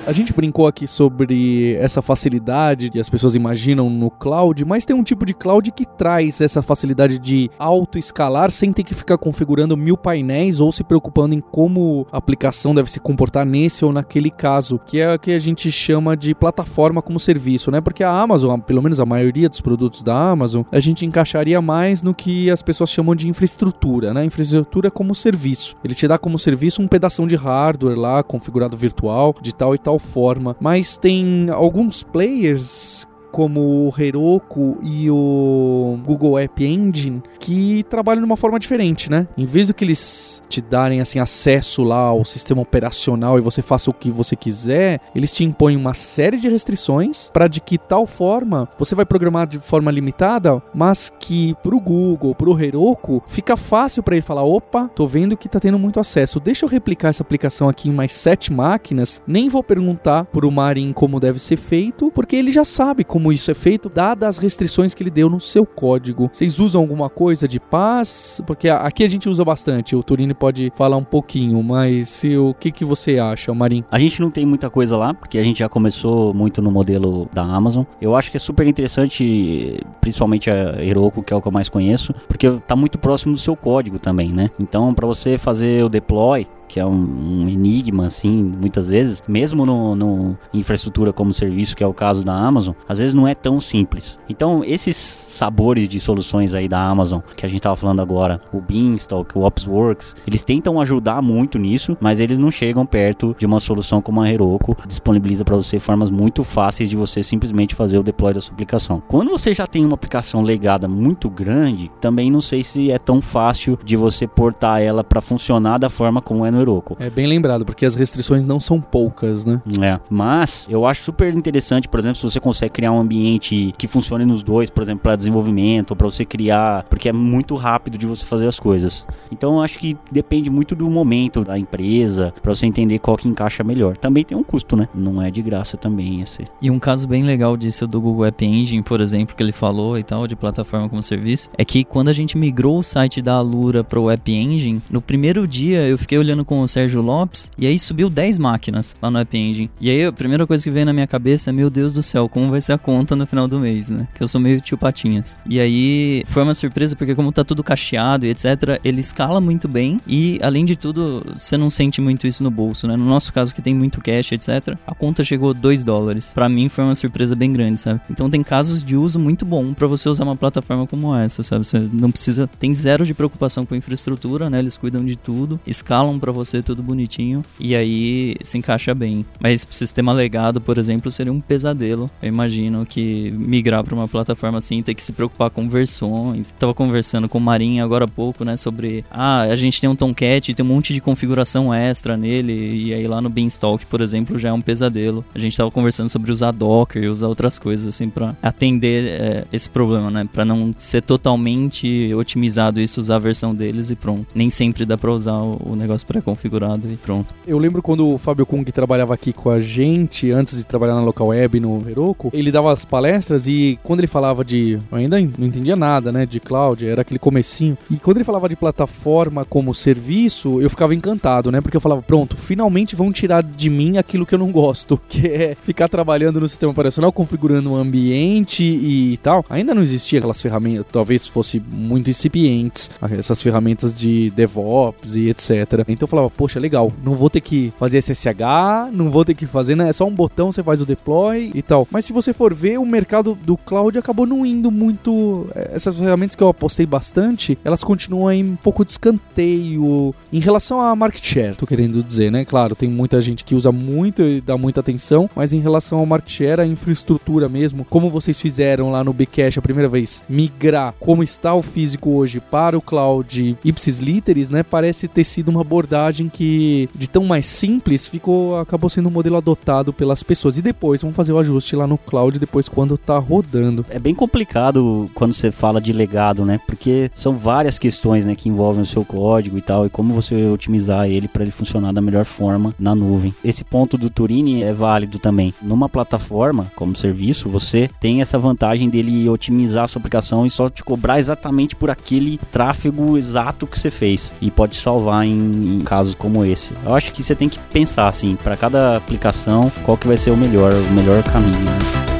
A 0.08 0.12
gente 0.14 0.32
brincou 0.32 0.66
aqui 0.66 0.86
sobre 0.86 1.74
essa 1.74 2.00
facilidade 2.00 2.88
que 2.88 2.98
as 2.98 3.10
pessoas 3.10 3.34
imaginam 3.34 3.90
no 3.90 4.10
cloud, 4.10 4.64
mas 4.64 4.86
tem 4.86 4.96
um 4.96 5.02
tipo 5.02 5.26
de 5.26 5.34
cloud 5.34 5.70
que 5.70 5.84
traz 5.84 6.40
essa 6.40 6.62
facilidade 6.62 7.18
de 7.18 7.50
auto-escalar 7.58 8.50
sem 8.50 8.72
ter 8.72 8.84
que 8.84 8.94
ficar 8.94 9.18
configurando 9.18 9.76
mil 9.76 9.98
painéis 9.98 10.60
ou 10.60 10.72
se 10.72 10.82
preocupando 10.82 11.34
em 11.34 11.40
como 11.40 12.06
a 12.10 12.16
aplicação 12.16 12.74
deve 12.74 12.90
se 12.90 12.98
comportar 12.98 13.44
nesse 13.44 13.84
ou 13.84 13.92
naquele 13.92 14.30
caso, 14.30 14.78
que 14.78 14.98
é 14.98 15.14
o 15.14 15.18
que 15.18 15.30
a 15.30 15.38
gente 15.38 15.70
chama 15.70 16.16
de 16.16 16.34
plataforma 16.34 17.02
como 17.02 17.20
serviço, 17.20 17.70
né? 17.70 17.78
Porque 17.78 18.02
a 18.02 18.10
Amazon, 18.10 18.60
pelo 18.60 18.82
menos 18.82 19.00
a 19.00 19.04
maioria 19.04 19.46
dos 19.46 19.60
produtos 19.60 20.02
da 20.02 20.30
Amazon, 20.30 20.62
a 20.72 20.80
gente 20.80 21.04
encaixaria 21.04 21.60
mais 21.60 22.02
no 22.02 22.14
que 22.14 22.50
as 22.50 22.62
pessoas 22.62 22.88
chamam 22.88 23.14
de 23.14 23.28
infraestrutura, 23.28 24.14
né? 24.14 24.24
Infraestrutura 24.24 24.90
como 24.90 25.14
serviço. 25.14 25.76
Ele 25.84 25.94
te 25.94 26.08
dá 26.08 26.16
como 26.16 26.38
serviço 26.38 26.80
um 26.80 26.88
pedação 26.88 27.26
de 27.26 27.36
hardware 27.36 27.98
lá, 27.98 28.22
configurado 28.22 28.74
virtual, 28.74 29.34
de 29.42 29.54
tal 29.54 29.74
e 29.74 29.78
tal 29.78 29.97
forma. 29.98 30.56
Mas 30.60 30.96
tem 30.96 31.48
alguns 31.50 32.02
players 32.02 33.06
como 33.38 33.60
o 33.60 33.94
Heroku 33.96 34.78
e 34.82 35.08
o 35.08 35.96
Google 36.04 36.36
App 36.40 36.64
Engine 36.64 37.22
que 37.38 37.84
trabalham 37.88 38.20
de 38.20 38.26
uma 38.26 38.36
forma 38.36 38.58
diferente, 38.58 39.08
né? 39.08 39.28
Em 39.36 39.46
vez 39.46 39.68
do 39.68 39.74
que 39.74 39.84
eles 39.84 40.42
te 40.48 40.60
darem 40.60 41.00
assim 41.00 41.20
acesso 41.20 41.84
lá 41.84 41.98
ao 41.98 42.24
sistema 42.24 42.62
operacional 42.62 43.38
e 43.38 43.40
você 43.40 43.62
faça 43.62 43.90
o 43.90 43.94
que 43.94 44.10
você 44.10 44.34
quiser, 44.34 45.00
eles 45.14 45.32
te 45.32 45.44
impõem 45.44 45.76
uma 45.76 45.94
série 45.94 46.36
de 46.36 46.48
restrições 46.48 47.30
para 47.32 47.46
de 47.46 47.60
que 47.60 47.78
tal 47.78 48.08
forma 48.08 48.68
você 48.76 48.96
vai 48.96 49.06
programar 49.06 49.46
de 49.46 49.60
forma 49.60 49.92
limitada, 49.92 50.60
mas 50.74 51.08
que 51.20 51.54
pro 51.62 51.78
Google, 51.78 52.34
pro 52.34 52.60
Heroku, 52.60 53.22
fica 53.28 53.56
fácil 53.56 54.02
para 54.02 54.16
ele 54.16 54.22
falar, 54.22 54.42
opa, 54.42 54.90
tô 54.96 55.06
vendo 55.06 55.36
que 55.36 55.48
tá 55.48 55.60
tendo 55.60 55.78
muito 55.78 56.00
acesso, 56.00 56.40
deixa 56.40 56.66
eu 56.66 56.68
replicar 56.68 57.10
essa 57.10 57.22
aplicação 57.22 57.68
aqui 57.68 57.88
em 57.88 57.92
mais 57.92 58.10
sete 58.10 58.52
máquinas, 58.52 59.22
nem 59.28 59.48
vou 59.48 59.62
perguntar 59.62 60.24
pro 60.24 60.50
Marin 60.50 60.92
como 60.92 61.20
deve 61.20 61.38
ser 61.38 61.56
feito, 61.56 62.10
porque 62.10 62.34
ele 62.34 62.50
já 62.50 62.64
sabe 62.64 63.04
como 63.04 63.27
isso 63.32 63.50
é 63.50 63.54
feito, 63.54 63.88
dadas 63.88 64.28
as 64.28 64.38
restrições 64.38 64.94
que 64.94 65.02
ele 65.02 65.10
deu 65.10 65.30
no 65.30 65.40
seu 65.40 65.64
código. 65.64 66.28
Vocês 66.32 66.58
usam 66.58 66.80
alguma 66.80 67.08
coisa 67.08 67.48
de 67.48 67.58
paz? 67.58 68.40
Porque 68.46 68.68
aqui 68.68 69.04
a 69.04 69.08
gente 69.08 69.28
usa 69.28 69.44
bastante, 69.44 69.96
o 69.96 70.02
Turini 70.02 70.34
pode 70.34 70.72
falar 70.76 70.96
um 70.96 71.04
pouquinho, 71.04 71.62
mas 71.62 72.22
o 72.38 72.54
que, 72.54 72.70
que 72.70 72.84
você 72.84 73.18
acha, 73.18 73.52
Marin? 73.54 73.84
A 73.90 73.98
gente 73.98 74.20
não 74.20 74.30
tem 74.30 74.44
muita 74.44 74.68
coisa 74.68 74.96
lá, 74.96 75.14
porque 75.14 75.38
a 75.38 75.44
gente 75.44 75.60
já 75.60 75.68
começou 75.68 76.34
muito 76.34 76.60
no 76.60 76.70
modelo 76.70 77.28
da 77.32 77.42
Amazon. 77.42 77.84
Eu 78.00 78.14
acho 78.14 78.30
que 78.30 78.36
é 78.36 78.40
super 78.40 78.66
interessante, 78.66 79.78
principalmente 80.00 80.50
a 80.50 80.82
Heroku, 80.82 81.22
que 81.22 81.32
é 81.32 81.36
o 81.36 81.40
que 81.40 81.48
eu 81.48 81.52
mais 81.52 81.68
conheço, 81.68 82.14
porque 82.26 82.50
tá 82.66 82.76
muito 82.76 82.98
próximo 82.98 83.32
do 83.32 83.38
seu 83.38 83.56
código 83.56 83.98
também, 83.98 84.32
né? 84.32 84.50
Então, 84.58 84.92
para 84.92 85.06
você 85.06 85.38
fazer 85.38 85.84
o 85.84 85.88
deploy, 85.88 86.46
que 86.68 86.78
é 86.78 86.86
um, 86.86 86.90
um 86.90 87.48
enigma, 87.48 88.06
assim, 88.06 88.52
muitas 88.60 88.88
vezes, 88.88 89.22
mesmo 89.26 89.64
no, 89.66 89.96
no, 89.96 90.38
infraestrutura 90.52 91.12
como 91.12 91.32
serviço, 91.32 91.76
que 91.76 91.82
é 91.82 91.86
o 91.86 91.94
caso 91.94 92.24
da 92.24 92.34
Amazon, 92.34 92.74
às 92.88 92.98
vezes 92.98 93.14
não 93.14 93.26
é 93.26 93.34
tão 93.34 93.60
simples. 93.60 94.18
Então, 94.28 94.62
esses 94.64 94.96
sabores 94.96 95.88
de 95.88 95.98
soluções 95.98 96.54
aí 96.54 96.68
da 96.68 96.80
Amazon, 96.80 97.20
que 97.36 97.44
a 97.44 97.48
gente 97.48 97.58
estava 97.58 97.76
falando 97.76 98.00
agora, 98.00 98.40
o 98.52 98.60
Beanstalk, 98.60 99.36
o 99.36 99.44
Opsworks, 99.44 100.14
eles 100.26 100.42
tentam 100.42 100.80
ajudar 100.80 101.22
muito 101.22 101.58
nisso, 101.58 101.96
mas 102.00 102.20
eles 102.20 102.38
não 102.38 102.50
chegam 102.50 102.84
perto 102.84 103.34
de 103.38 103.46
uma 103.46 103.60
solução 103.60 104.02
como 104.02 104.20
a 104.20 104.30
Heroku, 104.30 104.76
disponibiliza 104.86 105.44
para 105.44 105.56
você 105.56 105.78
formas 105.78 106.10
muito 106.10 106.44
fáceis 106.44 106.90
de 106.90 106.96
você 106.96 107.22
simplesmente 107.22 107.74
fazer 107.74 107.98
o 107.98 108.02
deploy 108.02 108.34
da 108.34 108.40
sua 108.40 108.52
aplicação. 108.52 109.02
Quando 109.08 109.30
você 109.30 109.54
já 109.54 109.66
tem 109.66 109.84
uma 109.84 109.94
aplicação 109.94 110.42
legada 110.42 110.86
muito 110.86 111.30
grande, 111.30 111.90
também 112.00 112.30
não 112.30 112.40
sei 112.40 112.62
se 112.62 112.90
é 112.90 112.98
tão 112.98 113.20
fácil 113.20 113.78
de 113.84 113.96
você 113.96 114.26
portar 114.26 114.82
ela 114.82 115.02
para 115.02 115.20
funcionar 115.20 115.78
da 115.78 115.88
forma 115.88 116.20
como 116.20 116.44
é 116.44 116.50
no 116.50 116.57
Heroku. 116.60 116.96
É 116.98 117.10
bem 117.10 117.26
lembrado, 117.26 117.64
porque 117.64 117.86
as 117.86 117.94
restrições 117.94 118.46
não 118.46 118.60
são 118.60 118.80
poucas, 118.80 119.44
né? 119.44 119.60
É, 119.80 119.98
mas 120.10 120.66
eu 120.68 120.86
acho 120.86 121.02
super 121.02 121.34
interessante, 121.34 121.88
por 121.88 121.98
exemplo, 121.98 122.16
se 122.16 122.22
você 122.22 122.40
consegue 122.40 122.72
criar 122.72 122.92
um 122.92 123.00
ambiente 123.00 123.72
que 123.76 123.86
funcione 123.86 124.24
nos 124.24 124.42
dois, 124.42 124.70
por 124.70 124.82
exemplo, 124.82 125.02
para 125.02 125.16
desenvolvimento, 125.16 125.94
para 125.94 126.06
você 126.06 126.24
criar, 126.24 126.84
porque 126.84 127.08
é 127.08 127.12
muito 127.12 127.54
rápido 127.54 127.98
de 127.98 128.06
você 128.06 128.24
fazer 128.24 128.46
as 128.46 128.58
coisas. 128.58 129.06
Então 129.30 129.54
eu 129.54 129.62
acho 129.62 129.78
que 129.78 129.96
depende 130.10 130.50
muito 130.50 130.74
do 130.74 130.88
momento 130.88 131.44
da 131.44 131.58
empresa, 131.58 132.32
para 132.42 132.54
você 132.54 132.66
entender 132.66 132.98
qual 132.98 133.16
que 133.16 133.28
encaixa 133.28 133.62
melhor. 133.64 133.96
Também 133.96 134.24
tem 134.24 134.36
um 134.36 134.42
custo, 134.42 134.76
né? 134.76 134.88
Não 134.94 135.22
é 135.22 135.30
de 135.30 135.42
graça 135.42 135.76
também 135.76 136.20
esse. 136.22 136.44
E 136.60 136.70
um 136.70 136.78
caso 136.78 137.06
bem 137.06 137.22
legal 137.22 137.56
disso 137.56 137.86
do 137.86 138.00
Google 138.00 138.26
App 138.26 138.44
Engine, 138.44 138.82
por 138.82 139.00
exemplo, 139.00 139.34
que 139.34 139.42
ele 139.42 139.52
falou 139.52 139.98
e 139.98 140.02
tal, 140.02 140.26
de 140.26 140.36
plataforma 140.36 140.88
como 140.88 141.02
serviço, 141.02 141.48
é 141.56 141.64
que 141.64 141.84
quando 141.84 142.08
a 142.08 142.12
gente 142.12 142.36
migrou 142.36 142.78
o 142.78 142.82
site 142.82 143.20
da 143.22 143.34
Alura 143.34 143.82
para 143.84 144.00
o 144.00 144.10
App 144.10 144.30
Engine, 144.32 144.80
no 144.90 145.00
primeiro 145.00 145.46
dia 145.46 145.86
eu 145.86 145.98
fiquei 145.98 146.18
olhando 146.18 146.44
com 146.48 146.62
o 146.62 146.68
Sérgio 146.68 147.02
Lopes 147.02 147.50
e 147.58 147.66
aí 147.66 147.78
subiu 147.78 148.08
10 148.08 148.38
máquinas 148.38 148.96
lá 149.02 149.10
no 149.10 149.18
App 149.18 149.36
Engine. 149.36 149.70
E 149.78 149.90
aí 149.90 150.06
a 150.06 150.12
primeira 150.12 150.46
coisa 150.46 150.64
que 150.64 150.70
veio 150.70 150.86
na 150.86 150.94
minha 150.94 151.06
cabeça 151.06 151.50
é: 151.50 151.52
meu 151.52 151.68
Deus 151.68 151.92
do 151.92 152.02
céu, 152.02 152.26
como 152.28 152.50
vai 152.50 152.60
ser 152.60 152.72
a 152.72 152.78
conta 152.78 153.14
no 153.14 153.26
final 153.26 153.46
do 153.46 153.60
mês, 153.60 153.90
né? 153.90 154.08
Que 154.14 154.22
eu 154.22 154.28
sou 154.28 154.40
meio 154.40 154.58
tio 154.60 154.78
Patinhas. 154.78 155.36
E 155.46 155.60
aí 155.60 156.22
foi 156.26 156.42
uma 156.42 156.54
surpresa 156.54 156.96
porque, 156.96 157.14
como 157.14 157.30
tá 157.30 157.44
tudo 157.44 157.62
cacheado 157.62 158.24
e 158.24 158.30
etc., 158.30 158.80
ele 158.82 159.00
escala 159.00 159.40
muito 159.40 159.68
bem 159.68 160.00
e, 160.06 160.40
além 160.42 160.64
de 160.64 160.74
tudo, 160.74 161.22
você 161.34 161.56
não 161.56 161.68
sente 161.68 162.00
muito 162.00 162.26
isso 162.26 162.42
no 162.42 162.50
bolso, 162.50 162.88
né? 162.88 162.96
No 162.96 163.04
nosso 163.04 163.30
caso, 163.32 163.54
que 163.54 163.60
tem 163.60 163.74
muito 163.74 164.00
cash, 164.00 164.32
etc., 164.32 164.76
a 164.86 164.94
conta 164.94 165.22
chegou 165.22 165.52
2 165.52 165.84
dólares. 165.84 166.32
Para 166.34 166.48
mim 166.48 166.70
foi 166.70 166.84
uma 166.84 166.94
surpresa 166.94 167.36
bem 167.36 167.52
grande, 167.52 167.78
sabe? 167.78 168.00
Então 168.08 168.30
tem 168.30 168.42
casos 168.42 168.82
de 168.82 168.96
uso 168.96 169.18
muito 169.18 169.44
bom 169.44 169.74
para 169.74 169.86
você 169.86 170.08
usar 170.08 170.24
uma 170.24 170.36
plataforma 170.36 170.86
como 170.86 171.14
essa, 171.14 171.42
sabe? 171.42 171.66
Você 171.66 171.78
não 171.92 172.10
precisa, 172.10 172.48
tem 172.58 172.72
zero 172.72 173.04
de 173.04 173.12
preocupação 173.12 173.66
com 173.66 173.74
infraestrutura, 173.74 174.48
né? 174.48 174.58
Eles 174.58 174.76
cuidam 174.76 175.04
de 175.04 175.16
tudo, 175.16 175.60
escalam 175.66 176.18
para 176.18 176.32
você 176.38 176.62
tudo 176.62 176.82
bonitinho 176.82 177.44
e 177.58 177.74
aí 177.74 178.36
se 178.42 178.58
encaixa 178.58 178.94
bem. 178.94 179.24
Mas 179.40 179.66
sistema 179.70 180.12
legado, 180.12 180.60
por 180.60 180.78
exemplo, 180.78 181.10
seria 181.10 181.32
um 181.32 181.40
pesadelo. 181.40 182.10
Eu 182.22 182.28
imagino 182.28 182.86
que 182.86 183.30
migrar 183.32 183.82
para 183.82 183.94
uma 183.94 184.08
plataforma 184.08 184.58
assim, 184.58 184.82
ter 184.82 184.94
que 184.94 185.04
se 185.04 185.12
preocupar 185.12 185.50
com 185.50 185.68
versões. 185.68 186.52
Tava 186.58 186.74
conversando 186.74 187.28
com 187.28 187.38
o 187.38 187.40
Marinho 187.40 187.84
agora 187.84 188.04
há 188.04 188.08
pouco, 188.08 188.44
né, 188.44 188.56
sobre 188.56 189.04
ah, 189.10 189.42
a 189.42 189.56
gente 189.56 189.80
tem 189.80 189.88
um 189.88 189.96
Tomcat, 189.96 190.54
tem 190.54 190.64
um 190.64 190.68
monte 190.68 190.94
de 190.94 191.00
configuração 191.00 191.72
extra 191.72 192.16
nele 192.16 192.52
e 192.86 192.94
aí 192.94 193.06
lá 193.06 193.20
no 193.20 193.28
Beanstalk, 193.28 193.86
por 193.86 194.00
exemplo, 194.00 194.38
já 194.38 194.50
é 194.50 194.52
um 194.52 194.60
pesadelo. 194.60 195.24
A 195.34 195.38
gente 195.38 195.56
tava 195.56 195.70
conversando 195.70 196.08
sobre 196.08 196.30
usar 196.30 196.52
Docker 196.52 197.02
e 197.02 197.08
usar 197.08 197.28
outras 197.28 197.58
coisas 197.58 197.86
assim 197.86 198.08
para 198.08 198.36
atender 198.42 199.04
é, 199.04 199.44
esse 199.52 199.68
problema, 199.68 200.10
né, 200.10 200.28
para 200.32 200.44
não 200.44 200.74
ser 200.76 201.02
totalmente 201.02 202.12
otimizado 202.14 202.80
isso, 202.80 203.00
usar 203.00 203.16
a 203.16 203.20
versão 203.20 203.54
deles 203.54 203.90
e 203.90 203.96
pronto. 203.96 204.26
Nem 204.34 204.50
sempre 204.50 204.84
dá 204.84 204.96
para 204.96 205.12
usar 205.12 205.38
o, 205.38 205.72
o 205.72 205.76
negócio 205.76 206.06
pré-configurado 206.28 206.90
e 206.90 206.96
pronto. 206.96 207.34
Eu 207.46 207.58
lembro 207.58 207.82
quando 207.82 208.14
o 208.14 208.18
Fábio 208.18 208.44
Kung 208.44 208.64
trabalhava 208.64 209.14
aqui 209.14 209.32
com 209.32 209.50
a 209.50 209.60
gente, 209.60 210.30
antes 210.30 210.56
de 210.56 210.64
trabalhar 210.64 210.94
na 210.94 211.00
local 211.00 211.28
web 211.28 211.60
no 211.60 211.88
Heroku, 211.88 212.30
ele 212.32 212.50
dava 212.50 212.72
as 212.72 212.84
palestras 212.84 213.46
e 213.46 213.78
quando 213.82 214.00
ele 214.00 214.06
falava 214.06 214.44
de. 214.44 214.78
Eu 214.90 214.98
ainda 214.98 215.18
não 215.38 215.46
entendia 215.46 215.76
nada, 215.76 216.12
né? 216.12 216.26
De 216.26 216.40
cloud, 216.40 216.86
era 216.86 217.02
aquele 217.02 217.18
comecinho. 217.18 217.76
E 217.90 217.96
quando 217.96 218.18
ele 218.18 218.24
falava 218.24 218.48
de 218.48 218.56
plataforma 218.56 219.44
como 219.44 219.74
serviço, 219.74 220.60
eu 220.60 220.68
ficava 220.68 220.94
encantado, 220.94 221.50
né? 221.50 221.60
Porque 221.60 221.76
eu 221.76 221.80
falava, 221.80 222.02
pronto, 222.02 222.36
finalmente 222.36 222.96
vão 222.96 223.12
tirar 223.12 223.42
de 223.42 223.70
mim 223.70 223.98
aquilo 223.98 224.26
que 224.26 224.34
eu 224.34 224.38
não 224.38 224.50
gosto, 224.50 225.00
que 225.08 225.26
é 225.26 225.56
ficar 225.62 225.88
trabalhando 225.88 226.40
no 226.40 226.48
sistema 226.48 226.72
operacional, 226.72 227.12
configurando 227.12 227.70
o 227.70 227.74
um 227.74 227.76
ambiente 227.76 228.64
e 228.64 229.18
tal. 229.18 229.44
Ainda 229.48 229.74
não 229.74 229.82
existia 229.82 230.18
aquelas 230.18 230.40
ferramentas, 230.40 230.86
talvez 230.90 231.26
fosse 231.26 231.60
muito 231.60 232.10
incipientes, 232.10 232.90
essas 233.18 233.42
ferramentas 233.42 233.94
de 233.94 234.30
DevOps 234.30 235.14
e 235.14 235.28
etc. 235.28 235.84
Então 235.88 236.04
eu 236.04 236.08
falava, 236.08 236.17
poxa, 236.36 236.58
legal, 236.58 236.92
não 237.04 237.14
vou 237.14 237.30
ter 237.30 237.40
que 237.40 237.72
fazer 237.78 237.98
SSH, 237.98 238.90
não 238.92 239.10
vou 239.10 239.24
ter 239.24 239.34
que 239.34 239.46
fazer, 239.46 239.76
né? 239.76 239.88
É 239.88 239.92
só 239.92 240.06
um 240.06 240.14
botão, 240.14 240.50
você 240.50 240.62
faz 240.62 240.80
o 240.80 240.86
deploy 240.86 241.50
e 241.54 241.62
tal. 241.62 241.86
Mas 241.90 242.04
se 242.04 242.12
você 242.12 242.32
for 242.32 242.54
ver, 242.54 242.78
o 242.78 242.86
mercado 242.86 243.38
do 243.44 243.56
cloud 243.56 243.98
acabou 243.98 244.26
não 244.26 244.44
indo 244.44 244.70
muito. 244.70 245.46
Eh, 245.54 245.72
essas 245.74 245.98
ferramentas 245.98 246.34
que 246.34 246.42
eu 246.42 246.48
apostei 246.48 246.86
bastante, 246.86 247.58
elas 247.64 247.84
continuam 247.84 248.28
aí 248.28 248.42
um 248.42 248.56
pouco 248.56 248.84
de 248.84 248.92
escanteio 248.92 250.14
em 250.32 250.40
relação 250.40 250.80
a 250.80 250.94
market 250.96 251.24
share, 251.24 251.56
tô 251.56 251.66
querendo 251.66 252.02
dizer, 252.02 252.30
né? 252.30 252.44
Claro, 252.44 252.74
tem 252.74 252.88
muita 252.88 253.20
gente 253.20 253.44
que 253.44 253.54
usa 253.54 253.70
muito 253.70 254.22
e 254.22 254.40
dá 254.40 254.56
muita 254.56 254.80
atenção, 254.80 255.28
mas 255.34 255.52
em 255.52 255.60
relação 255.60 255.98
ao 255.98 256.06
market 256.06 256.30
share, 256.30 256.60
a 256.60 256.66
infraestrutura 256.66 257.48
mesmo, 257.48 257.84
como 257.84 258.10
vocês 258.10 258.40
fizeram 258.40 258.90
lá 258.90 259.04
no 259.04 259.12
Bcash 259.12 259.58
a 259.58 259.62
primeira 259.62 259.88
vez, 259.88 260.22
migrar 260.28 260.94
como 260.98 261.22
está 261.22 261.54
o 261.54 261.62
físico 261.62 262.10
hoje 262.10 262.40
para 262.40 262.76
o 262.76 262.82
cloud 262.82 263.56
ipsis 263.64 263.98
literis, 263.98 264.50
né? 264.50 264.62
Parece 264.62 265.08
ter 265.08 265.24
sido 265.24 265.48
uma 265.48 265.60
abordagem 265.60 265.97
que 266.32 266.88
de 266.94 267.08
tão 267.08 267.24
mais 267.24 267.46
simples 267.46 268.06
ficou 268.06 268.58
acabou 268.58 268.88
sendo 268.88 269.08
um 269.08 269.12
modelo 269.12 269.36
adotado 269.36 269.92
pelas 269.92 270.22
pessoas 270.22 270.58
e 270.58 270.62
depois 270.62 271.02
vamos 271.02 271.16
fazer 271.16 271.32
o 271.32 271.38
ajuste 271.38 271.76
lá 271.76 271.86
no 271.86 271.98
cloud 271.98 272.38
depois 272.38 272.68
quando 272.68 272.96
tá 272.96 273.18
rodando. 273.18 273.84
É 273.88 273.98
bem 273.98 274.14
complicado 274.14 275.10
quando 275.14 275.32
você 275.32 275.50
fala 275.50 275.80
de 275.80 275.92
legado, 275.92 276.44
né? 276.44 276.60
Porque 276.66 277.10
são 277.14 277.36
várias 277.36 277.78
questões, 277.78 278.24
né, 278.24 278.34
que 278.34 278.48
envolvem 278.48 278.82
o 278.82 278.86
seu 278.86 279.04
código 279.04 279.58
e 279.58 279.62
tal 279.62 279.86
e 279.86 279.90
como 279.90 280.14
você 280.14 280.46
otimizar 280.46 281.08
ele 281.08 281.28
para 281.28 281.42
ele 281.42 281.50
funcionar 281.50 281.92
da 281.92 282.00
melhor 282.00 282.24
forma 282.24 282.74
na 282.78 282.94
nuvem. 282.94 283.34
Esse 283.44 283.64
ponto 283.64 283.96
do 283.96 284.10
Turing 284.10 284.62
é 284.62 284.72
válido 284.72 285.18
também. 285.18 285.52
Numa 285.62 285.88
plataforma 285.88 286.70
como 286.74 286.96
serviço, 286.96 287.48
você 287.48 287.88
tem 288.00 288.20
essa 288.20 288.38
vantagem 288.38 288.88
dele 288.88 289.28
otimizar 289.28 289.84
a 289.84 289.88
sua 289.88 290.00
aplicação 290.00 290.46
e 290.46 290.50
só 290.50 290.68
te 290.68 290.82
cobrar 290.82 291.18
exatamente 291.18 291.76
por 291.76 291.90
aquele 291.90 292.38
tráfego 292.50 293.16
exato 293.16 293.66
que 293.66 293.78
você 293.78 293.90
fez 293.90 294.32
e 294.40 294.50
pode 294.50 294.76
salvar 294.76 295.26
em, 295.26 295.78
em 295.78 295.80
casos 295.88 296.14
como 296.14 296.44
esse. 296.44 296.72
Eu 296.84 296.94
acho 296.94 297.10
que 297.12 297.22
você 297.22 297.34
tem 297.34 297.48
que 297.48 297.58
pensar 297.58 298.08
assim, 298.08 298.36
para 298.36 298.56
cada 298.56 298.96
aplicação, 298.96 299.72
qual 299.84 299.96
que 299.96 300.06
vai 300.06 300.18
ser 300.18 300.30
o 300.30 300.36
melhor, 300.36 300.72
o 300.74 300.92
melhor 300.92 301.22
caminho. 301.22 301.58
Né? 301.58 302.17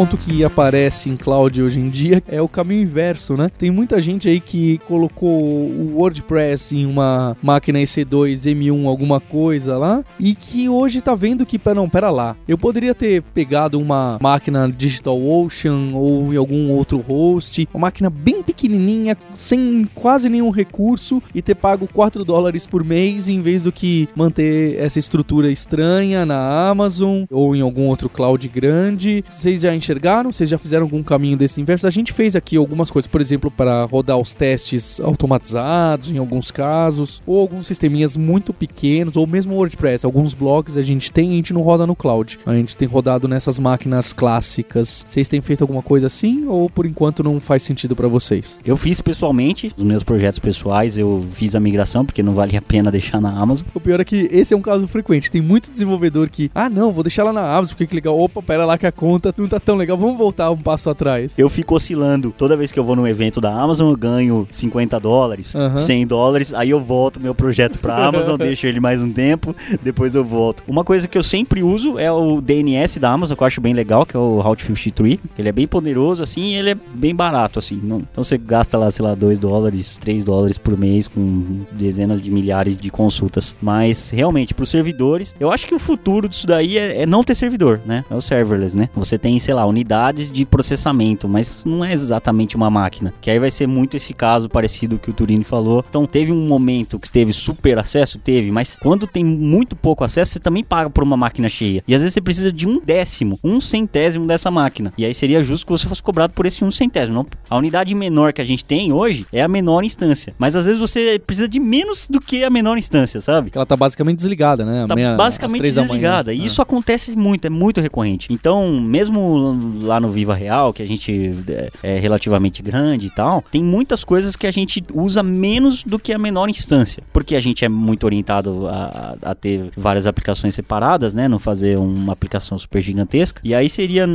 Ponto 0.00 0.16
que 0.16 0.42
aparece 0.42 1.10
em 1.10 1.16
cloud 1.16 1.62
hoje 1.62 1.78
em 1.78 1.90
dia 1.90 2.22
é 2.26 2.40
o 2.40 2.48
caminho 2.48 2.84
inverso, 2.84 3.36
né? 3.36 3.50
Tem 3.58 3.70
muita 3.70 4.00
gente 4.00 4.30
aí 4.30 4.40
que 4.40 4.78
colocou 4.88 5.28
o 5.30 5.96
WordPress 5.96 6.74
em 6.74 6.86
uma 6.86 7.36
máquina 7.42 7.78
EC2, 7.80 8.50
M1, 8.50 8.86
alguma 8.86 9.20
coisa 9.20 9.76
lá, 9.76 10.02
e 10.18 10.34
que 10.34 10.70
hoje 10.70 11.02
tá 11.02 11.14
vendo 11.14 11.44
que, 11.44 11.60
não, 11.74 11.86
pera 11.86 12.10
lá, 12.10 12.34
eu 12.48 12.56
poderia 12.56 12.94
ter 12.94 13.20
pegado 13.20 13.78
uma 13.78 14.18
máquina 14.22 14.72
DigitalOcean 14.74 15.90
ou 15.92 16.32
em 16.32 16.36
algum 16.38 16.70
outro 16.70 16.96
host, 16.96 17.68
uma 17.74 17.82
máquina 17.82 18.08
bem 18.08 18.42
pequenininha, 18.42 19.18
sem 19.34 19.86
quase 19.94 20.30
nenhum 20.30 20.48
recurso, 20.48 21.22
e 21.34 21.42
ter 21.42 21.56
pago 21.56 21.86
4 21.92 22.24
dólares 22.24 22.66
por 22.66 22.82
mês 22.82 23.28
em 23.28 23.42
vez 23.42 23.64
do 23.64 23.70
que 23.70 24.08
manter 24.16 24.78
essa 24.78 24.98
estrutura 24.98 25.52
estranha 25.52 26.24
na 26.24 26.70
Amazon 26.70 27.24
ou 27.30 27.54
em 27.54 27.60
algum 27.60 27.86
outro 27.86 28.08
cloud 28.08 28.48
grande. 28.48 29.22
Vocês 29.30 29.60
já 29.60 29.74
enxergaram? 29.90 30.30
Vocês 30.30 30.48
já 30.48 30.58
fizeram 30.58 30.84
algum 30.84 31.02
caminho 31.02 31.36
desse 31.36 31.60
inverso? 31.60 31.86
A 31.86 31.90
gente 31.90 32.12
fez 32.12 32.36
aqui 32.36 32.56
algumas 32.56 32.90
coisas, 32.90 33.10
por 33.10 33.20
exemplo, 33.20 33.50
para 33.50 33.84
rodar 33.84 34.18
os 34.18 34.32
testes 34.32 35.00
automatizados 35.00 36.10
em 36.10 36.18
alguns 36.18 36.50
casos, 36.50 37.20
ou 37.26 37.40
alguns 37.40 37.66
sisteminhas 37.66 38.16
muito 38.16 38.52
pequenos, 38.52 39.16
ou 39.16 39.26
mesmo 39.26 39.54
WordPress. 39.54 40.06
Alguns 40.06 40.32
blogs 40.32 40.76
a 40.76 40.82
gente 40.82 41.10
tem 41.10 41.30
e 41.30 41.32
a 41.32 41.36
gente 41.36 41.52
não 41.52 41.62
roda 41.62 41.86
no 41.86 41.96
cloud. 41.96 42.38
A 42.46 42.54
gente 42.54 42.76
tem 42.76 42.86
rodado 42.86 43.26
nessas 43.26 43.58
máquinas 43.58 44.12
clássicas. 44.12 45.04
Vocês 45.08 45.28
têm 45.28 45.40
feito 45.40 45.62
alguma 45.62 45.82
coisa 45.82 46.06
assim 46.06 46.46
ou 46.46 46.70
por 46.70 46.86
enquanto 46.86 47.22
não 47.22 47.40
faz 47.40 47.62
sentido 47.62 47.96
para 47.96 48.06
vocês? 48.06 48.58
Eu 48.64 48.76
fiz 48.76 49.00
pessoalmente, 49.00 49.72
os 49.76 49.82
meus 49.82 50.02
projetos 50.02 50.38
pessoais, 50.38 50.96
eu 50.96 51.26
fiz 51.32 51.54
a 51.54 51.60
migração 51.60 52.04
porque 52.04 52.22
não 52.22 52.34
vale 52.34 52.56
a 52.56 52.62
pena 52.62 52.90
deixar 52.90 53.20
na 53.20 53.30
Amazon. 53.30 53.66
O 53.74 53.80
pior 53.80 54.00
é 54.00 54.04
que 54.04 54.28
esse 54.30 54.54
é 54.54 54.56
um 54.56 54.62
caso 54.62 54.86
frequente. 54.86 55.30
Tem 55.30 55.40
muito 55.40 55.70
desenvolvedor 55.70 56.28
que, 56.28 56.50
ah, 56.54 56.68
não, 56.68 56.92
vou 56.92 57.02
deixar 57.02 57.24
lá 57.24 57.32
na 57.32 57.42
Amazon 57.42 57.70
porque 57.70 57.86
que 57.88 57.94
legal. 57.94 58.18
Opa, 58.18 58.42
pera 58.42 58.64
lá 58.64 58.78
que 58.78 58.86
a 58.86 58.92
conta 58.92 59.34
não 59.36 59.48
tá 59.48 59.58
tão 59.70 59.76
legal. 59.76 59.96
Vamos 59.96 60.18
voltar 60.18 60.50
um 60.50 60.56
passo 60.56 60.90
atrás. 60.90 61.34
Eu 61.38 61.48
fico 61.48 61.76
oscilando. 61.76 62.34
Toda 62.36 62.56
vez 62.56 62.72
que 62.72 62.78
eu 62.78 62.84
vou 62.84 62.96
num 62.96 63.06
evento 63.06 63.40
da 63.40 63.52
Amazon, 63.52 63.90
eu 63.90 63.96
ganho 63.96 64.48
50 64.50 64.98
dólares, 64.98 65.54
Aham. 65.54 65.78
100 65.78 66.06
dólares. 66.06 66.52
Aí 66.52 66.70
eu 66.70 66.80
volto 66.80 67.20
meu 67.20 67.34
projeto 67.34 67.78
pra 67.78 67.94
Amazon, 68.08 68.36
deixo 68.36 68.66
ele 68.66 68.80
mais 68.80 69.00
um 69.00 69.12
tempo, 69.12 69.54
depois 69.82 70.14
eu 70.14 70.24
volto. 70.24 70.64
Uma 70.66 70.82
coisa 70.82 71.06
que 71.06 71.16
eu 71.16 71.22
sempre 71.22 71.62
uso 71.62 71.98
é 71.98 72.10
o 72.10 72.40
DNS 72.40 72.98
da 72.98 73.10
Amazon, 73.10 73.36
que 73.36 73.42
eu 73.42 73.46
acho 73.46 73.60
bem 73.60 73.72
legal, 73.72 74.04
que 74.04 74.16
é 74.16 74.18
o 74.18 74.40
Route 74.40 74.64
53. 74.64 75.18
Ele 75.38 75.48
é 75.48 75.52
bem 75.52 75.68
poderoso, 75.68 76.22
assim, 76.22 76.46
e 76.46 76.54
ele 76.54 76.70
é 76.70 76.74
bem 76.74 77.14
barato, 77.14 77.58
assim. 77.58 77.80
Então 77.84 78.24
você 78.24 78.36
gasta 78.36 78.76
lá, 78.76 78.90
sei 78.90 79.04
lá, 79.04 79.14
2 79.14 79.38
dólares, 79.38 79.96
3 80.00 80.24
dólares 80.24 80.58
por 80.58 80.76
mês 80.76 81.06
com 81.06 81.60
dezenas 81.70 82.20
de 82.20 82.30
milhares 82.30 82.76
de 82.76 82.90
consultas. 82.90 83.54
Mas, 83.60 84.10
realmente, 84.10 84.52
pros 84.52 84.70
servidores, 84.70 85.34
eu 85.38 85.50
acho 85.50 85.66
que 85.66 85.74
o 85.74 85.78
futuro 85.78 86.28
disso 86.28 86.46
daí 86.46 86.76
é, 86.76 87.02
é 87.02 87.06
não 87.06 87.22
ter 87.22 87.34
servidor, 87.34 87.80
né? 87.86 88.04
É 88.10 88.14
o 88.14 88.20
serverless, 88.20 88.76
né? 88.76 88.88
Você 88.94 89.16
tem, 89.16 89.38
sei 89.38 89.54
lá, 89.54 89.59
unidades 89.66 90.30
de 90.30 90.44
processamento, 90.44 91.28
mas 91.28 91.62
não 91.64 91.84
é 91.84 91.92
exatamente 91.92 92.56
uma 92.56 92.70
máquina. 92.70 93.12
Que 93.20 93.30
aí 93.30 93.38
vai 93.38 93.50
ser 93.50 93.66
muito 93.66 93.96
esse 93.96 94.12
caso 94.14 94.48
parecido 94.48 94.98
que 94.98 95.10
o 95.10 95.12
Turini 95.12 95.44
falou. 95.44 95.84
Então, 95.88 96.04
teve 96.06 96.32
um 96.32 96.46
momento 96.46 96.98
que 96.98 97.10
teve 97.10 97.32
super 97.32 97.78
acesso? 97.78 98.18
Teve, 98.18 98.50
mas 98.50 98.76
quando 98.80 99.06
tem 99.06 99.24
muito 99.24 99.74
pouco 99.76 100.04
acesso, 100.04 100.32
você 100.32 100.38
também 100.40 100.62
paga 100.64 100.90
por 100.90 101.02
uma 101.02 101.16
máquina 101.16 101.48
cheia. 101.48 101.82
E 101.86 101.94
às 101.94 102.02
vezes 102.02 102.14
você 102.14 102.20
precisa 102.20 102.52
de 102.52 102.66
um 102.66 102.80
décimo, 102.80 103.38
um 103.42 103.60
centésimo 103.60 104.26
dessa 104.26 104.50
máquina. 104.50 104.92
E 104.96 105.04
aí 105.04 105.14
seria 105.14 105.42
justo 105.42 105.66
que 105.66 105.72
você 105.72 105.86
fosse 105.86 106.02
cobrado 106.02 106.32
por 106.34 106.46
esse 106.46 106.64
um 106.64 106.70
centésimo. 106.70 107.14
Não? 107.14 107.26
A 107.48 107.56
unidade 107.56 107.94
menor 107.94 108.32
que 108.32 108.40
a 108.40 108.44
gente 108.44 108.64
tem 108.64 108.92
hoje 108.92 109.26
é 109.32 109.42
a 109.42 109.48
menor 109.48 109.84
instância. 109.84 110.32
Mas 110.38 110.54
às 110.56 110.64
vezes 110.64 110.78
você 110.80 111.18
precisa 111.24 111.48
de 111.48 111.58
menos 111.60 112.06
do 112.08 112.20
que 112.20 112.44
a 112.44 112.50
menor 112.50 112.76
instância, 112.78 113.20
sabe? 113.20 113.50
Ela 113.54 113.66
tá 113.66 113.76
basicamente 113.76 114.16
desligada, 114.18 114.64
né? 114.64 114.84
Tá 114.86 114.94
Meia- 114.94 115.14
basicamente 115.16 115.62
desligada. 115.72 116.32
E 116.32 116.40
Ah. 116.40 116.44
isso 116.44 116.62
acontece 116.62 117.14
muito, 117.16 117.44
é 117.46 117.50
muito 117.50 117.80
recorrente. 117.80 118.28
Então, 118.32 118.80
mesmo 118.80 119.49
lá 119.82 120.00
no 120.00 120.10
Viva 120.10 120.34
Real, 120.34 120.72
que 120.72 120.82
a 120.82 120.86
gente 120.86 121.34
é, 121.48 121.68
é 121.82 121.98
relativamente 121.98 122.62
grande 122.62 123.08
e 123.08 123.10
tal, 123.10 123.42
tem 123.50 123.62
muitas 123.62 124.04
coisas 124.04 124.36
que 124.36 124.46
a 124.46 124.50
gente 124.50 124.82
usa 124.94 125.22
menos 125.22 125.84
do 125.84 125.98
que 125.98 126.12
a 126.12 126.18
menor 126.18 126.48
instância. 126.48 127.02
Porque 127.12 127.34
a 127.34 127.40
gente 127.40 127.64
é 127.64 127.68
muito 127.68 128.04
orientado 128.04 128.66
a, 128.68 129.16
a 129.22 129.34
ter 129.34 129.70
várias 129.76 130.06
aplicações 130.06 130.54
separadas, 130.54 131.14
né? 131.14 131.28
Não 131.28 131.38
fazer 131.38 131.78
uma 131.78 132.12
aplicação 132.12 132.58
super 132.58 132.80
gigantesca. 132.80 133.40
E 133.44 133.54
aí 133.54 133.68
seria, 133.68 134.06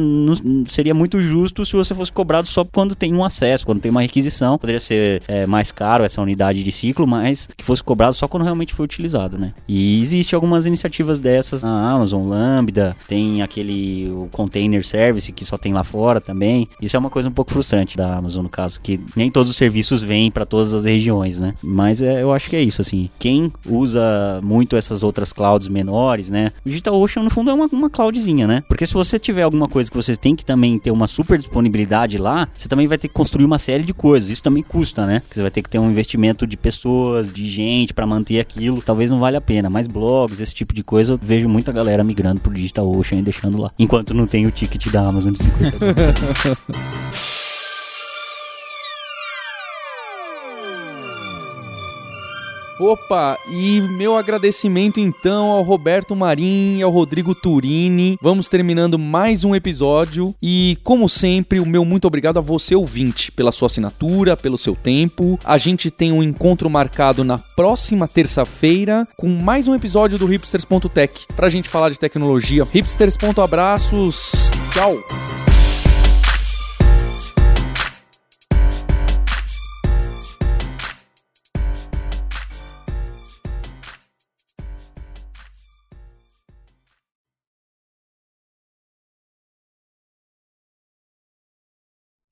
seria 0.67 0.93
muito 0.93 1.21
justo 1.21 1.65
se 1.65 1.73
você 1.73 1.93
fosse 1.93 2.11
cobrado 2.11 2.47
só 2.47 2.63
quando 2.63 2.95
tem 2.95 3.13
um 3.13 3.23
acesso, 3.23 3.65
quando 3.65 3.79
tem 3.79 3.91
uma 3.91 4.01
requisição. 4.01 4.57
Poderia 4.57 4.79
ser 4.79 5.21
é, 5.27 5.45
mais 5.45 5.71
caro 5.71 6.03
essa 6.03 6.21
unidade 6.21 6.63
de 6.63 6.71
ciclo, 6.71 7.07
mas 7.07 7.47
que 7.55 7.63
fosse 7.63 7.83
cobrado 7.83 8.15
só 8.15 8.27
quando 8.27 8.43
realmente 8.43 8.73
foi 8.73 8.85
utilizado, 8.85 9.37
né? 9.37 9.53
E 9.67 9.99
existe 10.01 10.35
algumas 10.35 10.65
iniciativas 10.65 11.19
dessas 11.19 11.63
na 11.63 11.91
Amazon, 11.91 12.27
Lambda, 12.27 12.95
tem 13.07 13.41
aquele 13.41 14.11
o 14.11 14.27
Container 14.31 14.85
Service 14.85 15.24
que 15.31 15.45
só 15.45 15.57
tem 15.57 15.73
lá 15.73 15.83
fora 15.83 16.19
também. 16.19 16.67
Isso 16.81 16.95
é 16.95 16.99
uma 16.99 17.09
coisa 17.09 17.29
um 17.29 17.31
pouco 17.31 17.51
frustrante 17.51 17.97
da 17.97 18.15
Amazon, 18.15 18.43
no 18.43 18.49
caso, 18.49 18.79
que 18.79 18.99
nem 19.15 19.29
todos 19.29 19.51
os 19.51 19.57
serviços 19.57 20.01
vêm 20.01 20.31
para 20.31 20.45
todas 20.45 20.73
as 20.73 20.85
regiões, 20.85 21.39
né? 21.39 21.53
Mas 21.61 22.01
é, 22.01 22.21
eu 22.21 22.33
acho 22.33 22.49
que 22.49 22.55
é 22.55 22.61
isso, 22.61 22.81
assim. 22.81 23.09
Quem 23.19 23.51
usa 23.67 24.39
muito 24.43 24.75
essas 24.75 25.03
outras 25.03 25.31
clouds 25.31 25.67
menores, 25.67 26.27
né? 26.29 26.51
O 26.65 26.69
DigitalOcean, 26.69 27.23
no 27.23 27.29
fundo, 27.29 27.49
é 27.49 27.53
uma, 27.53 27.67
uma 27.71 27.89
cloudzinha, 27.89 28.47
né? 28.47 28.63
Porque 28.67 28.85
se 28.85 28.93
você 28.93 29.17
tiver 29.19 29.43
alguma 29.43 29.67
coisa 29.67 29.89
que 29.89 29.97
você 29.97 30.15
tem 30.15 30.35
que 30.35 30.45
também 30.45 30.77
ter 30.79 30.91
uma 30.91 31.07
super 31.07 31.37
disponibilidade 31.37 32.17
lá, 32.17 32.47
você 32.55 32.67
também 32.67 32.87
vai 32.87 32.97
ter 32.97 33.07
que 33.07 33.13
construir 33.13 33.45
uma 33.45 33.59
série 33.59 33.83
de 33.83 33.93
coisas. 33.93 34.29
Isso 34.29 34.43
também 34.43 34.63
custa, 34.63 35.05
né? 35.05 35.21
Você 35.29 35.41
vai 35.41 35.51
ter 35.51 35.61
que 35.61 35.69
ter 35.69 35.79
um 35.79 35.89
investimento 35.89 36.45
de 36.45 36.57
pessoas, 36.57 37.31
de 37.31 37.45
gente 37.49 37.93
para 37.93 38.05
manter 38.05 38.39
aquilo. 38.39 38.81
Talvez 38.81 39.09
não 39.09 39.19
valha 39.19 39.37
a 39.37 39.41
pena. 39.41 39.69
Mas 39.69 39.87
blogs, 39.87 40.39
esse 40.39 40.53
tipo 40.53 40.73
de 40.73 40.83
coisa, 40.83 41.13
eu 41.13 41.19
vejo 41.21 41.47
muita 41.47 41.71
galera 41.71 42.03
migrando 42.03 42.41
pro 42.41 42.53
DigitalOcean 42.53 43.19
e 43.19 43.23
deixando 43.23 43.57
lá. 43.57 43.71
Enquanto 43.77 44.13
não 44.13 44.27
tem 44.27 44.45
o 44.45 44.51
ticket 44.51 44.87
da 44.91 45.01
Amazon 45.15 45.33
de 45.33 45.43
50 45.43 45.93
dólares. 45.93 47.34
Opa, 52.79 53.37
e 53.49 53.79
meu 53.81 54.17
agradecimento 54.17 54.99
então 54.99 55.45
ao 55.49 55.63
Roberto 55.63 56.15
Marim 56.15 56.77
e 56.77 56.83
ao 56.83 56.91
Rodrigo 56.91 57.33
Turini. 57.33 58.17
Vamos 58.21 58.49
terminando 58.49 58.99
mais 58.99 59.43
um 59.45 59.55
episódio 59.55 60.35
e, 60.41 60.77
como 60.83 61.07
sempre, 61.07 61.59
o 61.59 61.65
meu 61.65 61.85
muito 61.85 62.05
obrigado 62.05 62.37
a 62.37 62.41
você 62.41 62.75
ouvinte 62.75 63.31
pela 63.31 63.51
sua 63.51 63.67
assinatura, 63.67 64.35
pelo 64.35 64.57
seu 64.57 64.75
tempo. 64.75 65.39
A 65.43 65.57
gente 65.57 65.89
tem 65.89 66.11
um 66.11 66.21
encontro 66.21 66.69
marcado 66.69 67.23
na 67.23 67.37
próxima 67.37 68.07
terça-feira 68.07 69.07
com 69.17 69.29
mais 69.29 69.67
um 69.67 69.75
episódio 69.75 70.17
do 70.17 70.25
hipsters.tech 70.25 71.27
pra 71.35 71.47
gente 71.47 71.69
falar 71.69 71.89
de 71.89 71.99
tecnologia. 71.99 72.67
Hipsters.abraços. 72.73 74.51
Tchau. 74.71 75.44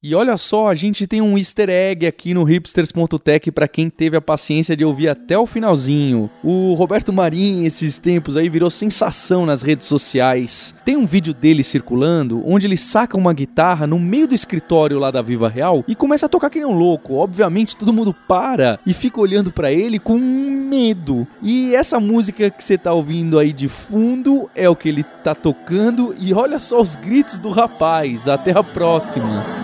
E 0.05 0.13
olha 0.13 0.35
só, 0.35 0.67
a 0.67 0.75
gente 0.75 1.07
tem 1.07 1.21
um 1.21 1.37
easter 1.37 1.69
egg 1.69 2.05
aqui 2.05 2.33
no 2.33 2.43
hipsters.tech 2.43 3.49
para 3.51 3.69
quem 3.69 3.89
teve 3.89 4.17
a 4.17 4.21
paciência 4.21 4.75
de 4.75 4.83
ouvir 4.83 5.07
até 5.07 5.39
o 5.39 5.45
finalzinho. 5.45 6.29
O 6.43 6.73
Roberto 6.73 7.13
Marim, 7.13 7.63
esses 7.63 7.99
tempos 7.99 8.35
aí, 8.35 8.49
virou 8.49 8.69
sensação 8.69 9.45
nas 9.45 9.61
redes 9.61 9.87
sociais. 9.87 10.75
Tem 10.83 10.97
um 10.97 11.05
vídeo 11.05 11.33
dele 11.33 11.63
circulando 11.63 12.43
onde 12.45 12.67
ele 12.67 12.75
saca 12.75 13.15
uma 13.15 13.33
guitarra 13.33 13.87
no 13.87 13.97
meio 13.97 14.27
do 14.27 14.35
escritório 14.35 14.99
lá 14.99 15.09
da 15.09 15.21
Viva 15.21 15.47
Real 15.47 15.85
e 15.87 15.95
começa 15.95 16.25
a 16.25 16.29
tocar 16.29 16.49
que 16.49 16.59
nem 16.59 16.67
um 16.67 16.77
louco. 16.77 17.13
Obviamente 17.13 17.77
todo 17.77 17.93
mundo 17.93 18.13
para 18.27 18.81
e 18.85 18.93
fica 18.93 19.21
olhando 19.21 19.53
para 19.53 19.71
ele 19.71 19.99
com 19.99 20.17
medo. 20.17 21.25
E 21.41 21.73
essa 21.73 21.97
música 21.97 22.49
que 22.49 22.61
você 22.61 22.77
tá 22.77 22.91
ouvindo 22.91 23.39
aí 23.39 23.53
de 23.53 23.69
fundo 23.69 24.49
é 24.53 24.67
o 24.67 24.75
que 24.75 24.89
ele 24.89 25.03
tá 25.23 25.33
tocando 25.33 26.13
e 26.19 26.33
olha 26.33 26.59
só 26.59 26.81
os 26.81 26.97
gritos 26.97 27.39
do 27.39 27.51
rapaz. 27.51 28.27
Até 28.27 28.51
a 28.51 28.61
próxima. 28.61 29.63